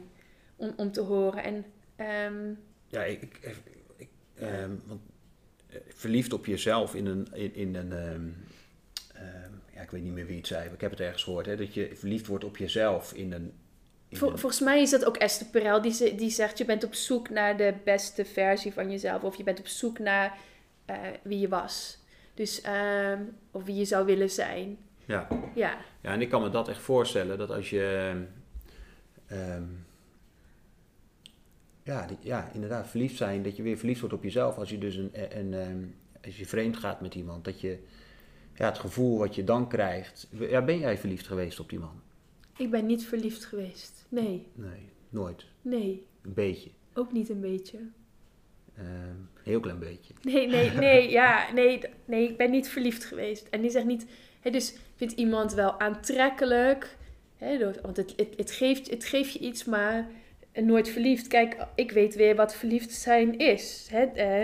om, 0.56 0.74
om 0.76 0.92
te 0.92 1.02
horen 1.02 1.44
en 1.44 1.66
ehm, 1.96 2.54
Ja, 2.88 3.04
ik, 3.04 3.22
ik, 3.22 3.56
ik- 3.98 4.10
ehm, 4.36 4.72
want, 4.86 5.02
eh, 5.70 5.78
verliefd 5.88 6.34
op 6.34 6.46
jezelf 6.46 6.96
in 6.96 7.06
een, 7.06 7.28
in, 7.34 7.56
in 7.56 7.76
een 7.76 7.92
ehm, 7.92 8.28
ja, 9.74 9.82
ik 9.82 9.92
weet 9.92 10.04
niet 10.04 10.14
meer 10.14 10.26
wie 10.26 10.38
het 10.38 10.48
zei, 10.48 10.64
maar 10.66 10.74
ik 10.74 10.82
heb 10.82 10.92
het 10.92 11.00
ergens 11.00 11.24
gehoord, 11.24 11.46
hè, 11.46 11.56
dat 11.56 11.74
je 11.74 11.92
verliefd 11.96 12.28
wordt 12.28 12.44
op 12.44 12.58
jezelf 12.58 13.14
in 13.14 13.32
een... 13.34 13.54
in 14.10 14.18
Vol- 14.18 14.32
een- 14.32 14.38
volgens 14.38 14.62
mij 14.62 14.82
is 14.82 14.90
dat 14.90 15.06
ook 15.06 15.18
Esther 15.18 15.48
Perel 15.48 15.82
die, 15.82 15.92
ze- 15.94 16.16
die 16.16 16.30
zegt: 16.30 16.58
je 16.58 16.66
bent 16.66 16.84
op 16.84 16.94
zoek 16.94 17.30
naar 17.30 17.58
de 17.58 17.74
beste 17.84 18.26
versie 18.26 18.74
van 18.74 18.92
jezelf. 18.92 19.24
Of 19.24 19.36
je 19.36 19.44
bent 19.44 19.60
op 19.60 19.68
zoek 19.68 20.00
naar 20.00 20.38
eh, 20.86 20.98
wie 21.24 21.40
je 21.40 21.48
was. 21.48 21.98
Dus, 22.34 22.62
of 23.52 23.64
wie 23.64 23.76
je 23.76 23.86
zou 23.86 24.06
willen 24.06 24.30
zijn. 24.30 24.78
Ja. 25.06 25.28
Ja, 25.56 25.78
ja, 26.02 26.12
en 26.14 26.22
ik 26.22 26.30
kan 26.30 26.42
me 26.42 26.50
dat 26.50 26.68
echt 26.68 26.82
voorstellen, 26.82 27.38
dat 27.38 27.50
als 27.52 27.70
je... 27.70 28.14
ehm, 29.26 29.64
ja, 31.84 32.06
die- 32.08 32.18
ja, 32.22 32.50
inderdaad, 32.54 32.88
verliefd 32.88 33.16
zijn, 33.18 33.44
dat 33.44 33.56
je 33.56 33.64
weer 33.64 33.78
verliefd 33.78 34.00
wordt 34.00 34.16
op 34.16 34.24
jezelf. 34.24 34.58
Als 34.58 34.70
je 34.70 34.78
dus 34.78 34.96
een, 34.96 35.38
een, 35.40 35.54
ehm, 35.54 35.84
als 36.24 36.38
je 36.38 36.46
vreemd 36.46 36.78
gaat 36.78 37.02
met 37.02 37.16
iemand, 37.16 37.46
dat 37.46 37.62
je... 37.62 37.80
Ja, 38.54 38.66
het 38.66 38.78
gevoel 38.80 39.18
wat 39.18 39.36
je 39.36 39.44
dan 39.44 39.68
krijgt... 39.70 40.28
Ja, 40.32 40.62
ben 40.62 40.80
jij 40.80 40.98
verliefd 40.98 41.28
geweest 41.28 41.60
op 41.60 41.70
die 41.70 41.80
man? 41.80 42.02
ik 42.58 42.72
ben 42.72 42.86
niet 42.86 43.06
verliefd 43.06 43.46
geweest. 43.46 44.06
Nee, 44.10 44.48
Nee, 44.54 44.90
nooit. 45.10 45.46
nee, 45.62 46.08
Een 46.22 46.34
beetje. 46.34 46.70
ook 46.94 47.12
niet 47.12 47.30
een 47.30 47.40
beetje. 47.42 47.78
Ehm, 48.76 49.16
heel 49.46 49.60
klein 49.60 49.80
beetje. 49.80 50.14
Nee, 50.22 50.48
nee, 50.48 50.72
nee, 50.72 51.10
ja, 51.20 51.52
nee, 51.54 51.80
nee, 52.06 52.30
ik 52.30 52.38
ben 52.38 52.52
niet 52.52 52.70
verliefd 52.70 53.06
geweest. 53.06 53.48
En 53.50 53.62
die 53.62 53.70
zegt 53.70 53.86
niet, 53.86 54.06
hè, 54.42 54.50
dus 54.50 54.76
vindt 54.96 55.14
iemand 55.14 55.54
wel 55.54 55.80
aantrekkelijk, 55.80 56.96
hè, 57.38 57.58
want 57.82 57.98
het, 57.98 58.14
het, 58.16 58.34
het, 58.38 58.52
geeft, 58.52 58.90
het 58.90 59.06
geeft 59.06 59.34
je 59.34 59.40
iets, 59.40 59.64
maar 59.64 60.08
nooit 60.54 60.90
verliefd. 60.90 61.28
Kijk, 61.28 61.58
ik 61.76 61.92
weet 61.92 62.16
weer 62.16 62.36
wat 62.36 62.56
verliefd 62.56 62.92
zijn 62.92 63.38
is. 63.38 63.88
Hè. 63.92 64.04
Eh, 64.04 64.42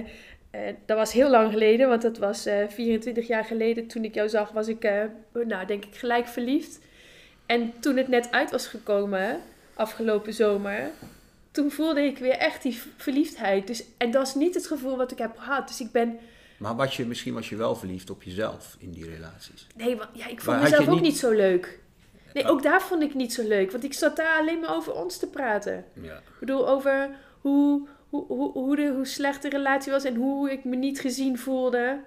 eh, 0.51 0.75
dat 0.85 0.97
was 0.97 1.13
heel 1.13 1.29
lang 1.29 1.51
geleden, 1.51 1.89
want 1.89 2.01
dat 2.01 2.17
was 2.17 2.45
eh 2.45 2.67
24 2.67 3.27
jaar 3.27 3.45
geleden. 3.45 3.87
Toen 3.87 4.03
ik 4.03 4.13
jou 4.13 4.29
zag, 4.29 4.51
was 4.51 4.67
ik, 4.67 4.83
eh, 4.83 5.03
nou, 5.31 5.65
denk 5.65 5.85
ik, 5.85 5.95
gelijk 5.95 6.27
verliefd. 6.27 6.79
En 7.45 7.73
toen 7.79 7.97
het 7.97 8.07
net 8.07 8.31
uit 8.31 8.51
was 8.51 8.67
gekomen, 8.67 9.41
afgelopen 9.73 10.33
zomer, 10.33 10.89
toen 11.51 11.71
voelde 11.71 12.01
ik 12.03 12.17
weer 12.17 12.37
echt 12.37 12.61
die 12.63 12.81
verliefdheid. 12.97 13.67
Dus, 13.67 13.83
en 13.97 14.11
dat 14.11 14.27
is 14.27 14.35
niet 14.35 14.53
het 14.55 14.67
gevoel 14.67 14.97
wat 14.97 15.11
ik 15.11 15.17
heb 15.17 15.37
gehad. 15.37 15.67
Dus 15.67 15.81
ik 15.81 15.91
ben... 15.91 16.19
Maar 16.57 16.75
was 16.75 16.97
je, 16.97 17.05
misschien 17.05 17.33
was 17.33 17.49
je 17.49 17.55
wel 17.55 17.75
verliefd 17.75 18.09
op 18.09 18.23
jezelf 18.23 18.75
in 18.79 18.91
die 18.91 19.05
relaties. 19.09 19.67
Nee, 19.75 19.95
want, 19.97 20.09
ja, 20.13 20.27
ik 20.27 20.41
vond 20.41 20.61
mezelf 20.61 20.87
ook 20.87 20.93
niet- 20.93 21.01
niet 21.01 21.17
zo 21.17 21.31
leuk. 21.31 21.79
Nee, 22.33 22.43
Oh. 22.43 22.49
ook 22.49 22.63
daar 22.63 22.81
vond 22.81 23.01
ik 23.03 23.13
niet 23.13 23.33
zo 23.33 23.47
leuk. 23.47 23.71
Want 23.71 23.83
ik 23.83 23.93
zat 23.93 24.15
daar 24.15 24.39
alleen 24.39 24.59
maar 24.59 24.75
over 24.75 24.93
ons 24.93 25.17
te 25.17 25.27
praten. 25.27 25.85
Ja. 26.01 26.15
Ik 26.17 26.39
bedoel, 26.39 26.69
over 26.69 27.09
hoe, 27.41 27.87
hoe, 28.09 28.25
hoe, 28.27 28.51
hoe, 28.51 28.75
de, 28.75 28.87
hoe 28.95 29.05
slecht 29.05 29.41
de 29.41 29.49
relatie 29.49 29.91
was 29.91 30.03
en 30.03 30.15
hoe 30.15 30.51
ik 30.51 30.63
me 30.63 30.75
niet 30.75 30.99
gezien 30.99 31.37
voelde. 31.37 31.99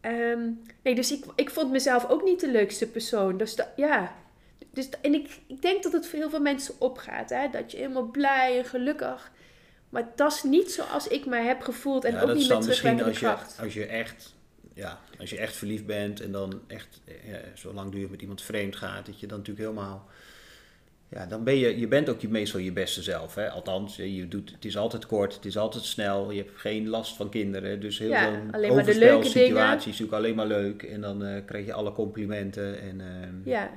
Ehm, 0.00 0.40
nee, 0.82 0.94
dus 0.94 1.12
ik, 1.12 1.24
ik 1.34 1.50
vond 1.50 1.70
mezelf 1.70 2.08
ook 2.08 2.22
niet 2.24 2.40
de 2.40 2.50
leukste 2.50 2.86
persoon. 2.88 3.36
Dus 3.36 3.54
da- 3.56 3.72
ja. 3.76 4.14
Dus, 4.74 4.88
en 5.02 5.14
ik, 5.14 5.40
ik 5.46 5.62
denk 5.62 5.82
dat 5.82 5.92
het 5.92 6.06
voor 6.06 6.18
heel 6.18 6.30
veel 6.30 6.40
mensen 6.40 6.74
opgaat. 6.78 7.30
Hè? 7.30 7.48
Dat 7.50 7.70
je 7.70 7.76
helemaal 7.76 8.10
blij 8.10 8.58
en 8.58 8.64
gelukkig. 8.64 9.30
Maar 9.88 10.12
dat 10.16 10.32
is 10.32 10.42
niet 10.42 10.72
zoals 10.72 11.08
ik 11.08 11.26
mij 11.26 11.44
heb 11.44 11.60
gevoeld. 11.60 12.04
En 12.04 12.12
Ja, 12.12 12.22
ook 12.22 12.34
niet 12.34 12.48
met 12.48 12.60
terugwerkende 12.60 13.04
als 13.04 13.18
je, 13.18 13.26
kracht. 13.26 13.58
als 13.60 13.74
je 13.74 13.86
echt, 13.86 14.34
ja, 14.74 15.00
als 15.18 15.30
je 15.30 15.38
echt 15.38 15.56
verliefd 15.56 15.86
bent 15.86 16.20
en 16.20 16.32
dan 16.32 16.60
echt 16.66 17.00
ja, 17.24 17.38
zo 17.54 17.72
langdurig 17.72 18.10
met 18.10 18.20
iemand 18.20 18.42
vreemd 18.42 18.76
gaat, 18.76 19.06
dat 19.06 19.20
je 19.20 19.26
dan 19.26 19.38
natuurlijk 19.38 19.66
helemaal, 19.66 20.08
ja, 21.08 21.26
dan 21.26 21.44
ben 21.44 21.56
je, 21.56 21.78
je 21.78 21.88
bent 21.88 22.08
ook 22.08 22.20
je, 22.20 22.28
meestal 22.28 22.60
je 22.60 22.72
beste 22.72 23.02
zelf, 23.02 23.34
hè. 23.34 23.50
Althans, 23.50 23.96
je 23.96 24.28
doet, 24.28 24.50
het 24.50 24.64
is 24.64 24.76
altijd 24.76 25.06
kort, 25.06 25.34
het 25.34 25.44
is 25.44 25.56
altijd 25.56 25.84
snel, 25.84 26.30
je 26.30 26.42
hebt 26.42 26.60
geen 26.60 26.88
last 26.88 27.16
van 27.16 27.28
kinderen, 27.28 27.80
dus 27.80 27.98
heel 27.98 28.08
Ja, 28.08 28.32
zo'n 28.32 28.60
leuke 28.60 28.80
overspelsituatie 28.80 29.90
is 29.90 29.98
natuurlijk 29.98 30.12
alleen 30.12 30.34
maar 30.34 30.46
leuk 30.46 30.82
en 30.82 31.00
dan 31.00 31.24
eh, 31.24 31.44
krijg 31.44 31.66
je 31.66 31.72
alle 31.72 31.92
complimenten 31.92 32.80
en 32.80 33.00
ehm, 33.00 33.50
ja. 33.50 33.70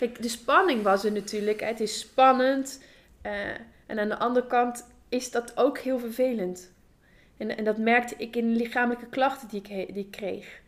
Kijk, 0.00 0.22
de 0.22 0.28
spanning 0.28 0.82
was 0.82 1.04
er 1.04 1.12
natuurlijk. 1.12 1.60
Het 1.60 1.80
is 1.80 1.98
spannend. 1.98 2.82
eh, 3.22 3.48
en 3.86 3.98
aan 3.98 4.08
de 4.08 4.18
andere 4.18 4.46
kant 4.46 4.86
is 5.08 5.30
dat 5.30 5.56
ook 5.56 5.78
heel 5.78 5.98
vervelend. 5.98 6.72
En, 7.36 7.56
en 7.56 7.64
dat 7.64 7.78
merkte 7.78 8.14
ik 8.16 8.36
in 8.36 8.52
de 8.52 8.58
lichamelijke 8.58 9.06
klachten 9.06 9.48
die 9.48 9.62
ik, 9.62 9.94
die 9.94 10.04
ik 10.04 10.10
kreeg. 10.10 10.60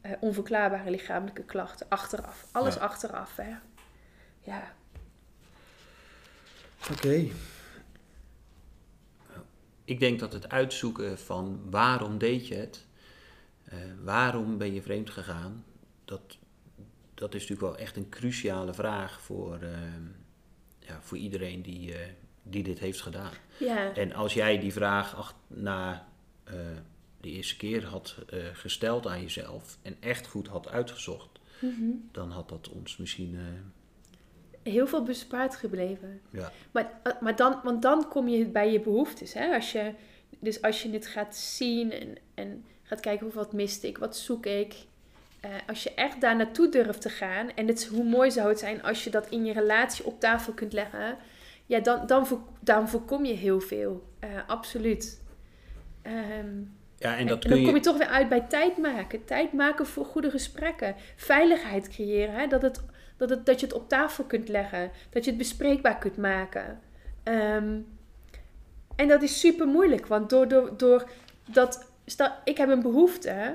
Eh, 0.00 0.12
onverklaarbare 0.20 0.90
lichamelijke 0.90 1.42
klachten. 1.42 1.86
Achteraf. 1.88 2.46
Alles 2.52 2.74
Ja. 2.74 2.80
achteraf, 2.80 3.36
hè. 3.36 3.54
Ja. 4.40 4.74
Oké. 6.92 7.26
Ik 9.84 10.00
denk 10.00 10.20
dat 10.20 10.32
het 10.32 10.48
uitzoeken 10.48 11.18
van 11.18 11.60
waarom 11.70 12.18
deed 12.18 12.48
je 12.48 12.54
het, 12.54 12.86
eh, 13.64 13.78
waarom 14.02 14.58
ben 14.58 14.74
je 14.74 14.82
vreemd 14.82 15.10
gegaan, 15.10 15.64
dat, 16.04 16.38
dat 17.20 17.34
is 17.34 17.40
natuurlijk 17.40 17.72
wel 17.72 17.76
echt 17.84 17.96
een 17.96 18.08
cruciale 18.08 18.74
vraag 18.74 19.20
voor, 19.20 19.58
eh, 19.62 19.68
ja, 20.78 20.98
voor 21.00 21.16
iedereen 21.18 21.62
die, 21.62 21.94
eh, 21.94 22.06
die 22.42 22.62
dit 22.62 22.78
heeft 22.78 23.00
gedaan. 23.00 23.32
Ja. 23.58 23.94
En 23.94 24.12
als 24.12 24.34
jij 24.34 24.58
die 24.58 24.72
vraag 24.72 25.16
ach, 25.16 25.34
na 25.46 26.08
eh, 26.44 26.54
de 27.20 27.28
eerste 27.30 27.56
keer 27.56 27.84
had 27.84 28.16
eh, 28.28 28.38
gesteld 28.52 29.06
aan 29.06 29.20
jezelf 29.20 29.78
en 29.82 29.96
echt 30.00 30.26
goed 30.26 30.46
had 30.48 30.68
uitgezocht, 30.68 31.28
Mhm. 31.60 31.90
dan 32.12 32.30
had 32.30 32.48
dat 32.48 32.68
ons 32.68 32.96
misschien. 32.96 33.38
Heel 34.62 34.86
veel 34.86 35.02
bespaard 35.02 35.56
gebleven. 35.56 36.20
ja. 36.30 36.52
Maar, 36.70 37.00
maar 37.20 37.36
dan, 37.36 37.60
want 37.62 37.82
dan 37.82 38.08
kom 38.08 38.28
je 38.28 38.46
bij 38.46 38.72
je 38.72 38.80
behoeftes. 38.80 39.32
Hè? 39.34 39.54
Als 39.54 39.72
je, 39.72 39.92
dus 40.38 40.62
als 40.62 40.82
je 40.82 40.90
dit 40.90 41.06
gaat 41.06 41.36
zien 41.36 41.92
en, 41.92 42.16
en 42.34 42.64
gaat 42.82 43.00
kijken 43.00 43.26
hoe 43.26 43.34
wat 43.34 43.52
miste 43.52 43.86
ik, 43.86 43.98
wat 43.98 44.16
zoek 44.16 44.46
ik. 44.46 44.74
Eh, 45.40 45.50
als 45.66 45.82
je 45.82 45.94
echt 45.94 46.20
daar 46.20 46.36
naartoe 46.36 46.68
durft 46.68 47.00
te 47.00 47.08
gaan. 47.08 47.54
En 47.54 47.66
het, 47.66 47.86
hoe 47.86 48.04
mooi 48.04 48.30
zou 48.30 48.48
het 48.48 48.58
zijn 48.58 48.82
als 48.82 49.04
je 49.04 49.10
dat 49.10 49.28
in 49.28 49.44
je 49.44 49.52
relatie 49.52 50.04
op 50.04 50.20
tafel 50.20 50.52
kunt 50.52 50.72
leggen. 50.72 51.16
Ja, 51.66 51.80
dan, 51.80 52.06
dan, 52.06 52.26
voor- 52.26 52.42
dan 52.60 52.88
voorkom 52.88 53.24
je 53.24 53.32
heel 53.34 53.60
veel. 53.60 54.08
Eh, 54.18 54.28
absoluut. 54.46 55.22
Ehm, 56.02 56.58
ja, 56.98 57.16
en 57.16 57.26
dat 57.26 57.44
en 57.44 57.50
kun 57.50 57.50
dan 57.50 57.58
kom 57.58 57.68
je 57.68 57.74
je. 57.74 57.80
toch 57.80 57.96
weer 57.98 58.06
uit 58.06 58.28
bij 58.28 58.40
tijd 58.40 58.76
maken. 58.78 59.24
Tijd 59.24 59.52
maken 59.52 59.86
voor 59.86 60.04
goede 60.04 60.30
gesprekken. 60.30 60.94
Veiligheid 61.16 61.88
creëren. 61.88 62.34
Hè? 62.34 62.46
Dat, 62.46 62.62
het, 62.62 62.80
dat, 63.16 63.30
het, 63.30 63.46
dat 63.46 63.60
je 63.60 63.66
het 63.66 63.74
op 63.74 63.88
tafel 63.88 64.24
kunt 64.24 64.48
leggen. 64.48 64.90
Dat 65.10 65.24
je 65.24 65.30
het 65.30 65.38
bespreekbaar 65.38 65.98
kunt 65.98 66.16
maken. 66.16 66.80
Ehm, 67.22 67.78
en 68.96 69.08
dat 69.08 69.22
is 69.22 69.40
super 69.40 69.66
moeilijk. 69.66 70.06
Want 70.06 70.30
door, 70.30 70.48
door, 70.48 70.76
door 70.76 71.08
dat... 71.52 71.88
Stel, 72.06 72.30
ik 72.44 72.56
heb 72.56 72.68
een 72.68 72.82
behoefte. 72.82 73.54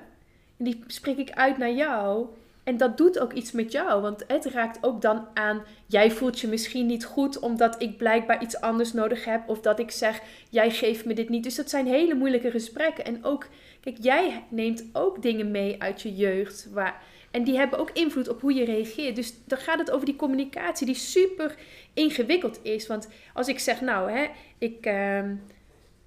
En 0.57 0.65
die 0.65 0.83
spreek 0.87 1.17
ik 1.17 1.31
uit 1.31 1.57
naar 1.57 1.71
jou. 1.71 2.25
En 2.63 2.77
dat 2.77 2.97
doet 2.97 3.19
ook 3.19 3.33
iets 3.33 3.51
met 3.51 3.71
jou. 3.71 4.01
Want 4.01 4.23
het 4.27 4.45
raakt 4.45 4.77
ook 4.81 5.01
dan 5.01 5.27
aan... 5.33 5.63
Jij 5.85 6.11
voelt 6.11 6.39
je 6.39 6.47
misschien 6.47 6.85
niet 6.85 7.05
goed... 7.05 7.39
omdat 7.39 7.81
ik 7.81 7.97
blijkbaar 7.97 8.41
iets 8.41 8.61
anders 8.61 8.93
nodig 8.93 9.25
heb. 9.25 9.49
Of 9.49 9.59
dat 9.59 9.79
ik 9.79 9.91
zeg... 9.91 10.21
Jij 10.49 10.71
geeft 10.71 11.05
me 11.05 11.13
dit 11.13 11.29
niet. 11.29 11.43
Dus 11.43 11.55
dat 11.55 11.69
zijn 11.69 11.87
hele 11.87 12.15
moeilijke 12.15 12.51
gesprekken. 12.51 13.05
En 13.05 13.23
ook... 13.23 13.47
Kijk, 13.81 13.97
jij 13.99 14.43
neemt 14.49 14.85
ook 14.93 15.21
dingen 15.21 15.51
mee 15.51 15.81
uit 15.81 16.01
je 16.01 16.15
jeugd. 16.15 16.67
Waar, 16.71 17.01
en 17.35 17.43
die 17.43 17.57
hebben 17.57 17.79
ook 17.79 17.91
invloed 17.91 18.29
op 18.29 18.41
hoe 18.41 18.53
je 18.53 18.65
reageert. 18.65 19.15
Dus 19.15 19.33
dan 19.45 19.57
gaat 19.57 19.79
het 19.79 19.91
over 19.91 20.05
die 20.05 20.15
communicatie 20.15 20.85
die 20.85 20.95
super 20.95 21.55
ingewikkeld 21.93 22.59
is. 22.61 22.87
Want 22.87 23.07
als 23.33 23.47
ik 23.47 23.59
zeg, 23.59 23.81
nou, 23.81 24.11
hè, 24.11 24.27
ik, 24.57 24.85
ehm, 24.85 25.35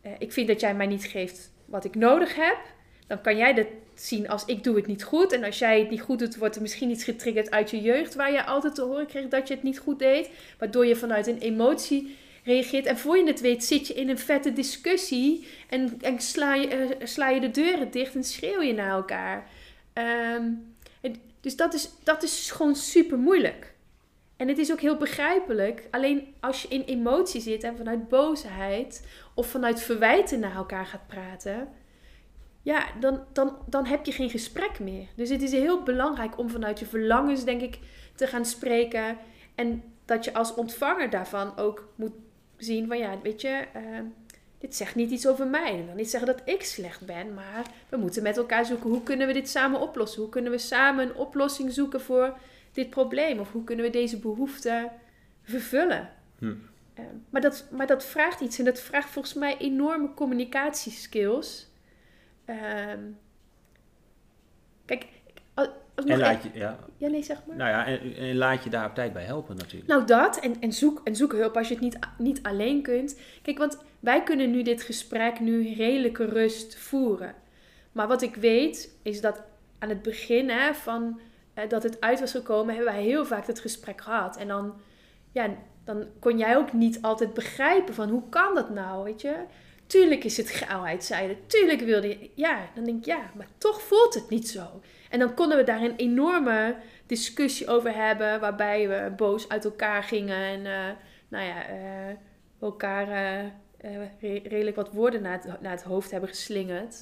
eh, 0.01 0.13
ik 0.19 0.33
vind 0.33 0.49
dat 0.49 0.61
jij 0.61 0.75
mij 0.75 0.87
niet 0.87 1.05
geeft 1.05 1.53
wat 1.65 1.85
ik 1.85 1.95
nodig 1.95 2.35
heb. 2.35 2.59
Dan 3.09 3.21
kan 3.21 3.37
jij 3.37 3.55
dat 3.55 3.67
zien 3.95 4.29
als 4.29 4.45
ik 4.45 4.65
doe 4.65 4.77
het 4.77 4.87
niet 4.87 5.03
goed. 5.03 5.33
En 5.33 5.45
als 5.45 5.59
jij 5.59 5.79
het 5.79 5.91
niet 5.91 6.01
goed 6.01 6.19
doet, 6.19 6.37
wordt 6.37 6.57
er 6.57 6.63
misschien 6.63 6.91
iets 6.91 7.05
getriggerd 7.05 7.51
uit 7.51 7.71
je 7.71 7.81
jeugd. 7.81 8.15
Waar 8.15 8.33
je 8.33 8.45
altijd 8.45 8.75
te 8.75 8.83
horen 8.83 9.07
kreeg 9.07 9.29
dat 9.29 9.49
je 9.49 9.55
het 9.55 9.63
niet 9.63 9.79
goed 9.79 9.99
deed. 9.99 10.31
Waardoor 10.59 10.87
je 10.87 10.97
vanuit 10.97 11.27
een 11.27 11.39
emotie 11.39 12.17
reageert. 12.45 12.87
En 12.87 12.99
voor 12.99 13.19
je 13.19 13.27
het 13.27 13.41
weet 13.41 13.65
zit 13.65 13.87
je 13.87 13.95
in 13.95 14.09
een 14.09 14.19
vette 14.19 14.53
discussie. 14.53 15.47
En, 15.69 15.99
en 16.01 16.21
sla, 16.21 16.55
je, 16.55 16.69
eh, 16.69 17.07
sla 17.07 17.29
je 17.29 17.41
de 17.41 17.51
deuren 17.51 17.91
dicht 17.91 18.15
en 18.15 18.25
schreeuw 18.25 18.61
je 18.61 18.73
naar 18.73 18.91
elkaar. 18.91 19.51
Ehm, 19.93 20.45
dus 21.41 21.57
dat 21.57 21.75
is, 21.75 21.91
dat 22.03 22.23
is 22.23 22.51
gewoon 22.51 22.77
super 22.77 23.19
moeilijk. 23.19 23.75
En 24.37 24.49
het 24.49 24.59
is 24.59 24.73
ook 24.73 24.81
heel 24.81 24.97
begrijpelijk. 24.97 25.87
Alleen 25.91 26.35
als 26.41 26.63
je 26.63 26.69
in 26.69 26.83
emotie 26.83 27.41
zit 27.41 27.63
en 27.63 27.77
vanuit 27.77 28.09
boosheid 28.09 29.07
of 29.35 29.47
vanuit 29.47 29.83
verwijten 29.83 30.41
naar 30.41 30.55
elkaar 30.55 30.87
gaat 30.87 31.07
praten, 31.07 31.69
ja, 32.69 32.87
dan, 33.01 33.21
dan, 33.33 33.57
dan 33.67 33.87
heb 33.87 34.07
je 34.07 34.13
geen 34.13 34.31
gesprek 34.31 34.79
meer. 34.79 35.07
Dus 35.15 35.29
het 35.29 35.43
is 35.43 35.53
heel 35.53 35.83
belangrijk 35.83 36.39
om 36.39 36.51
vanuit 36.51 36.79
je 36.79 36.87
verlangens, 36.87 37.45
denk 37.45 37.61
ik, 37.61 37.79
te 38.15 38.27
gaan 38.27 38.45
spreken. 38.45 39.17
En 39.55 39.83
dat 40.05 40.25
je 40.25 40.35
als 40.35 40.55
ontvanger 40.55 41.11
daarvan 41.11 41.57
ook 41.57 41.89
moet 41.95 42.13
zien 42.57 42.87
van 42.87 42.99
ja, 42.99 43.21
weet 43.23 43.41
je, 43.41 43.65
eh, 43.73 43.83
dit 44.59 44.77
zegt 44.77 44.95
niet 44.95 45.11
iets 45.11 45.27
over 45.27 45.47
mij. 45.47 45.79
Ik 45.79 45.85
wil 45.85 45.95
niet 45.95 46.11
zeggen 46.11 46.37
dat 46.37 46.43
ik 46.45 46.63
slecht 46.63 47.07
ben, 47.07 47.35
maar 47.35 47.67
we 47.89 47.97
moeten 47.97 48.23
met 48.23 48.37
elkaar 48.37 48.67
zoeken 48.67 48.91
hoe 48.91 49.03
kunnen 49.03 49.27
we 49.27 49.33
dit 49.33 49.49
samen 49.49 49.81
oplossen? 49.81 50.21
Hoe 50.21 50.31
kunnen 50.31 50.53
we 50.53 50.59
samen 50.59 51.09
een 51.09 51.15
oplossing 51.15 51.73
zoeken 51.73 52.01
voor 52.01 52.37
dit 52.73 52.91
probleem? 52.91 53.39
Of 53.39 53.53
hoe 53.53 53.65
kunnen 53.65 53.85
we 53.85 53.91
deze 53.91 54.19
behoefte 54.19 54.91
vervullen? 55.43 56.11
Hm. 56.39 56.55
Eh, 56.95 57.05
maar, 57.31 57.41
dat, 57.41 57.65
maar 57.71 57.87
dat 57.87 58.05
vraagt 58.05 58.41
iets 58.41 58.59
en 58.59 58.65
dat 58.65 58.81
vraagt 58.81 59.11
volgens 59.11 59.35
mij 59.35 59.57
enorme 59.59 60.15
communicatieskills. 60.15 61.68
Ehm, 62.49 63.01
kijk, 64.85 65.07
als, 65.55 65.69
als 65.95 66.07
En 66.07 66.19
laat 66.19 66.43
je, 66.43 66.49
ja, 66.53 66.79
Ja, 66.97 67.09
nee, 67.09 67.23
zeg 67.23 67.39
maar. 67.47 67.57
nou 67.57 67.71
ja, 67.71 67.87
en, 67.87 68.17
en 68.17 68.37
laat 68.37 68.65
je 68.65 68.71
daar 68.71 68.87
op 68.87 68.95
tijd 68.95 69.13
bij 69.13 69.25
helpen 69.25 69.57
natuurlijk. 69.57 69.91
Nou, 69.91 70.05
dat. 70.05 70.39
En, 70.39 70.61
en, 70.61 70.73
zoek, 70.73 71.01
en 71.05 71.17
zoek 71.17 71.33
hulp 71.33 71.57
als 71.57 71.69
je 71.69 71.75
het 71.75 71.83
niet, 71.83 71.99
niet 72.19 72.43
alleen 72.43 72.83
kunt. 72.83 73.21
Kijk, 73.43 73.59
want 73.59 73.79
wij 74.01 74.23
kunnen 74.23 74.51
nu 74.51 74.63
dit 74.63 74.83
gesprek 74.83 75.41
nu 75.41 75.75
redelijke 75.75 76.25
rust 76.25 76.77
voeren. 76.79 77.35
Maar 77.93 78.09
wat 78.09 78.23
ik 78.23 78.35
weet, 78.35 78.95
is 79.03 79.21
dat 79.21 79.43
aan 79.79 79.89
het 79.89 80.03
begin 80.03 80.51
hè, 80.51 80.75
van 80.75 81.21
eh, 81.55 81.69
dat 81.69 81.83
het 81.83 82.01
uit 82.01 82.21
was 82.21 82.31
gekomen, 82.31 82.75
hebben 82.75 82.95
wij 82.95 83.03
heel 83.03 83.25
vaak 83.27 83.47
het 83.47 83.61
gesprek 83.61 84.01
gehad. 84.01 84.37
En 84.37 84.49
dan, 84.49 84.75
ja, 85.33 85.49
dan 85.85 86.07
kon 86.19 86.39
jij 86.39 86.57
ook 86.57 86.73
niet 86.73 87.03
altijd 87.03 87.35
begrijpen 87.35 87.95
van 87.95 88.09
hoe 88.09 88.29
kan 88.29 88.55
dat 88.55 88.71
nou, 88.71 89.05
weet 89.05 89.21
je? 89.21 89.37
Tuurlijk 89.89 90.25
is 90.25 90.37
het 90.37 90.51
grauwheid, 90.51 91.05
zei 91.05 91.29
je. 91.29 91.37
Tuurlijk 91.47 91.81
wilde 91.81 92.09
je... 92.09 92.31
Ja, 92.35 92.71
dan 92.75 92.85
denk 92.85 92.99
ik, 92.99 93.05
ja, 93.05 93.31
maar 93.35 93.47
toch 93.59 93.83
voelt 93.83 94.15
het 94.15 94.31
niet 94.31 94.49
zo. 94.49 94.81
En 95.11 95.19
dan 95.19 95.35
konden 95.35 95.57
we 95.59 95.65
daar 95.65 95.83
een 95.83 95.97
enorme 95.97 96.77
discussie 97.07 97.69
over 97.69 97.95
hebben, 97.95 98.41
waarbij 98.41 98.89
we 98.89 99.13
boos 99.17 99.49
uit 99.49 99.65
elkaar 99.65 100.03
gingen 100.03 100.37
en, 100.37 100.67
eh, 100.67 100.95
nou 101.29 101.45
ja, 101.45 101.67
eh, 101.69 102.15
elkaar 102.61 103.09
eh, 103.09 103.51
re- 104.21 104.43
redelijk 104.45 104.77
wat 104.77 104.93
woorden 104.93 105.23
naar 105.23 105.43
het, 105.43 105.61
naar 105.61 105.73
het 105.73 105.83
hoofd 105.83 106.11
hebben 106.11 106.29
geslingerd. 106.29 106.97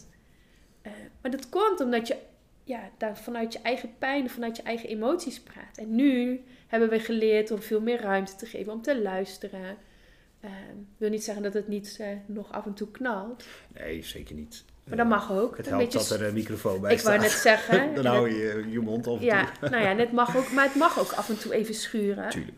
Maar 1.22 1.30
dat 1.30 1.48
komt 1.48 1.80
omdat 1.80 2.06
je 2.08 2.16
ja, 2.64 2.90
daar 2.98 3.16
vanuit 3.16 3.52
je 3.52 3.58
eigen 3.62 3.98
pijn, 3.98 4.30
vanuit 4.30 4.56
je 4.56 4.62
eigen 4.62 4.88
emoties 4.88 5.40
praat. 5.40 5.78
En 5.78 5.94
nu 5.94 6.44
hebben 6.66 6.88
we 6.88 7.00
geleerd 7.00 7.50
om 7.50 7.62
veel 7.62 7.80
meer 7.80 8.00
ruimte 8.00 8.36
te 8.36 8.46
geven, 8.46 8.72
om 8.72 8.82
te 8.82 9.02
luisteren. 9.02 9.76
Ik 10.50 10.96
wil 10.96 11.10
niet 11.10 11.24
zeggen 11.24 11.42
dat 11.42 11.54
het 11.54 11.68
niet 11.68 11.96
eh, 12.00 12.06
nog 12.26 12.52
af 12.52 12.66
en 12.66 12.74
toe 12.74 12.90
knalt, 12.90 13.44
Nee, 13.74 14.02
zeker 14.02 14.34
niet. 14.34 14.64
maar 14.84 14.96
dat 14.96 15.06
mag 15.06 15.32
ook. 15.32 15.56
Het 15.56 15.66
Een 15.66 15.72
helpt 15.72 15.92
beetje 15.92 16.08
dat 16.08 16.20
er 16.20 16.26
een 16.26 16.34
microfoon 16.34 16.80
bij 16.80 16.92
ik 16.94 17.00
wou 17.00 17.14
staat. 17.18 17.28
net 17.30 17.40
zeggen. 17.40 17.94
Dan 17.94 18.04
hou 18.06 18.30
je 18.30 18.66
je 18.70 18.80
mond 18.80 19.06
af 19.06 19.18
en 19.18 19.24
Ja, 19.24 19.52
toe. 19.60 19.68
nou 19.68 19.82
ja, 19.82 19.92
net 19.92 20.12
mag 20.12 20.36
ook, 20.36 20.52
maar 20.52 20.64
het 20.64 20.74
mag 20.74 20.98
ook 20.98 21.12
af 21.12 21.28
en 21.28 21.38
toe 21.38 21.54
even 21.54 21.74
schuren. 21.74 22.30
Tuurlijk. 22.30 22.56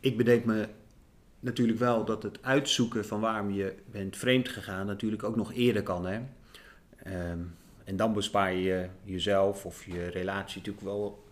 Ik 0.00 0.16
bedenk 0.16 0.44
me 0.44 0.68
natuurlijk 1.40 1.78
wel 1.78 2.04
dat 2.04 2.22
het 2.22 2.38
uitzoeken 2.42 3.06
van 3.06 3.20
waarom 3.20 3.50
je 3.50 3.74
bent 3.90 4.16
vreemd 4.16 4.48
gegaan 4.48 4.86
natuurlijk 4.86 5.22
ook 5.22 5.36
nog 5.36 5.52
eerder 5.52 5.82
kan. 5.82 6.06
Hè? 6.06 6.20
Ehm, 7.02 7.38
en 7.84 7.96
dan 7.96 8.12
bespaar 8.12 8.52
je 8.54 8.88
jezelf 9.04 9.64
of 9.66 9.84
je 9.84 10.06
relatie 10.06 10.56
natuurlijk 10.58 10.84
wel 10.84 11.24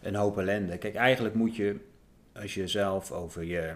een 0.00 0.14
hoop 0.14 0.38
ellende. 0.38 0.78
Kijk, 0.78 0.94
eigenlijk 0.94 1.34
moet 1.34 1.56
je, 1.56 1.76
als 2.34 2.54
je 2.54 2.68
zelf 2.68 3.12
over 3.12 3.44
je 3.44 3.72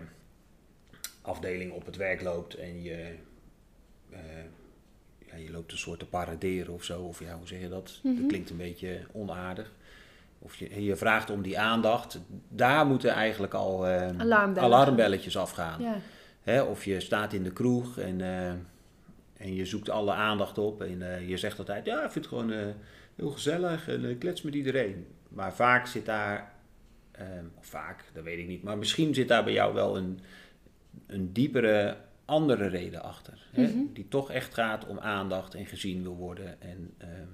afdeling 1.23 1.73
op 1.73 1.87
het 1.87 1.97
werk 1.97 2.23
loopt 2.23 2.55
en 2.55 2.83
je, 2.83 3.15
eh, 4.11 4.19
ja, 5.27 5.37
je 5.37 5.51
loopt 5.51 5.73
een 5.73 5.79
soort 5.79 5.99
te 5.99 6.07
paraderen 6.07 6.75
of 6.75 6.85
zo, 6.85 7.03
of 7.03 7.21
ja, 7.21 7.37
hoe 7.37 7.47
zeg 7.47 7.61
je 7.61 7.69
dat? 7.69 8.01
Mhm. 8.03 8.17
Dat 8.17 8.27
klinkt 8.27 8.51
een 8.51 8.57
beetje 8.57 9.01
onaardig. 9.13 9.73
Of 10.39 10.57
je, 10.57 10.85
je 10.85 10.97
vraagt 10.97 11.31
om 11.31 11.43
die 11.43 11.59
aandacht. 11.59 12.21
Daar 12.49 12.87
moeten 12.87 13.11
eigenlijk 13.11 13.55
al 13.55 13.87
Alarmbellen. 13.87 14.57
alarmbelletjes 14.63 15.37
afgaan. 15.37 15.83
Ja. 15.83 15.97
Hè, 16.43 16.63
of 16.63 16.85
je 16.85 17.01
staat 17.01 17.33
in 17.33 17.43
de 17.43 17.53
kroeg 17.53 17.99
en, 17.99 18.21
eh, 18.21 18.49
en 19.37 19.55
je 19.55 19.67
zoekt 19.67 19.89
alle 19.89 20.13
aandacht 20.13 20.59
op. 20.59 20.83
En 20.83 21.27
je 21.27 21.37
zegt 21.37 21.59
altijd, 21.59 21.87
ja, 21.87 22.05
ik 22.05 22.11
vind 22.11 22.25
het 22.25 22.35
gewoon 22.35 22.75
heel 23.17 23.31
gezellig 23.31 23.89
en 23.89 24.05
ik 24.05 24.19
klets 24.19 24.43
met 24.43 24.55
iedereen. 24.55 25.07
Maar 25.29 25.55
vaak 25.55 25.87
zit 25.87 26.07
daar, 26.07 26.53
vaak, 27.61 28.05
dat 28.13 28.25
weet 28.25 28.39
ik 28.39 28.47
niet. 28.47 28.63
Maar 28.63 28.79
misschien 28.79 29.15
zit 29.15 29.29
daar 29.29 29.45
bij 29.45 29.53
jou 29.53 29.75
wel 29.75 29.97
een, 29.97 30.21
een 31.07 31.33
diepere, 31.33 31.97
andere 32.25 32.67
reden 32.67 33.03
achter. 33.03 33.39
Hè, 33.53 33.63
Mhm. 33.63 33.79
Die 33.93 34.07
toch 34.09 34.31
echt 34.31 34.55
gaat 34.55 34.87
om 34.87 34.99
aandacht 34.99 35.55
en 35.55 35.67
gezien 35.67 36.03
wil 36.03 36.17
worden. 36.17 36.61
En, 36.63 36.95
ehm, 36.99 37.29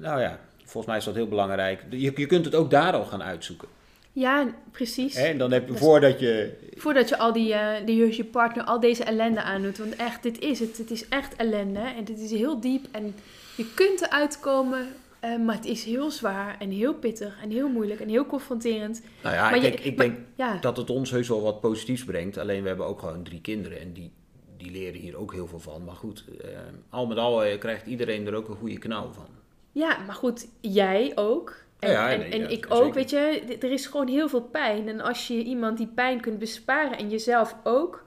nou 0.00 0.20
ja, 0.20 0.38
volgens 0.58 0.86
mij 0.86 0.96
is 0.96 1.04
dat 1.04 1.14
heel 1.14 1.28
belangrijk. 1.28 1.84
Je, 1.90 2.12
je 2.16 2.26
kunt 2.26 2.44
het 2.44 2.54
ook 2.54 2.70
daar 2.70 2.92
al 2.92 3.04
gaan 3.04 3.22
uitzoeken. 3.22 3.68
ja, 4.12 4.46
precies. 4.70 5.14
En 5.14 5.38
dan 5.38 5.52
heb 5.52 5.68
je, 5.68 5.74
is- 5.74 5.80
voordat 5.80 6.20
je 6.20 6.52
Voordat 6.76 7.08
je 7.08 7.18
al 7.18 7.32
die, 7.32 7.54
eh 7.54 7.86
die 7.86 8.16
je 8.16 8.24
partner 8.24 8.64
al 8.64 8.80
deze 8.80 9.04
ellende 9.04 9.42
aandoet. 9.42 9.78
Want 9.78 9.96
echt, 9.96 10.22
dit 10.22 10.38
is 10.38 10.58
het. 10.60 10.78
Het 10.78 10.90
is 10.90 11.08
echt 11.08 11.36
ellende. 11.36 11.80
En 11.80 12.04
dit 12.04 12.18
is 12.18 12.30
heel 12.30 12.60
diep. 12.60 12.86
En 12.92 13.14
je 13.56 13.72
kunt 13.74 14.00
eruit 14.02 14.40
komen. 14.40 14.86
Eh, 15.32 15.38
maar 15.38 15.54
het 15.54 15.64
is 15.64 15.84
heel 15.84 16.10
zwaar 16.10 16.56
en 16.58 16.70
heel 16.70 16.94
pittig 16.94 17.38
en 17.42 17.50
heel 17.50 17.68
moeilijk 17.68 18.00
en 18.00 18.08
heel 18.08 18.26
confronterend. 18.26 19.02
Nou 19.22 19.34
ja, 19.34 19.42
Maar 19.50 19.54
je- 19.54 19.70
kijk, 19.70 19.80
ik 19.84 19.96
maar- 19.96 20.06
denk 20.06 20.18
Ja, 20.34 20.56
dat 20.60 20.76
het 20.76 20.90
ons 20.90 21.10
heus 21.10 21.28
wel 21.28 21.42
wat 21.42 21.60
positiefs 21.60 22.04
brengt. 22.04 22.38
Alleen 22.38 22.62
we 22.62 22.68
hebben 22.68 22.86
ook 22.86 23.00
gewoon 23.00 23.22
drie 23.22 23.40
kinderen 23.40 23.80
en 23.80 23.92
die, 23.92 24.10
die 24.56 24.70
leren 24.70 25.00
hier 25.00 25.16
ook 25.16 25.32
heel 25.32 25.46
veel 25.46 25.60
van. 25.60 25.84
Maar 25.84 25.94
goed, 25.94 26.24
eh, 26.42 26.48
al 26.90 27.06
met 27.06 27.18
al 27.18 27.44
eh, 27.44 27.58
krijgt 27.58 27.86
iedereen 27.86 28.26
er 28.26 28.34
ook 28.34 28.48
een 28.48 28.56
goede 28.56 28.78
knauw 28.78 29.10
van. 29.12 29.26
ja, 29.72 29.98
maar 30.06 30.14
goed, 30.14 30.46
jij 30.60 31.12
ook. 31.14 31.64
En, 31.78 31.90
Ja, 31.90 32.10
en, 32.12 32.32
ik 32.42 32.50
zeker. 32.50 32.70
ook, 32.70 32.94
weet 32.94 33.10
je, 33.10 33.56
er 33.60 33.72
is 33.72 33.86
gewoon 33.86 34.08
heel 34.08 34.28
veel 34.28 34.42
pijn. 34.42 34.88
En 34.88 35.00
als 35.00 35.26
je 35.28 35.42
iemand 35.42 35.76
die 35.76 35.86
pijn 35.86 36.20
kunt 36.20 36.38
besparen 36.38 36.98
en 36.98 37.10
jezelf 37.10 37.56
ook, 37.64 38.04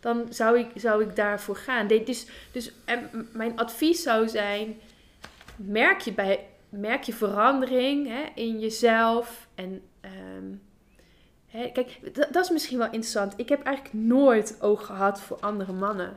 dan 0.00 0.26
zou 0.30 0.58
ik, 0.58 0.66
zou 0.74 1.02
ik 1.02 1.16
daarvoor 1.16 1.56
gaan. 1.56 1.86
Dus, 1.86 2.26
dus 2.52 2.72
en 2.84 3.28
mijn 3.32 3.56
advies 3.58 4.02
zou 4.02 4.28
zijn, 4.28 4.76
merk 5.56 6.00
je, 6.00 6.12
bij, 6.12 6.46
merk 6.76 7.02
je 7.02 7.12
verandering 7.12 8.06
hè, 8.06 8.24
in 8.34 8.58
jezelf. 8.60 9.48
En 9.54 9.82
ehm, 10.00 10.54
hè, 11.46 11.70
kijk, 11.72 12.14
dat, 12.32 12.44
is 12.44 12.50
misschien 12.50 12.78
wel 12.78 12.86
interessant. 12.86 13.34
Ik 13.36 13.48
heb 13.48 13.62
eigenlijk 13.62 13.94
nooit 13.94 14.56
oog 14.60 14.86
gehad 14.86 15.20
voor 15.20 15.40
andere 15.40 15.72
mannen. 15.72 16.16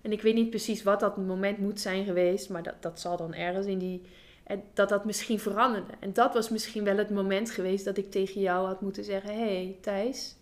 En 0.00 0.12
ik 0.12 0.22
weet 0.22 0.34
niet 0.34 0.50
precies 0.50 0.82
wat 0.82 1.00
dat 1.00 1.16
moment 1.16 1.58
moet 1.58 1.80
zijn 1.80 2.04
geweest, 2.04 2.50
maar 2.50 2.62
dat, 2.62 2.82
dat 2.82 3.00
zal 3.00 3.16
dan 3.16 3.34
ergens 3.34 3.66
in 3.66 3.78
die. 3.78 4.02
En 4.44 4.62
dat 4.74 4.88
dat 4.88 5.04
misschien 5.04 5.38
veranderde. 5.38 5.92
En 6.00 6.12
dat 6.12 6.34
was 6.34 6.48
misschien 6.48 6.84
wel 6.84 6.96
het 6.96 7.10
moment 7.10 7.50
geweest 7.50 7.84
dat 7.84 7.96
ik 7.96 8.10
tegen 8.10 8.40
jou 8.40 8.66
had 8.66 8.80
moeten 8.80 9.04
zeggen: 9.04 9.30
Hé 9.30 9.54
hey, 9.54 9.76
Thijs, 9.80 10.36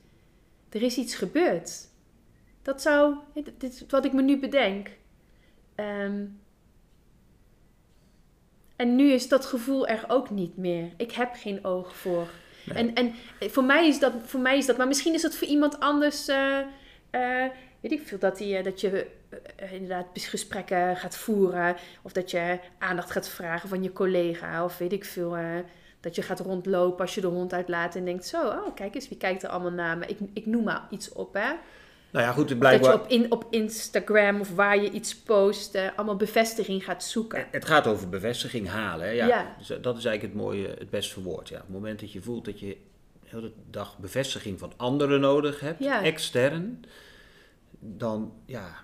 er 0.69 0.83
is 0.83 0.97
iets 0.97 1.15
gebeurd. 1.15 1.89
Dat 2.63 2.83
zou. 2.83 3.17
Dit 3.35 3.63
is 3.63 3.85
wat 3.89 4.05
ik 4.05 4.13
me 4.13 4.23
nu 4.23 4.39
bedenk. 4.39 4.91
Ehm, 5.75 6.25
en 8.77 8.97
nu 8.97 9.13
is 9.13 9.29
dat 9.29 9.47
gevoel 9.47 9.87
er 9.87 10.05
ook 10.09 10.31
niet 10.31 10.57
meer. 10.57 10.91
Ik 10.97 11.13
heb 11.13 11.35
geen 11.35 11.65
oog 11.65 11.97
voor. 11.97 12.29
Nee. 12.65 12.79
En, 12.79 12.95
en 12.95 13.15
voor, 13.51 13.65
mij 13.65 13.89
is 13.89 13.99
dat, 13.99 14.13
voor 14.25 14.41
mij 14.41 14.59
is 14.59 14.67
dat, 14.67 14.77
maar 14.77 14.87
misschien 14.87 15.15
is 15.15 15.23
dat 15.23 15.37
voor 15.37 15.49
iemand 15.49 15.81
anders, 15.81 16.29
eh, 16.29 16.59
eh, 17.11 17.51
weet 17.81 17.93
ik 17.93 18.07
veel, 18.07 18.19
dat, 18.19 18.37
die, 18.37 18.57
eh, 18.57 18.65
dat 18.65 18.81
je 18.81 19.07
inderdaad 19.71 20.07
gesprekken 20.13 20.97
gaat 20.97 21.17
voeren. 21.17 21.77
Of 22.03 22.13
dat 22.13 22.31
je 22.31 22.59
aandacht 22.79 23.11
gaat 23.11 23.29
vragen 23.29 23.69
van 23.69 23.83
je 23.83 23.93
collega. 23.93 24.65
Of 24.65 24.79
weet 24.79 24.93
ik 24.93 25.05
veel, 25.05 25.37
dat 26.01 26.15
je 26.15 26.23
gaat 26.23 26.41
rondlopen 26.41 27.01
als 27.01 27.15
je 27.15 27.21
de 27.21 27.27
hond 27.27 27.53
uitlaat 27.53 27.95
en 27.95 28.05
denkt, 28.05 28.27
zo, 28.27 28.47
oh, 28.47 28.75
kijk 28.75 28.95
eens, 28.95 29.09
wie 29.09 29.19
kijkt 29.19 29.43
er 29.43 29.49
allemaal 29.49 29.71
naar 29.71 29.99
me? 29.99 30.07
Ik, 30.07 30.19
ik 30.33 30.47
noem 30.47 30.65
maar 30.65 30.87
iets 30.91 31.13
op, 31.13 31.35
hè. 31.35 31.53
Nou 32.17 32.29
ja, 32.29 32.35
goed, 32.35 32.49
het 32.51 32.61
Dat 32.61 32.73
je 32.73 32.79
blijkbaar... 32.79 33.05
op, 33.05 33.09
in, 33.11 33.33
op 33.33 33.47
Instagram 33.51 34.41
of 34.41 34.55
waar 34.55 34.83
je 34.83 34.91
iets 34.91 35.17
post, 35.17 35.75
eh, 35.75 35.89
allemaal 35.97 36.17
bevestiging 36.17 36.85
gaat 36.85 37.05
zoeken. 37.05 37.47
Het 37.51 37.65
gaat 37.65 37.87
over 37.87 38.09
bevestiging 38.09 38.69
halen. 38.69 39.07
Hè? 39.07 39.13
Ja, 39.13 39.27
Ja. 39.27 39.55
Dus 39.59 39.71
eh, 39.71 39.83
dat 39.83 39.97
is 39.97 40.05
eigenlijk 40.05 40.35
het 40.35 40.45
mooie, 40.45 40.69
het 40.69 40.91
best 40.91 41.13
verwoord. 41.13 41.49
Ja. 41.49 41.57
Op 41.57 41.63
het 41.63 41.73
moment 41.73 42.01
dat 42.01 42.13
je 42.13 42.21
voelt 42.21 42.45
dat 42.45 42.61
je 42.61 42.67
de 43.23 43.29
hele 43.29 43.53
dag 43.71 43.99
bevestiging 43.99 44.59
van 44.59 44.73
anderen 44.77 45.21
nodig 45.21 45.61
hebt, 45.61 45.85
Ja. 45.85 46.03
extern, 46.03 46.85
dan 47.79 48.33
ja, 48.47 48.75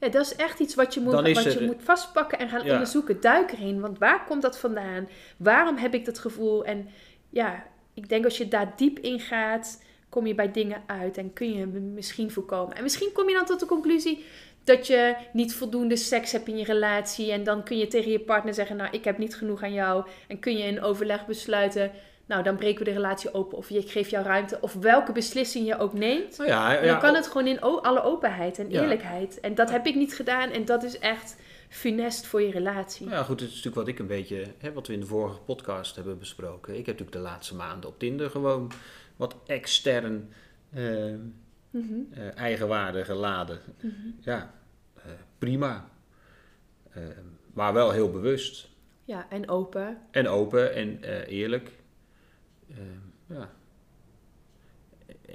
Ja, 0.00 0.08
dat 0.08 0.26
is 0.26 0.36
echt 0.36 0.58
iets 0.60 0.74
wat 0.74 0.94
je 0.94 1.00
moet, 1.00 1.12
wat 1.12 1.52
je 1.52 1.60
moet 1.66 1.82
vastpakken 1.82 2.38
en 2.38 2.48
gaan 2.48 2.64
Ja. 2.64 2.72
onderzoeken. 2.72 3.20
Duik 3.20 3.52
erin, 3.52 3.80
want 3.80 3.98
waar 3.98 4.24
komt 4.24 4.42
dat 4.42 4.58
vandaan? 4.58 5.08
Waarom 5.36 5.76
heb 5.76 5.94
ik 5.94 6.04
dat 6.04 6.18
gevoel? 6.18 6.64
En 6.64 6.88
ja, 7.30 7.64
ik 7.94 8.08
denk 8.08 8.24
als 8.24 8.38
je 8.38 8.48
daar 8.48 8.72
diep 8.76 8.98
in 8.98 9.20
gaat, 9.20 9.82
kom 10.16 10.26
je 10.26 10.34
bij 10.34 10.52
dingen 10.52 10.82
uit 10.86 11.18
en 11.18 11.32
kun 11.32 11.52
je 11.52 11.58
hem 11.58 11.92
misschien 11.94 12.30
voorkomen. 12.30 12.76
En 12.76 12.82
misschien 12.82 13.12
kom 13.12 13.28
je 13.28 13.34
dan 13.34 13.44
tot 13.44 13.60
de 13.60 13.66
conclusie 13.66 14.24
dat 14.64 14.86
je 14.86 15.16
niet 15.32 15.54
voldoende 15.54 15.96
seks 15.96 16.32
hebt 16.32 16.48
in 16.48 16.58
je 16.58 16.64
relatie. 16.64 17.32
En 17.32 17.44
dan 17.44 17.62
kun 17.62 17.78
je 17.78 17.86
tegen 17.86 18.10
je 18.10 18.20
partner 18.20 18.54
zeggen, 18.54 18.76
nou, 18.76 18.88
ik 18.92 19.04
heb 19.04 19.18
niet 19.18 19.36
genoeg 19.36 19.62
aan 19.62 19.72
jou. 19.72 20.06
En 20.28 20.38
kun 20.38 20.56
je 20.56 20.64
in 20.64 20.82
overleg 20.82 21.26
besluiten, 21.26 21.90
nou, 22.26 22.42
dan 22.42 22.56
breken 22.56 22.78
we 22.78 22.84
de 22.84 22.96
relatie 22.96 23.34
open. 23.34 23.58
Of 23.58 23.70
ik 23.70 23.90
geef 23.90 24.08
jou 24.08 24.24
ruimte. 24.24 24.58
Of 24.60 24.74
welke 24.74 25.12
beslissing 25.12 25.66
je 25.66 25.78
ook 25.78 25.92
neemt. 25.92 26.38
nou 26.38 26.50
ja, 26.50 26.80
dan 26.80 26.98
kan 26.98 27.14
het 27.14 27.26
gewoon 27.26 27.46
in 27.46 27.60
alle 27.60 28.02
openheid 28.02 28.58
en 28.58 28.70
Ja. 28.70 28.80
eerlijkheid. 28.82 29.40
En 29.40 29.54
dat 29.54 29.70
heb 29.70 29.86
ik 29.86 29.94
niet 29.94 30.14
gedaan 30.14 30.50
en 30.50 30.64
dat 30.64 30.82
is 30.82 30.98
echt 30.98 31.36
funest 31.68 32.26
voor 32.26 32.42
je 32.42 32.50
relatie. 32.50 33.06
Nou 33.06 33.18
ja, 33.18 33.22
goed, 33.24 33.40
het 33.40 33.48
is 33.48 33.54
natuurlijk 33.54 33.76
wat 33.86 33.88
ik 33.88 33.98
een 33.98 34.06
beetje, 34.06 34.44
hè, 34.58 34.72
wat 34.72 34.86
we 34.86 34.92
in 34.92 35.00
de 35.00 35.06
vorige 35.06 35.38
podcast 35.40 35.96
hebben 35.96 36.18
besproken. 36.18 36.70
Ik 36.78 36.86
heb 36.86 36.98
natuurlijk 36.98 37.12
de 37.24 37.30
laatste 37.32 37.54
maanden 37.54 37.90
op 37.90 37.98
Tinder 37.98 38.30
gewoon 38.30 38.70
wat 39.16 39.36
extern 39.46 40.32
eigenwaarde 42.34 43.04
geladen. 43.04 43.60
mhm. 43.80 43.92
Ja, 44.20 44.54
eh, 44.94 45.02
prima. 45.38 45.88
Maar 47.52 47.72
wel 47.72 47.90
heel 47.90 48.10
bewust. 48.10 48.68
Ja, 49.04 49.30
en 49.30 49.48
open. 49.48 50.00
En 50.10 50.28
open 50.28 50.74
en 50.74 51.02
eerlijk. 51.26 51.70
Ja. 53.26 53.50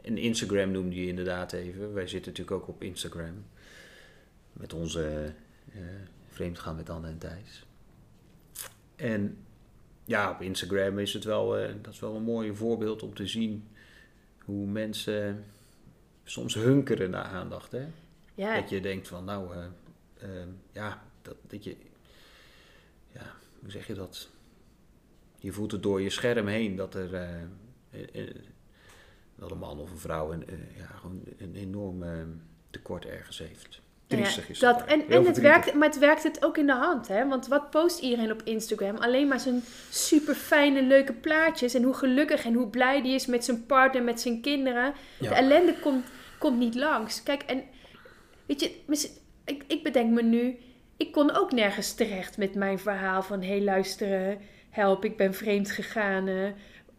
En 0.04 0.18
Instagram 0.18 0.72
noemde 0.72 0.96
je 0.96 1.08
inderdaad 1.08 1.54
even. 1.54 1.94
Wij 1.94 2.08
zitten 2.08 2.32
natuurlijk 2.32 2.62
ook 2.62 2.68
op 2.68 2.84
Instagram. 2.84 3.46
Met 4.54 4.74
onze 4.74 5.34
Vreemdgaan 6.28 6.76
met 6.76 6.90
Anne 6.90 7.08
en 7.08 7.18
Thijs. 7.18 7.66
En 8.96 9.38
ja, 10.06 10.30
op 10.32 10.42
Instagram 10.42 11.00
is 11.00 11.14
het 11.14 11.24
wel, 11.24 11.58
eh, 11.58 11.74
dat 11.82 11.94
is 11.94 12.00
wel 12.00 12.16
een 12.16 12.24
mooi 12.24 12.56
voorbeeld 12.56 13.04
om 13.04 13.14
te 13.14 13.28
zien 13.28 13.68
hoe 14.46 14.68
mensen 14.68 15.46
soms 16.24 16.54
hunkeren 16.54 17.10
naar 17.10 17.24
aandacht. 17.24 17.72
Hè? 17.72 17.88
Ja, 18.36 18.60
Dat 18.60 18.70
je 18.70 18.82
denkt 18.82 19.08
van, 19.08 19.26
nou, 19.26 19.54
eh, 19.56 19.64
eh, 20.20 20.48
ja, 20.72 21.04
dat, 21.22 21.36
dat 21.48 21.64
je, 21.64 21.76
ja, 23.12 23.34
hoe 23.60 23.72
zeg 23.72 23.88
je 23.88 23.94
dat? 23.94 24.30
Je 25.40 25.52
voelt 25.52 25.72
het 25.72 25.84
door 25.84 26.02
je 26.02 26.10
scherm 26.10 26.48
heen 26.48 26.76
dat 26.76 26.96
er, 26.96 27.14
eh, 27.14 27.42
eh, 27.92 28.28
eh, 28.28 28.36
dat 29.36 29.52
een 29.52 29.58
man 29.58 29.80
of 29.80 29.92
een 29.92 29.98
vrouw 29.98 30.32
een, 30.34 30.48
eh, 30.48 30.78
ja, 30.78 30.86
gewoon 30.86 31.22
een 31.38 31.56
enorm 31.56 32.04
eh, 32.04 32.22
tekort 32.70 33.06
ergens 33.06 33.38
heeft. 33.40 33.82
Triestig 34.18 34.50
is 34.50 34.60
dat. 34.60 34.86
en, 34.86 35.10
en 35.10 35.26
het 35.26 35.40
werkt, 35.40 35.74
maar 35.74 35.88
het 35.88 36.00
werkt 36.00 36.24
het 36.24 36.46
ook 36.46 36.58
in 36.58 36.66
de 36.66 36.74
hand, 36.74 37.08
hè? 37.08 37.28
Want 37.28 37.48
wat 37.48 37.70
post 37.70 38.00
iedereen 38.00 38.32
op 38.32 38.42
Instagram? 38.44 38.96
Alleen 38.98 39.28
maar 39.28 39.40
zijn 39.40 39.64
super 39.90 40.36
fijne, 40.36 40.82
leuke 40.82 41.14
plaatjes. 41.14 41.74
En 41.74 41.84
hoe 41.84 41.94
gelukkig 41.94 42.46
en 42.46 42.54
hoe 42.54 42.68
blij 42.68 43.02
die 43.02 43.14
is 43.14 43.26
met 43.26 43.46
zijn 43.46 43.66
partner, 43.66 44.04
met 44.04 44.22
zijn 44.22 44.42
kinderen. 44.42 44.94
De 45.20 45.28
ellende 45.28 45.74
komt, 45.80 46.06
komt 46.38 46.58
niet 46.58 46.76
langs. 46.76 47.24
Kijk, 47.24 47.42
en 47.44 47.64
weet 48.46 48.60
je, 48.62 48.72
ik, 49.46 49.64
ik 49.68 49.84
bedenk 49.84 50.12
me 50.12 50.22
nu, 50.24 50.58
ik 50.98 51.12
kon 51.12 51.36
ook 51.36 51.52
nergens 51.52 51.94
terecht 51.94 52.38
met 52.38 52.56
mijn 52.56 52.80
verhaal 52.80 53.22
van: 53.24 53.42
hé, 53.42 53.48
hey, 53.48 53.62
luisteren, 53.64 54.40
help, 54.70 55.06
ik 55.06 55.18
ben 55.18 55.34
vreemd 55.34 55.72
gegaan. 55.72 56.28
eh, 56.28 56.48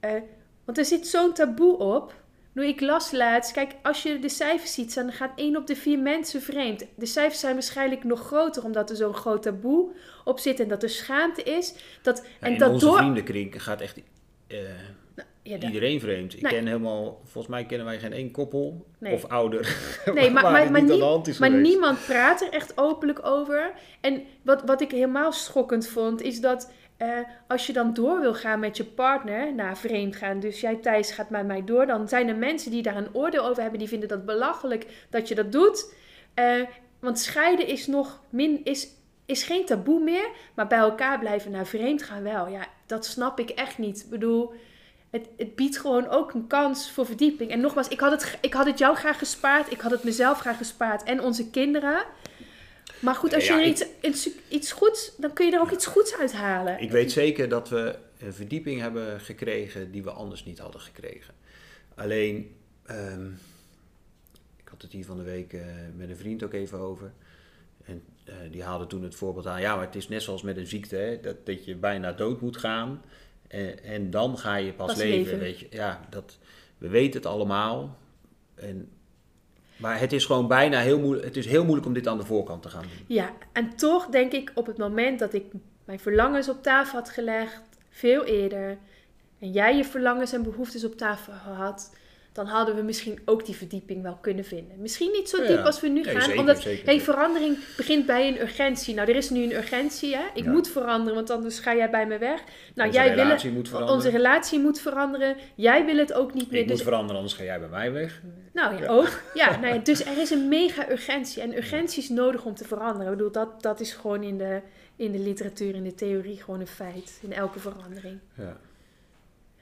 eh, 0.00 0.22
want 0.64 0.78
er 0.78 0.84
zit 0.84 1.06
zo'n 1.06 1.32
taboe 1.32 1.76
op. 1.76 2.21
Nu, 2.52 2.66
ik 2.66 2.80
las 2.80 3.12
laatst, 3.12 3.52
kijk, 3.52 3.72
als 3.82 4.02
je 4.02 4.18
de 4.18 4.28
cijfers 4.28 4.74
ziet, 4.74 4.94
dan 4.94 5.12
gaat 5.12 5.32
één 5.36 5.56
op 5.56 5.66
de 5.66 5.76
vier 5.76 5.98
mensen 5.98 6.42
vreemd. 6.42 6.84
De 6.96 7.06
cijfers 7.06 7.40
zijn 7.40 7.54
waarschijnlijk 7.54 8.04
nog 8.04 8.20
groter, 8.20 8.64
omdat 8.64 8.90
er 8.90 8.96
zo'n 8.96 9.14
groot 9.14 9.42
taboe 9.42 9.90
op 10.24 10.38
zit 10.38 10.60
en 10.60 10.68
dat 10.68 10.82
er 10.82 10.88
schaamte 10.90 11.42
is. 11.42 11.74
Dat, 12.02 12.22
Ja, 12.40 12.46
en 12.46 12.52
in 12.52 12.58
dat 12.58 12.70
onze 12.72 12.86
door. 12.86 12.96
vriendenkring 12.96 13.62
gaat 13.62 13.80
echt 13.80 13.96
eh, 14.46 14.58
Ja, 15.42 15.58
dat- 15.58 15.62
iedereen 15.70 16.00
vreemd. 16.00 16.34
Ik 16.34 16.42
Nee. 16.42 16.52
ken 16.52 16.66
helemaal, 16.66 17.20
volgens 17.24 17.46
mij 17.54 17.66
kennen 17.66 17.86
wij 17.86 17.98
geen 17.98 18.12
één 18.12 18.30
koppel 18.30 18.86
Nee. 18.98 19.12
of 19.14 19.24
ouder. 19.24 19.60
Nee, 20.14 20.30
maar, 20.30 20.42
maar, 20.42 20.70
maar, 20.70 21.50
niet 21.50 21.60
niemand 21.62 22.04
praat 22.06 22.40
er 22.42 22.48
echt 22.52 22.72
openlijk 22.78 23.26
over. 23.26 23.72
En 24.00 24.22
wat, 24.42 24.62
wat 24.66 24.80
ik 24.80 24.90
helemaal 24.90 25.32
schokkend 25.32 25.88
vond, 25.88 26.22
is 26.22 26.40
dat 26.40 26.70
eh, 27.02 27.18
als 27.48 27.66
je 27.66 27.72
dan 27.72 27.94
door 27.94 28.20
wil 28.20 28.34
gaan 28.34 28.60
met 28.60 28.76
je 28.76 28.84
partner, 28.84 29.54
na 29.54 29.76
vreemd 29.76 30.16
gaan, 30.16 30.40
dus 30.40 30.60
jij 30.60 30.76
Thijs 30.76 31.10
gaat 31.10 31.30
met 31.30 31.46
mij 31.46 31.64
door, 31.64 31.86
dan 31.86 32.08
zijn 32.08 32.28
er 32.28 32.36
mensen 32.36 32.70
die 32.70 32.82
daar 32.82 32.96
een 32.96 33.14
oordeel 33.14 33.46
over 33.46 33.62
hebben, 33.62 33.78
die 33.78 33.88
vinden 33.88 34.08
dat 34.08 34.24
belachelijk 34.24 35.06
dat 35.10 35.28
je 35.28 35.34
dat 35.34 35.52
doet. 35.52 35.94
Eh, 36.34 36.60
want 37.00 37.18
scheiden 37.18 37.66
is 37.66 37.86
nog 37.86 38.20
min, 38.30 38.60
is, 38.64 38.88
is 39.26 39.42
geen 39.42 39.64
taboe 39.64 40.00
meer, 40.00 40.28
maar 40.54 40.66
bij 40.66 40.78
elkaar 40.78 41.18
blijven 41.18 41.50
naar 41.50 41.66
vreemd 41.66 42.02
gaan 42.02 42.22
wel. 42.22 42.48
Ja, 42.48 42.66
dat 42.86 43.04
snap 43.04 43.38
ik 43.38 43.50
echt 43.50 43.78
niet. 43.78 44.00
Ik 44.00 44.10
bedoel, 44.10 44.52
het, 45.10 45.28
het 45.36 45.56
biedt 45.56 45.78
gewoon 45.78 46.08
ook 46.08 46.32
een 46.32 46.46
kans 46.46 46.90
voor 46.90 47.06
verdieping. 47.06 47.50
En 47.50 47.60
nogmaals, 47.60 47.88
ik 47.88 48.00
had, 48.00 48.10
het, 48.10 48.38
ik 48.40 48.52
had 48.52 48.66
het 48.66 48.78
jou 48.78 48.96
graag 48.96 49.18
gespaard. 49.18 49.72
Ik 49.72 49.80
had 49.80 49.90
het 49.90 50.04
mezelf 50.04 50.38
graag 50.38 50.56
gespaard. 50.56 51.02
En 51.02 51.20
onze 51.20 51.50
kinderen. 51.50 52.04
Maar 53.02 53.14
goed, 53.14 53.34
als 53.34 53.46
Ja, 53.46 53.58
je 53.58 53.62
er 53.62 53.68
iets, 53.68 53.84
iets, 54.00 54.28
iets 54.48 54.72
goeds... 54.72 55.12
Dan 55.16 55.32
kun 55.32 55.46
je 55.46 55.52
er 55.52 55.60
ook 55.60 55.70
iets 55.70 55.86
goeds 55.86 56.16
uithalen. 56.16 56.80
Ik 56.80 56.90
weet 56.90 57.12
zeker 57.12 57.48
dat 57.48 57.68
we 57.68 57.98
een 58.18 58.34
verdieping 58.34 58.80
hebben 58.80 59.20
gekregen 59.20 59.90
die 59.90 60.02
we 60.02 60.10
anders 60.10 60.44
niet 60.44 60.58
hadden 60.58 60.80
gekregen. 60.80 61.34
Alleen, 61.94 62.56
ehm, 62.86 63.26
ik 64.56 64.68
had 64.68 64.82
het 64.82 64.92
hier 64.92 65.04
van 65.04 65.16
de 65.16 65.22
week 65.22 65.52
eh, 65.52 65.64
met 65.96 66.08
een 66.08 66.16
vriend 66.16 66.42
ook 66.42 66.52
even 66.52 66.78
over. 66.78 67.12
En 67.84 68.02
eh, 68.24 68.34
die 68.50 68.62
haalde 68.62 68.86
toen 68.86 69.02
het 69.02 69.14
voorbeeld 69.14 69.46
aan. 69.46 69.60
Ja, 69.60 69.76
maar 69.76 69.86
het 69.86 69.94
is 69.94 70.08
net 70.08 70.22
zoals 70.22 70.42
met 70.42 70.56
een 70.56 70.66
ziekte, 70.66 70.96
hè, 70.96 71.20
dat, 71.20 71.46
dat 71.46 71.64
je 71.64 71.76
bijna 71.76 72.12
dood 72.12 72.40
moet 72.40 72.56
gaan. 72.56 73.02
En, 73.48 73.82
en 73.82 74.10
dan 74.10 74.38
ga 74.38 74.56
je 74.56 74.72
pas, 74.72 74.86
Pas 74.86 74.96
leven, 74.96 75.18
leven. 75.18 75.38
Weet 75.38 75.58
je. 75.58 75.66
Ja, 75.70 76.06
dat, 76.10 76.38
we 76.78 76.88
weten 76.88 77.20
het 77.20 77.30
allemaal. 77.30 77.98
En, 78.54 78.90
maar 79.82 80.00
het 80.00 80.12
is 80.12 80.24
gewoon 80.24 80.48
bijna 80.48 80.80
heel 80.80 80.98
moeilijk. 80.98 81.24
Het 81.26 81.36
is 81.36 81.46
heel 81.46 81.62
moeilijk 81.62 81.86
om 81.86 81.92
dit 81.92 82.08
aan 82.08 82.18
de 82.18 82.24
voorkant 82.24 82.62
te 82.62 82.68
gaan 82.68 82.82
doen. 82.82 83.04
Ja, 83.16 83.32
en 83.52 83.76
toch 83.76 84.06
denk 84.06 84.32
ik 84.32 84.52
op 84.54 84.66
het 84.66 84.78
moment 84.78 85.18
dat 85.18 85.34
ik 85.34 85.44
mijn 85.84 86.00
verlangens 86.00 86.48
op 86.48 86.62
tafel 86.62 86.98
had 86.98 87.10
gelegd, 87.10 87.62
veel 87.90 88.24
eerder, 88.24 88.78
en 89.38 89.50
jij 89.50 89.76
je 89.76 89.84
verlangens 89.84 90.32
en 90.32 90.42
behoeftes 90.42 90.84
op 90.84 90.96
tafel 90.96 91.32
had, 91.32 91.96
dan 92.32 92.46
hadden 92.46 92.74
we 92.74 92.82
misschien 92.82 93.18
ook 93.24 93.44
die 93.46 93.54
verdieping 93.56 94.02
wel 94.02 94.18
kunnen 94.20 94.44
vinden. 94.44 94.80
Misschien 94.80 95.10
niet 95.12 95.28
zo 95.28 95.38
diep 95.38 95.48
ja. 95.56 95.62
als 95.62 95.80
we 95.80 95.88
nu 95.88 96.00
Nee, 96.00 96.12
gaan, 96.14 96.22
zeker, 96.22 96.38
omdat 96.40 96.60
zeker. 96.62 96.84
hey, 96.86 97.00
verandering 97.00 97.56
begint 97.76 98.06
bij 98.06 98.28
een 98.28 98.40
urgentie. 98.40 98.94
Nou, 98.94 99.08
er 99.10 99.16
is 99.16 99.30
nu 99.30 99.42
een 99.42 99.52
urgentie, 99.52 100.16
hè? 100.16 100.22
Ik 100.34 100.44
Ja. 100.44 100.50
moet 100.50 100.68
veranderen, 100.68 101.14
want 101.14 101.30
anders 101.30 101.58
ga 101.58 101.74
jij 101.74 101.90
bij 101.90 102.06
me 102.06 102.18
weg. 102.18 102.40
Nou, 102.74 102.88
Onze 102.88 103.00
jij 103.00 103.14
wil 103.14 103.22
relatie 103.22 103.48
het- 103.48 103.56
moet 103.58 103.68
veranderen. 103.68 103.94
Onze 103.96 104.10
relatie 104.10 104.58
moet 104.60 104.80
veranderen. 104.80 105.36
Jij 105.54 105.84
wil 105.84 105.96
het 105.96 106.12
ook 106.12 106.34
niet 106.34 106.50
meer. 106.50 106.60
Ik 106.60 106.66
moet 106.66 106.74
Dus 106.76 106.84
veranderen, 106.84 107.16
anders 107.16 107.34
ga 107.34 107.44
jij 107.44 107.60
bij 107.60 107.68
mij 107.68 107.92
weg. 107.92 108.20
nou 108.52 108.74
ja, 108.74 108.80
Ja. 108.82 108.88
ook. 108.88 109.20
Ja, 109.34 109.56
nou 109.60 109.74
ja, 109.74 109.80
dus 109.80 110.04
er 110.04 110.18
is 110.18 110.30
een 110.30 110.48
mega 110.48 110.90
urgentie. 110.90 111.42
En 111.42 111.56
urgentie 111.56 112.02
is 112.02 112.08
nodig 112.08 112.44
om 112.44 112.54
te 112.54 112.64
veranderen. 112.64 113.12
Ik 113.12 113.16
bedoel, 113.16 113.32
dat, 113.32 113.62
dat 113.62 113.80
is 113.80 113.92
gewoon 113.92 114.22
in 114.22 114.38
de, 114.38 114.60
in 114.96 115.12
de 115.12 115.18
literatuur, 115.18 115.74
in 115.74 115.84
de 115.84 115.94
theorie 115.94 116.42
gewoon 116.42 116.60
een 116.60 116.66
feit. 116.66 117.18
In 117.22 117.32
elke 117.32 117.58
verandering. 117.58 118.18
Ja. 118.34 118.56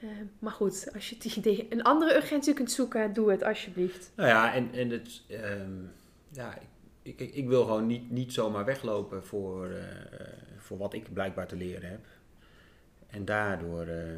Eh, 0.01 0.07
maar 0.39 0.51
goed, 0.51 0.87
als 0.93 1.09
je 1.09 1.15
het 1.15 1.35
idee, 1.35 1.67
een 1.69 1.83
andere 1.83 2.15
urgentie 2.15 2.53
kunt 2.53 2.71
zoeken, 2.71 3.13
doe 3.13 3.31
het 3.31 3.43
alsjeblieft. 3.43 4.11
Nou 4.15 4.29
ja, 4.29 4.53
en, 4.53 4.69
en 4.73 4.89
het, 4.89 5.21
ehm, 5.27 5.71
ja, 6.31 6.57
ik, 7.01 7.19
ik, 7.19 7.35
ik 7.35 7.47
wil 7.47 7.63
gewoon 7.63 7.87
niet, 7.87 8.11
niet 8.11 8.33
zomaar 8.33 8.65
weglopen 8.65 9.25
voor, 9.25 9.69
eh, 9.69 10.27
voor 10.57 10.77
wat 10.77 10.93
ik 10.93 11.13
blijkbaar 11.13 11.47
te 11.47 11.55
leren 11.55 11.89
heb. 11.89 12.05
En 13.07 13.25
daardoor, 13.25 13.81
eh, 13.87 14.13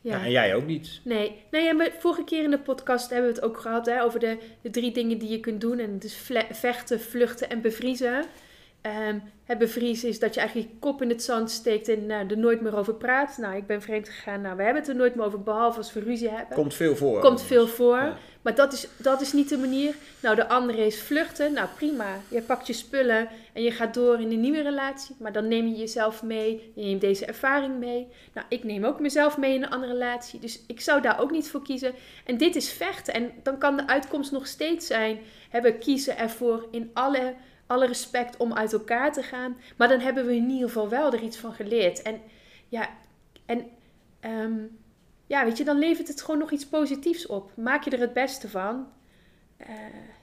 ja. 0.00 0.16
Ja. 0.16 0.24
en 0.24 0.30
jij 0.30 0.54
ook 0.54 0.66
niet. 0.66 1.00
Nee, 1.04 1.44
nee 1.50 1.62
ja, 1.62 1.72
maar 1.72 1.90
vorige 1.98 2.24
keer 2.24 2.44
in 2.44 2.50
de 2.50 2.58
podcast 2.58 3.10
hebben 3.10 3.28
we 3.28 3.34
het 3.34 3.44
ook 3.44 3.58
gehad 3.58 3.86
hè, 3.86 4.02
over 4.02 4.20
de, 4.20 4.38
de 4.60 4.70
drie 4.70 4.92
dingen 4.92 5.18
die 5.18 5.30
je 5.30 5.40
kunt 5.40 5.60
doen. 5.60 5.78
En 5.78 5.98
dus 5.98 6.14
vechten, 6.50 7.00
vluchten 7.00 7.50
en 7.50 7.60
bevriezen. 7.60 8.24
Ehm, 8.84 9.18
hè, 9.44 9.56
bevriezen 9.56 10.08
is 10.08 10.18
dat 10.18 10.34
je 10.34 10.40
eigenlijk 10.40 10.70
je 10.70 10.78
kop 10.78 11.02
in 11.02 11.08
het 11.08 11.22
zand 11.22 11.50
steekt 11.50 11.88
en 11.88 12.06
nou, 12.06 12.26
er 12.26 12.38
nooit 12.38 12.60
meer 12.60 12.76
over 12.76 12.94
praat. 12.94 13.38
Nou, 13.38 13.56
ik 13.56 13.66
ben 13.66 13.82
vreemd 13.82 14.08
gegaan. 14.08 14.40
Nou, 14.40 14.56
we 14.56 14.62
hebben 14.62 14.82
het 14.82 14.90
er 14.90 14.96
nooit 14.96 15.14
meer 15.14 15.24
over, 15.24 15.42
behalve 15.42 15.78
als 15.78 15.92
we 15.92 16.00
ruzie 16.00 16.28
hebben. 16.28 16.56
Komt 16.56 16.74
veel 16.74 16.96
voor. 16.96 17.20
Komt 17.20 17.42
veel 17.42 17.66
voor. 17.66 17.96
Ja. 17.96 18.16
Maar 18.42 18.54
dat 18.54 18.72
is, 18.72 18.88
dat 18.96 19.20
is 19.20 19.32
niet 19.32 19.48
de 19.48 19.58
manier. 19.58 19.94
Nou, 20.22 20.36
de 20.36 20.48
andere 20.48 20.86
is 20.86 21.02
vluchten. 21.02 21.52
Nou, 21.52 21.68
prima. 21.76 22.06
Je 22.28 22.42
pakt 22.42 22.66
je 22.66 22.72
spullen 22.72 23.28
en 23.52 23.62
je 23.62 23.70
gaat 23.70 23.94
door 23.94 24.20
in 24.20 24.32
een 24.32 24.40
nieuwe 24.40 24.62
relatie. 24.62 25.16
Maar 25.18 25.32
dan 25.32 25.48
neem 25.48 25.66
je 25.66 25.76
jezelf 25.76 26.22
mee. 26.22 26.72
Je 26.74 26.84
neemt 26.84 27.00
deze 27.00 27.26
ervaring 27.26 27.78
mee. 27.78 28.06
Nou, 28.34 28.46
ik 28.48 28.64
neem 28.64 28.84
ook 28.84 29.00
mezelf 29.00 29.38
mee 29.38 29.54
in 29.54 29.62
een 29.62 29.70
andere 29.70 29.92
relatie. 29.92 30.40
Dus 30.40 30.62
ik 30.66 30.80
zou 30.80 31.02
daar 31.02 31.20
ook 31.20 31.30
niet 31.30 31.48
voor 31.48 31.62
kiezen. 31.62 31.94
En 32.24 32.36
dit 32.36 32.56
is 32.56 32.72
vechten. 32.72 33.14
En 33.14 33.30
dan 33.42 33.58
kan 33.58 33.76
de 33.76 33.86
uitkomst 33.86 34.32
nog 34.32 34.46
steeds 34.46 34.86
zijn. 34.86 35.18
We 35.62 35.72
kiezen 35.78 36.18
ervoor 36.18 36.68
in 36.70 36.90
alle, 36.92 37.34
alle 37.74 37.86
respect 37.86 38.36
om 38.36 38.52
uit 38.52 38.72
elkaar 38.72 39.12
te 39.12 39.22
gaan. 39.22 39.56
Maar 39.76 39.88
dan 39.88 40.00
hebben 40.00 40.26
we 40.26 40.34
in 40.34 40.50
ieder 40.50 40.68
geval 40.68 40.88
wel 40.88 41.12
er 41.12 41.22
iets 41.22 41.36
van 41.36 41.52
geleerd. 41.52 42.02
En 42.02 42.20
ja, 42.68 42.88
en... 43.46 43.66
ehm, 44.20 44.54
ja, 45.26 45.44
weet 45.44 45.56
je, 45.56 45.64
dan 45.64 45.78
levert 45.78 46.08
het 46.08 46.20
gewoon 46.20 46.38
nog 46.40 46.50
iets 46.50 46.66
positiefs 46.66 47.26
op. 47.26 47.50
Maak 47.56 47.84
je 47.84 47.90
er 47.90 48.00
het 48.00 48.12
beste 48.12 48.48
van. 48.48 48.86
Eh, 49.56 49.74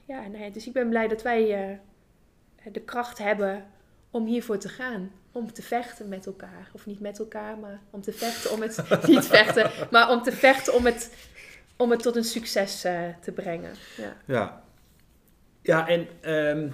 ja, 0.04 0.26
nee, 0.26 0.50
dus 0.50 0.66
ik 0.66 0.72
ben 0.72 0.88
blij 0.88 1.08
dat 1.08 1.22
wij 1.22 1.70
eh, 1.70 2.72
de 2.72 2.80
kracht 2.80 3.18
hebben 3.18 3.66
om 4.10 4.26
hiervoor 4.26 4.58
te 4.58 4.68
gaan. 4.68 5.10
Om 5.32 5.52
te 5.52 5.62
vechten 5.62 6.08
met 6.08 6.26
elkaar. 6.26 6.70
Of 6.72 6.86
niet 6.86 7.00
met 7.00 7.18
elkaar, 7.18 7.58
maar 7.58 7.80
om 7.90 8.00
te 8.00 8.12
vechten 8.12 8.52
om 8.52 8.62
het... 8.62 8.84
niet 9.06 9.26
vechten, 9.26 9.70
maar 9.90 10.10
om 10.10 10.22
te 10.22 10.32
vechten 10.32 10.74
om 10.74 10.84
het, 10.84 11.28
om 11.76 11.90
het 11.90 12.02
tot 12.02 12.16
een 12.16 12.24
succes 12.24 12.84
eh, 12.84 13.08
te 13.20 13.32
brengen. 13.32 13.72
Ja. 13.96 14.16
Ja, 14.24 14.62
ja 15.62 15.88
en 15.88 16.08
ehm, 16.20 16.68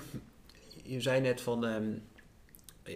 je 0.89 1.01
zei 1.01 1.21
net 1.21 1.41
van, 1.41 1.67
ehm, 1.67 1.93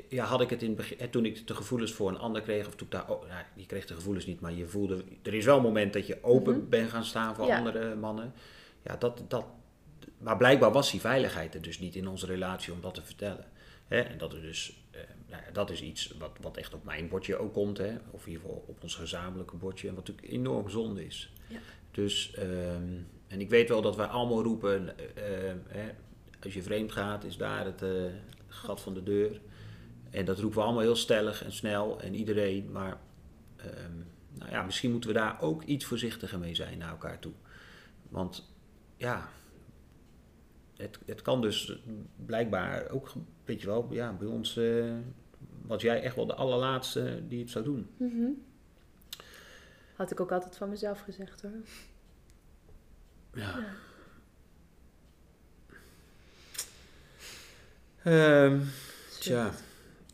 ja, 0.08 0.24
had 0.24 0.40
ik 0.40 0.50
het 0.50 0.62
in 0.62 0.74
begin, 0.74 0.98
eh, 0.98 1.08
toen 1.08 1.24
ik 1.24 1.46
de 1.46 1.54
gevoelens 1.54 1.92
voor 1.92 2.08
een 2.08 2.18
ander 2.18 2.42
kreeg, 2.42 2.66
of 2.66 2.74
toen 2.74 2.86
ik 2.86 2.92
daar, 2.92 3.10
oh, 3.10 3.28
nou, 3.28 3.44
je 3.54 3.66
kreeg 3.66 3.86
de 3.86 3.94
gevoelens 3.94 4.26
niet, 4.26 4.40
maar 4.40 4.52
je 4.52 4.66
voelde, 4.66 5.04
er 5.22 5.34
is 5.34 5.44
wel 5.44 5.56
een 5.56 5.62
moment 5.62 5.92
dat 5.92 6.06
je 6.06 6.22
open 6.22 6.56
Mhm. 6.58 6.68
bent 6.68 6.90
gaan 6.90 7.04
staan 7.04 7.34
voor 7.34 7.46
Ja. 7.46 7.58
andere 7.58 7.94
mannen. 7.94 8.32
Ja, 8.82 8.96
dat, 8.96 9.22
dat, 9.28 9.44
maar 10.18 10.36
blijkbaar 10.36 10.72
was 10.72 10.90
die 10.90 11.00
veiligheid 11.00 11.54
er 11.54 11.62
dus 11.62 11.78
niet 11.78 11.94
in 11.94 12.08
onze 12.08 12.26
relatie 12.26 12.72
om 12.72 12.80
dat 12.80 12.94
te 12.94 13.02
vertellen. 13.02 13.44
Hè? 13.88 14.00
En 14.00 14.18
dat, 14.18 14.34
is 14.34 14.40
dus, 14.40 14.82
eh, 14.90 15.00
nou 15.28 15.42
ja, 15.46 15.50
dat 15.52 15.70
is 15.70 15.82
iets 15.82 16.14
wat, 16.18 16.30
wat 16.40 16.56
echt 16.56 16.74
op 16.74 16.84
mijn 16.84 17.08
bordje 17.08 17.36
ook 17.36 17.52
komt, 17.52 17.78
hè? 17.78 17.96
of 18.10 18.26
in 18.26 18.32
ieder 18.32 18.42
geval 18.46 18.64
op 18.66 18.82
ons 18.82 18.94
gezamenlijke 18.94 19.56
bordje, 19.56 19.88
en 19.88 19.94
wat 19.94 20.06
natuurlijk 20.06 20.34
enorm 20.34 20.68
zonde 20.70 21.04
is. 21.06 21.32
Ja. 21.46 21.58
Dus, 21.90 22.32
ehm, 22.34 22.92
en 23.28 23.40
ik 23.40 23.50
weet 23.50 23.68
wel 23.68 23.82
dat 23.82 23.96
wij 23.96 24.06
allemaal 24.06 24.42
roepen, 24.42 24.98
eh, 25.16 25.82
als 26.44 26.54
je 26.54 26.62
vreemd 26.62 26.92
gaat, 26.92 27.24
is 27.24 27.36
daar 27.36 27.64
het 27.64 27.82
eh, 27.82 27.90
gat 28.46 28.80
van 28.80 28.94
de 28.94 29.02
deur. 29.02 29.40
En 30.10 30.24
dat 30.24 30.38
roepen 30.38 30.58
we 30.58 30.64
allemaal 30.64 30.82
heel 30.82 30.96
stellig 30.96 31.44
en 31.44 31.52
snel 31.52 32.00
en 32.00 32.14
iedereen, 32.14 32.72
maar 32.72 32.98
ehm, 33.56 33.96
nou 34.32 34.50
ja, 34.50 34.62
misschien 34.62 34.90
moeten 34.90 35.10
we 35.10 35.16
daar 35.16 35.40
ook 35.40 35.62
iets 35.62 35.84
voorzichtiger 35.84 36.38
mee 36.38 36.54
zijn 36.54 36.78
naar 36.78 36.90
elkaar 36.90 37.18
toe. 37.18 37.32
Want 38.08 38.52
ja, 38.96 39.28
het, 40.76 40.98
het 41.06 41.22
kan 41.22 41.40
dus 41.40 41.78
blijkbaar 42.26 42.90
ook, 42.90 43.12
weet 43.44 43.60
je 43.60 43.66
wel, 43.66 43.86
ja, 43.90 44.12
bij 44.12 44.28
ons 44.28 44.56
eh, 44.56 44.92
was 45.66 45.82
jij 45.82 46.02
echt 46.02 46.16
wel 46.16 46.26
de 46.26 46.34
allerlaatste 46.34 47.22
die 47.28 47.40
het 47.40 47.50
zou 47.50 47.64
doen. 47.64 47.90
Mhm. 47.96 48.28
Had 49.94 50.10
ik 50.10 50.20
ook 50.20 50.32
altijd 50.32 50.56
van 50.56 50.68
mezelf 50.68 51.00
gezegd 51.00 51.42
hoor. 51.42 51.60
Ja. 53.32 53.58
Ja. 53.58 53.91
Ehm, 58.04 58.60
tja, 59.20 59.50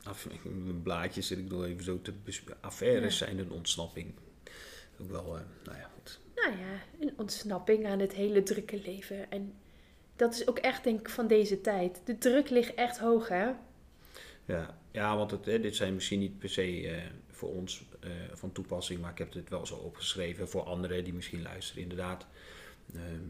af, 0.02 0.26
een 0.44 0.80
blaadje 0.82 1.22
zit 1.22 1.38
ik 1.38 1.48
nog 1.50 1.64
even 1.64 1.84
zo 1.84 2.00
te 2.02 2.12
Affaires 2.60 3.18
Ja. 3.18 3.26
zijn 3.26 3.38
een 3.38 3.50
ontsnapping. 3.50 4.14
Ook 5.00 5.10
wel, 5.10 5.36
eh, 5.36 5.42
nou 5.64 5.78
ja, 5.78 5.90
goed. 5.94 6.20
Nou 6.34 6.50
ja, 6.58 6.82
een 7.00 7.12
ontsnapping 7.16 7.86
aan 7.86 7.98
het 7.98 8.12
hele 8.12 8.42
drukke 8.42 8.80
leven. 8.84 9.30
En 9.30 9.54
dat 10.16 10.34
is 10.34 10.48
ook 10.48 10.58
echt 10.58 10.84
denk 10.84 11.00
ik 11.00 11.08
van 11.08 11.26
deze 11.26 11.60
tijd. 11.60 12.00
De 12.04 12.18
druk 12.18 12.50
ligt 12.50 12.74
echt 12.74 12.98
hoog 12.98 13.28
hè. 13.28 13.50
Ja, 14.44 14.78
ja 14.90 15.16
want 15.16 15.30
het, 15.30 15.44
hè, 15.44 15.60
dit 15.60 15.76
zijn 15.76 15.94
misschien 15.94 16.18
niet 16.20 16.38
per 16.38 16.48
se 16.48 16.88
eh, 16.88 17.02
voor 17.30 17.54
ons 17.54 17.84
eh, 18.00 18.10
van 18.32 18.52
toepassing, 18.52 19.00
maar 19.00 19.10
ik 19.10 19.18
heb 19.18 19.32
het 19.32 19.48
wel 19.48 19.66
zo 19.66 19.74
opgeschreven 19.74 20.48
voor 20.48 20.62
anderen 20.62 21.04
die 21.04 21.14
misschien 21.14 21.42
luisteren. 21.42 21.82
Inderdaad, 21.82 22.26
Ehm, 22.94 23.20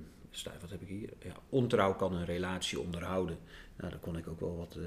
wat 0.42 0.70
heb 0.70 0.80
ik 0.80 0.88
hier? 0.88 1.08
Ja, 1.18 1.32
ontrouw 1.48 1.94
kan 1.94 2.14
een 2.14 2.24
relatie 2.24 2.80
onderhouden. 2.80 3.38
Nou, 3.76 3.90
daar 3.90 4.00
kon 4.00 4.16
ik 4.16 4.28
ook 4.28 4.40
wel 4.40 4.56
wat, 4.56 4.76
eh, 4.76 4.82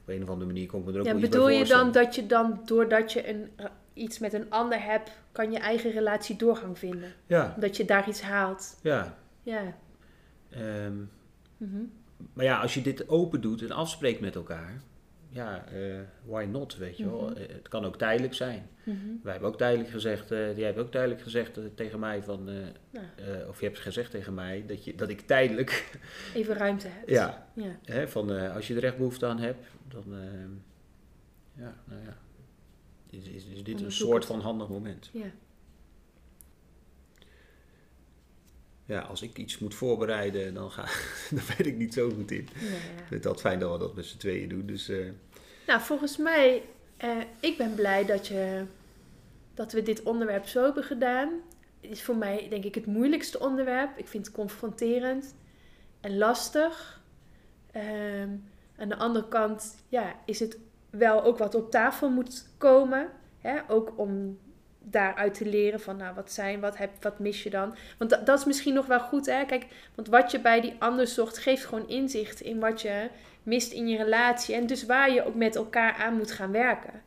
op 0.00 0.08
een 0.08 0.22
of 0.22 0.28
andere 0.28 0.46
manier 0.52 0.66
kon 0.66 0.80
ik 0.80 0.86
me 0.86 0.92
er 0.92 0.98
ook 0.98 1.06
Ja, 1.06 1.12
wel 1.12 1.20
bedoel 1.20 1.48
je 1.48 1.64
dan 1.64 1.92
dat 1.92 2.14
je 2.14 2.26
dan, 2.26 2.60
doordat 2.64 3.12
je 3.12 3.28
een, 3.28 3.50
eh, 3.56 3.66
iets 3.92 4.18
met 4.18 4.32
een 4.32 4.50
ander 4.50 4.82
hebt, 4.82 5.10
kan 5.32 5.52
je 5.52 5.58
eigen 5.58 5.90
relatie 5.90 6.36
doorgang 6.36 6.78
vinden? 6.78 7.12
Ja, 7.26 7.56
Dat 7.58 7.76
je 7.76 7.84
daar 7.84 8.08
iets 8.08 8.22
haalt. 8.22 8.78
ja. 8.82 9.18
Ja. 9.42 9.76
Ehm, 10.50 10.96
Mhm. 11.56 11.82
Maar 12.32 12.44
ja, 12.44 12.60
als 12.60 12.74
je 12.74 12.82
dit 12.82 13.08
open 13.08 13.40
doet 13.40 13.62
en 13.62 13.70
afspreekt 13.70 14.20
met 14.20 14.34
elkaar, 14.34 14.82
ja, 15.34 15.64
eh, 15.66 16.00
why 16.24 16.44
not, 16.50 16.76
weet 16.76 16.96
je 16.96 17.04
wel. 17.04 17.20
Mhm. 17.20 17.32
Eh, 17.36 17.48
Het 17.48 17.68
kan 17.68 17.84
ook 17.84 17.96
tijdelijk 17.98 18.34
zijn. 18.34 18.68
Mhm. 18.84 18.96
Wij 19.22 19.32
hebben 19.32 19.50
ook 19.50 19.58
tijdelijk 19.58 19.90
gezegd, 19.90 20.30
eh, 20.30 20.56
jij 20.56 20.66
hebt 20.66 20.78
ook 20.78 20.90
tijdelijk 20.90 21.20
gezegd 21.22 21.58
tegen 21.74 21.98
mij 21.98 22.22
van, 22.22 22.44
Nou, 22.44 23.48
of 23.48 23.60
je 23.60 23.66
hebt 23.66 23.78
gezegd 23.78 24.10
tegen 24.10 24.34
mij 24.34 24.64
dat, 24.66 24.84
je, 24.84 24.94
dat 24.94 25.08
ik 25.08 25.20
tijdelijk, 25.20 25.98
even 26.34 26.54
ruimte 26.54 26.88
hebt. 26.88 27.10
ja, 27.10 27.46
Ja. 27.54 27.78
hè, 27.84 28.08
van 28.08 28.52
als 28.52 28.68
je 28.68 28.74
er 28.76 28.84
echt 28.84 28.96
behoefte 28.96 29.26
aan 29.26 29.38
hebt, 29.38 29.66
dan, 29.88 30.04
ja, 31.56 31.74
nou 31.84 32.00
ja, 32.04 32.16
is, 33.10 33.28
is, 33.28 33.44
is 33.46 33.64
dit 33.64 33.80
een 33.80 33.92
soort 33.92 34.24
van 34.24 34.40
handig 34.40 34.68
moment. 34.68 35.10
ja. 35.12 35.26
Ja, 38.86 39.00
als 39.00 39.22
ik 39.22 39.38
iets 39.38 39.58
moet 39.58 39.74
voorbereiden, 39.74 40.54
dan, 40.54 40.70
ga, 40.70 40.82
dan 41.36 41.44
ben 41.56 41.66
ik 41.66 41.76
niet 41.76 41.94
zo 41.94 42.10
goed 42.10 42.30
in. 42.30 42.48
Ja, 42.60 42.68
ja. 42.68 42.74
Ik 42.76 43.06
vind 43.08 43.22
dat 43.22 43.40
fijn 43.40 43.58
dat 43.58 43.72
we 43.72 43.78
dat 43.78 43.94
met 43.94 44.04
z'n 44.06 44.18
tweeën 44.18 44.48
doen, 44.48 44.66
dus... 44.66 44.88
eh, 44.88 45.06
Nou, 45.66 45.80
volgens 45.80 46.16
mij, 46.16 46.62
eh, 46.96 47.10
ik 47.40 47.56
ben 47.56 47.74
blij 47.74 48.04
dat, 48.04 48.26
je, 48.26 48.64
dat 49.54 49.72
we 49.72 49.82
dit 49.82 50.02
onderwerp 50.02 50.46
zo 50.46 50.64
hebben 50.64 50.84
gedaan. 50.84 51.28
Het 51.80 51.90
is 51.90 52.02
voor 52.02 52.16
mij, 52.16 52.46
denk 52.50 52.64
ik, 52.64 52.74
het 52.74 52.86
moeilijkste 52.86 53.38
onderwerp. 53.40 53.98
Ik 53.98 54.08
vind 54.08 54.26
het 54.26 54.34
confronterend 54.34 55.34
en 56.00 56.16
lastig. 56.18 57.02
Ehm, 57.72 58.28
aan 58.76 58.88
de 58.88 58.96
andere 58.96 59.28
kant, 59.28 59.76
ja, 59.88 60.14
is 60.26 60.40
het 60.40 60.58
wel 60.90 61.22
ook 61.24 61.38
wat 61.38 61.54
op 61.54 61.70
tafel 61.70 62.10
moet 62.10 62.46
komen. 62.58 63.08
Hè? 63.38 63.58
Ook 63.68 63.98
om 63.98 64.38
daaruit 64.90 65.34
te 65.34 65.46
leren 65.46 65.80
van, 65.80 65.96
nou, 65.96 66.14
wat 66.14 66.32
zijn, 66.32 66.60
wat, 66.60 66.76
heb, 66.76 66.90
wat 67.00 67.18
mis 67.18 67.42
je 67.42 67.50
dan? 67.50 67.74
Want 67.98 68.10
dat, 68.10 68.26
dat 68.26 68.38
is 68.38 68.44
misschien 68.44 68.74
nog 68.74 68.86
wel 68.86 69.00
goed, 69.00 69.26
hè? 69.26 69.44
Kijk, 69.44 69.66
want 69.94 70.08
wat 70.08 70.30
je 70.30 70.40
bij 70.40 70.60
die 70.60 70.76
ander 70.78 71.06
zocht, 71.06 71.38
geeft 71.38 71.64
gewoon 71.64 71.88
inzicht 71.88 72.40
in 72.40 72.60
wat 72.60 72.82
je 72.82 73.08
mist 73.42 73.72
in 73.72 73.88
je 73.88 73.96
relatie. 73.96 74.54
En 74.54 74.66
dus 74.66 74.86
waar 74.86 75.12
je 75.12 75.24
ook 75.24 75.34
met 75.34 75.56
elkaar 75.56 75.94
aan 75.94 76.16
moet 76.16 76.32
gaan 76.32 76.52
werken. 76.52 77.02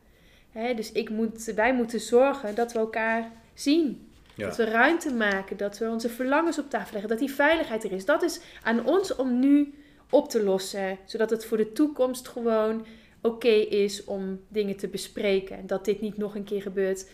Hè, 0.51 0.73
dus 0.73 0.91
ik 0.91 1.09
moet, 1.09 1.43
wij 1.43 1.73
moeten 1.73 1.99
zorgen 1.99 2.55
dat 2.55 2.73
we 2.73 2.79
elkaar 2.79 3.31
zien. 3.53 4.09
ja. 4.35 4.47
Dat 4.47 4.57
we 4.57 4.63
ruimte 4.63 5.13
maken. 5.13 5.57
Dat 5.57 5.77
we 5.77 5.89
onze 5.89 6.09
verlangens 6.09 6.59
op 6.59 6.69
tafel 6.69 6.91
leggen. 6.91 7.09
Dat 7.09 7.19
die 7.19 7.31
veiligheid 7.31 7.83
er 7.83 7.91
is. 7.91 8.05
Dat 8.05 8.23
is 8.23 8.39
aan 8.63 8.85
ons 8.85 9.15
om 9.15 9.39
nu 9.39 9.73
op 10.09 10.29
te 10.29 10.43
lossen. 10.43 10.97
Zodat 11.05 11.29
het 11.29 11.45
voor 11.45 11.57
de 11.57 11.71
toekomst 11.71 12.27
gewoon 12.27 12.85
oké 13.21 13.47
is 13.69 14.03
om 14.03 14.39
dingen 14.47 14.77
te 14.77 14.87
bespreken. 14.87 15.57
En 15.57 15.67
dat 15.67 15.85
dit 15.85 16.01
niet 16.01 16.17
nog 16.17 16.35
een 16.35 16.43
keer 16.43 16.61
gebeurt. 16.61 17.09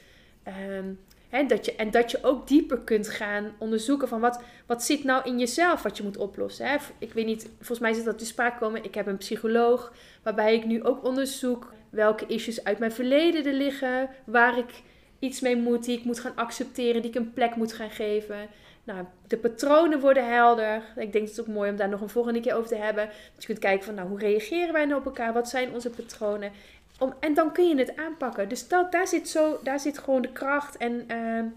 Hè, 1.34 1.46
dat 1.46 1.66
je, 1.66 1.76
en 1.76 1.91
dat 1.91 2.12
je 2.12 2.24
ook 2.24 2.48
dieper 2.48 2.80
kunt 2.80 3.10
gaan 3.10 3.56
onderzoeken 3.58 4.08
van 4.08 4.20
wat, 4.20 4.41
wat 4.66 4.84
zit 4.84 5.04
nou 5.04 5.24
in 5.24 5.39
jezelf 5.39 5.82
wat 5.82 5.98
je 5.98 6.04
moet 6.04 6.18
oplossen. 6.18 6.68
Hè? 6.68 6.78
Ik 6.98 7.14
weet 7.14 7.26
niet, 7.26 7.50
volgens 7.58 7.80
mij 7.80 7.94
zit 7.94 8.06
dat 8.06 8.18
te 8.18 8.26
sprake 8.26 8.60
komen. 8.60 8.84
Ik 8.84 8.96
heb 8.96 9.08
een 9.08 9.18
psycholoog 9.18 9.94
waarbij 10.24 10.56
ik 10.56 10.66
nu 10.66 10.84
ook 10.84 11.06
onderzoek 11.06 11.74
welke 11.89 12.26
issues 12.26 12.64
uit 12.64 12.80
mijn 12.80 12.91
verleden 12.91 13.46
er 13.46 13.54
liggen, 13.54 14.10
waar 14.26 14.58
ik 14.58 14.82
iets 15.20 15.39
mee 15.39 15.56
moet, 15.56 15.84
die 15.86 15.98
ik 15.98 16.04
moet 16.04 16.20
gaan 16.20 16.36
accepteren, 16.36 17.02
die 17.02 17.12
ik 17.12 17.18
een 17.18 17.34
plek 17.34 17.56
moet 17.56 17.74
gaan 17.74 17.91
geven. 17.91 18.48
Nou, 18.84 19.06
de 19.28 19.38
patronen 19.38 20.00
worden 20.00 20.30
helder. 20.30 20.84
Ik 20.96 21.12
denk 21.12 21.28
dat 21.28 21.36
het 21.36 21.48
ook 21.48 21.54
mooi 21.54 21.70
om 21.70 21.76
daar 21.76 21.89
nog 21.89 22.02
een 22.02 22.10
volgende 22.10 22.39
keer 22.39 22.56
over 22.56 22.70
te 22.70 22.76
hebben. 22.76 23.06
Dat 23.06 23.41
je 23.41 23.46
kunt 23.46 23.60
kijken 23.60 23.86
van, 23.86 23.96
nou, 23.96 24.08
hoe 24.08 24.20
reageren 24.20 24.74
wij 24.74 24.86
nou 24.86 25.00
op 25.00 25.06
elkaar? 25.06 25.34
Wat 25.34 25.50
zijn 25.50 25.74
onze 25.74 25.89
patronen? 25.89 26.52
Om, 27.00 27.14
en 27.20 27.34
dan 27.34 27.52
kun 27.52 27.68
je 27.68 27.78
het 27.78 27.96
aanpakken. 27.96 28.50
Dus 28.50 28.68
dat, 28.68 28.91
daar, 28.91 29.08
zit 29.08 29.30
zo, 29.30 29.60
daar 29.64 29.80
zit 29.80 29.98
gewoon 29.98 30.22
de 30.22 30.32
kracht 30.32 30.78
en 30.78 31.12
uh, 31.12 31.52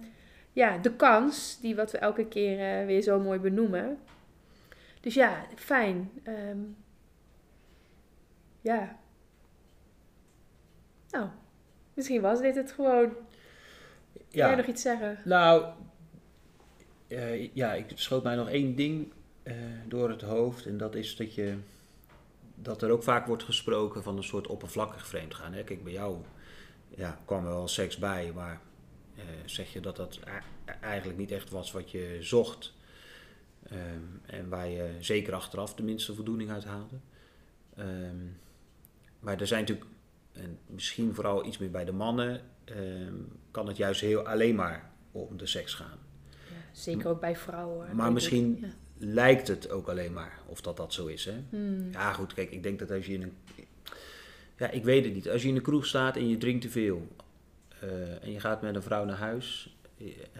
ja, 0.53 0.79
de 0.79 0.93
kans, 0.93 1.59
die 1.61 1.77
wat 1.77 1.91
we 1.91 1.99
elke 1.99 2.27
keer 2.27 2.81
uh, 2.81 2.87
weer 2.87 3.03
zo 3.03 3.21
mooi 3.21 3.39
benoemen. 3.39 3.99
Dus 5.01 5.15
ja, 5.15 5.47
fijn. 5.55 6.11
Um, 6.25 6.77
ja. 8.61 8.99
Nou, 11.11 11.29
misschien 11.95 12.21
was 12.21 12.41
dit 12.41 12.55
het 12.55 12.73
gewoon. 12.73 13.13
Ja. 14.13 14.23
Wil 14.31 14.47
jij 14.47 14.55
nog 14.55 14.67
iets 14.67 14.83
zeggen? 14.83 15.19
Nou, 15.25 15.67
uh, 17.09 17.55
ja, 17.55 17.73
ik 17.73 17.87
schoot 17.95 18.23
mij 18.23 18.37
nog 18.37 18.49
één 18.49 18.75
ding 18.75 19.13
uh, 19.45 19.55
door 19.87 20.09
het 20.09 20.23
hoofd. 20.23 20.67
En 20.67 20.77
dat 20.77 20.95
is 20.95 21.17
dat 21.17 21.35
je 21.35 21.57
dat 22.57 22.83
er 22.83 22.91
ook 22.91 23.03
vaak 23.03 23.27
wordt 23.27 23.43
gesproken 23.43 24.03
van 24.03 24.17
een 24.17 24.25
soort 24.25 24.47
oppervlakkig 24.47 25.07
vreemdgaan. 25.07 25.53
Hè? 25.53 25.65
Kijk, 25.65 25.85
bij 25.85 25.93
jou 25.93 26.19
ja, 26.89 27.19
kwam 27.25 27.45
er 27.45 27.51
wel 27.51 27.69
seks 27.69 27.97
bij, 27.97 28.33
maar 28.35 28.61
uh, 29.17 29.23
zeg 29.45 29.73
je 29.73 29.81
dat 29.81 29.97
dat 29.97 30.21
eigenlijk 30.81 31.19
niet 31.19 31.31
echt 31.31 31.51
was 31.51 31.73
wat 31.73 31.91
je 31.91 32.19
zocht. 32.21 32.75
Um, 33.73 34.21
en 34.27 34.49
waar 34.49 34.69
je 34.69 34.97
zeker 35.01 35.35
achteraf 35.35 35.75
de 35.75 35.83
minste 35.83 36.15
voldoening 36.15 36.51
uit 36.51 36.65
haalde. 36.65 36.97
Um, 37.79 38.39
maar 39.21 39.41
er 39.41 39.47
zijn 39.47 39.61
natuurlijk, 39.61 39.91
en 40.33 40.59
misschien 40.67 41.15
vooral 41.15 41.47
iets 41.47 41.59
meer 41.59 41.71
bij 41.71 41.85
de 41.85 41.93
mannen, 41.93 42.41
um, 42.65 43.39
kan 43.51 43.67
het 43.67 43.77
juist 43.77 44.01
heel 44.01 44.27
alleen 44.27 44.55
maar 44.55 44.91
om 45.13 45.37
de 45.37 45.47
seks 45.47 45.75
gaan. 45.75 45.99
Ja, 46.31 46.55
zeker 46.73 47.09
ook 47.09 47.21
bij 47.21 47.37
vrouwen. 47.37 47.97
Maar 47.97 48.13
misschien 48.13 48.59
ja 48.61 48.69
lijkt 48.99 49.49
het 49.49 49.71
ook 49.71 49.89
alleen 49.89 50.13
maar 50.13 50.39
of 50.47 50.61
dat 50.61 50.77
dat 50.77 50.93
zo 50.93 51.07
is. 51.07 51.25
Hè? 51.25 51.43
Hmm. 51.51 51.93
Ja, 51.93 52.13
goed, 52.13 52.35
kijk, 52.35 52.51
ik 52.51 52.63
denk 52.63 52.79
dat 52.79 52.91
als 52.91 53.07
je 53.07 53.13
in 53.13 53.23
een. 53.23 53.37
Ja, 54.57 54.71
ik 54.71 54.85
weet 54.85 55.05
het 55.05 55.15
niet. 55.15 55.29
Als 55.29 55.43
je 55.43 55.49
in 55.49 55.57
een 55.57 55.63
kroeg 55.63 55.87
staat 55.87 56.17
en 56.17 56.29
je 56.29 56.39
drinkt 56.39 56.63
te 56.63 56.71
veel 56.71 57.09
uh, 57.85 58.23
en 58.23 58.33
je 58.33 58.41
gaat 58.41 58.63
met 58.63 58.75
een 58.75 58.83
vrouw 58.83 59.05
naar 59.05 59.17
huis, 59.17 59.77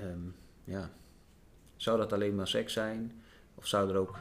um, 0.03 0.35
ja, 0.65 0.91
zou 1.77 1.99
dat 1.99 2.13
alleen 2.13 2.35
maar 2.35 2.49
seks 2.49 2.73
zijn? 2.73 3.23
Of 3.55 3.67
zou 3.67 3.91
er 3.91 3.97
ook 3.97 4.19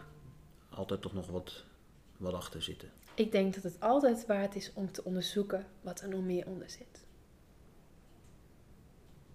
altijd 0.69 1.01
toch 1.01 1.13
nog 1.13 1.27
wat, 1.27 1.63
wat 2.17 2.33
achter 2.33 2.61
zitten? 2.61 2.91
Ik 3.13 3.31
denk 3.31 3.53
dat 3.53 3.63
het 3.63 3.79
altijd 3.79 4.25
waard 4.25 4.55
is 4.55 4.71
om 4.73 4.91
te 4.91 5.03
onderzoeken 5.03 5.65
wat 5.81 6.01
er 6.01 6.09
nog 6.09 6.23
meer 6.23 6.45
onder 6.47 6.69
zit. 6.69 7.05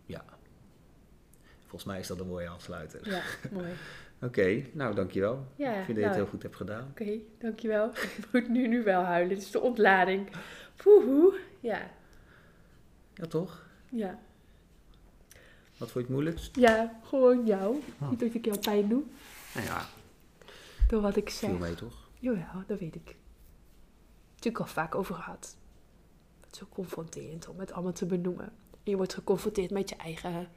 Ja. 0.06 0.24
Volgens 1.60 1.84
mij 1.84 2.00
is 2.00 2.06
dat 2.06 2.20
een 2.20 2.26
mooie 2.26 2.48
afsluiter. 2.48 3.08
Ja, 3.08 3.22
mooi. 3.50 3.72
Oké, 4.22 4.64
nou 4.72 4.94
dankjewel. 4.94 5.46
Ja, 5.56 5.70
ik 5.70 5.84
vind 5.84 5.86
dat 5.86 5.96
je 5.96 6.02
het 6.02 6.02
nou, 6.02 6.14
heel 6.14 6.26
goed 6.26 6.42
hebt 6.42 6.56
gedaan. 6.56 6.88
Oké, 6.90 7.02
okay, 7.02 7.24
dankjewel. 7.38 7.90
Ik 8.18 8.28
moet 8.32 8.48
nu, 8.48 8.66
nu 8.66 8.82
wel 8.82 9.02
huilen. 9.02 9.34
Het 9.34 9.44
is 9.44 9.50
de 9.50 9.60
ontlading. 9.60 10.28
Poehoe. 10.76 11.38
Ja. 11.60 11.90
Ja, 13.14 13.26
toch? 13.26 13.66
Ja. 13.88 14.18
Wat 15.76 15.90
vond 15.90 15.92
je 15.92 16.00
het 16.00 16.08
moeilijkst? 16.08 16.56
Ja, 16.56 17.00
gewoon 17.04 17.46
jou. 17.46 17.82
Oh. 18.00 18.10
Niet 18.10 18.20
dat 18.20 18.34
ik 18.34 18.44
jou 18.44 18.58
pijn 18.58 18.88
doe. 18.88 19.02
Nou 19.54 19.66
ja. 19.66 19.86
Door 20.88 21.00
wat 21.00 21.16
ik 21.16 21.30
zeg. 21.30 21.50
Viel 21.50 21.58
mee, 21.58 21.74
toch? 21.74 22.08
Jawel, 22.18 22.62
dat 22.66 22.78
weet 22.78 22.94
ik. 22.94 23.16
Natuurlijk 24.34 24.64
al 24.64 24.72
vaak 24.72 24.94
over 24.94 25.14
gehad. 25.14 25.56
Het 26.40 26.52
is 26.52 26.58
zo 26.58 26.66
confronterend 26.68 27.48
om 27.48 27.58
het 27.58 27.72
allemaal 27.72 27.92
te 27.92 28.06
benoemen. 28.06 28.52
En 28.70 28.90
je 28.90 28.96
wordt 28.96 29.14
geconfronteerd 29.14 29.70
met 29.70 29.88
je 29.88 29.96
eigen, 29.96 30.48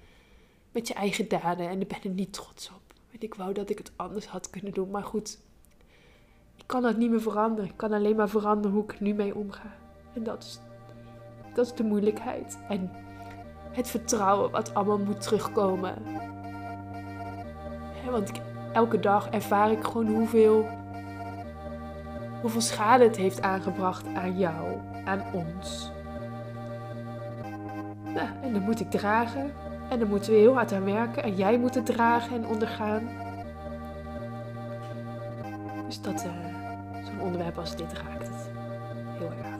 met 0.72 0.88
je 0.88 0.94
eigen 0.94 1.28
daden 1.28 1.70
en 1.70 1.80
daar 1.80 1.88
ben 1.88 2.12
ik 2.12 2.18
niet 2.18 2.34
trots 2.34 2.70
op. 2.70 2.83
En 3.14 3.20
ik 3.20 3.36
wou 3.36 3.54
dat 3.54 3.70
ik 3.70 3.78
het 3.78 3.92
anders 3.96 4.28
had 4.28 4.50
kunnen 4.50 4.74
doen. 4.74 4.90
Maar 4.90 5.04
goed, 5.04 5.40
ik 6.56 6.64
kan 6.66 6.82
dat 6.82 6.98
niet 6.98 7.10
meer 7.10 7.22
veranderen. 7.22 7.70
Ik 7.70 7.78
kan 7.78 7.92
alleen 7.94 8.16
maar 8.16 8.30
veranderen 8.30 8.72
hoe 8.72 8.84
ik 8.84 9.00
nu 9.00 9.14
mee 9.14 9.36
omga. 9.36 9.76
En 10.14 10.24
dat 10.24 10.44
is, 10.44 10.60
dat 11.54 11.66
is 11.66 11.74
de 11.74 11.84
moeilijkheid. 11.84 12.58
En 12.70 12.92
het 13.72 13.88
vertrouwen 13.88 14.52
wat 14.52 14.74
allemaal 14.74 14.98
moet 14.98 15.22
terugkomen. 15.22 15.96
want 18.10 18.32
elke 18.72 19.00
dag 19.00 19.30
ervaar 19.30 19.72
ik 19.72 19.84
gewoon 19.84 20.08
hoeveel, 20.08 20.68
hoeveel 22.42 22.62
schade 22.62 23.04
het 23.04 23.18
heeft 23.18 23.42
aangebracht 23.42 24.08
aan 24.08 24.38
jou, 24.38 24.80
aan 25.06 25.24
ons. 25.34 25.92
Ja, 28.14 28.42
en 28.42 28.54
dat 28.54 28.62
moet 28.62 28.80
ik 28.80 28.92
dragen. 28.92 29.63
En 29.90 30.00
daar 30.00 30.08
moeten 30.08 30.32
we 30.32 30.38
heel 30.38 30.54
hard 30.54 30.72
aan 30.72 30.86
werken. 30.86 31.24
En 31.24 31.36
jij 31.36 31.58
moet 31.58 31.76
het 31.76 31.86
dragen 31.86 32.36
en 32.36 32.48
ondergaan. 32.48 33.10
Dus 35.86 36.02
dat, 36.02 36.26
uh, 36.26 36.32
zo'n 37.06 37.22
onderwerp 37.22 37.58
als 37.58 37.76
dit 37.76 37.94
raakt 37.94 38.28
het 38.28 38.52
heel 39.18 39.32
erg. 39.44 39.53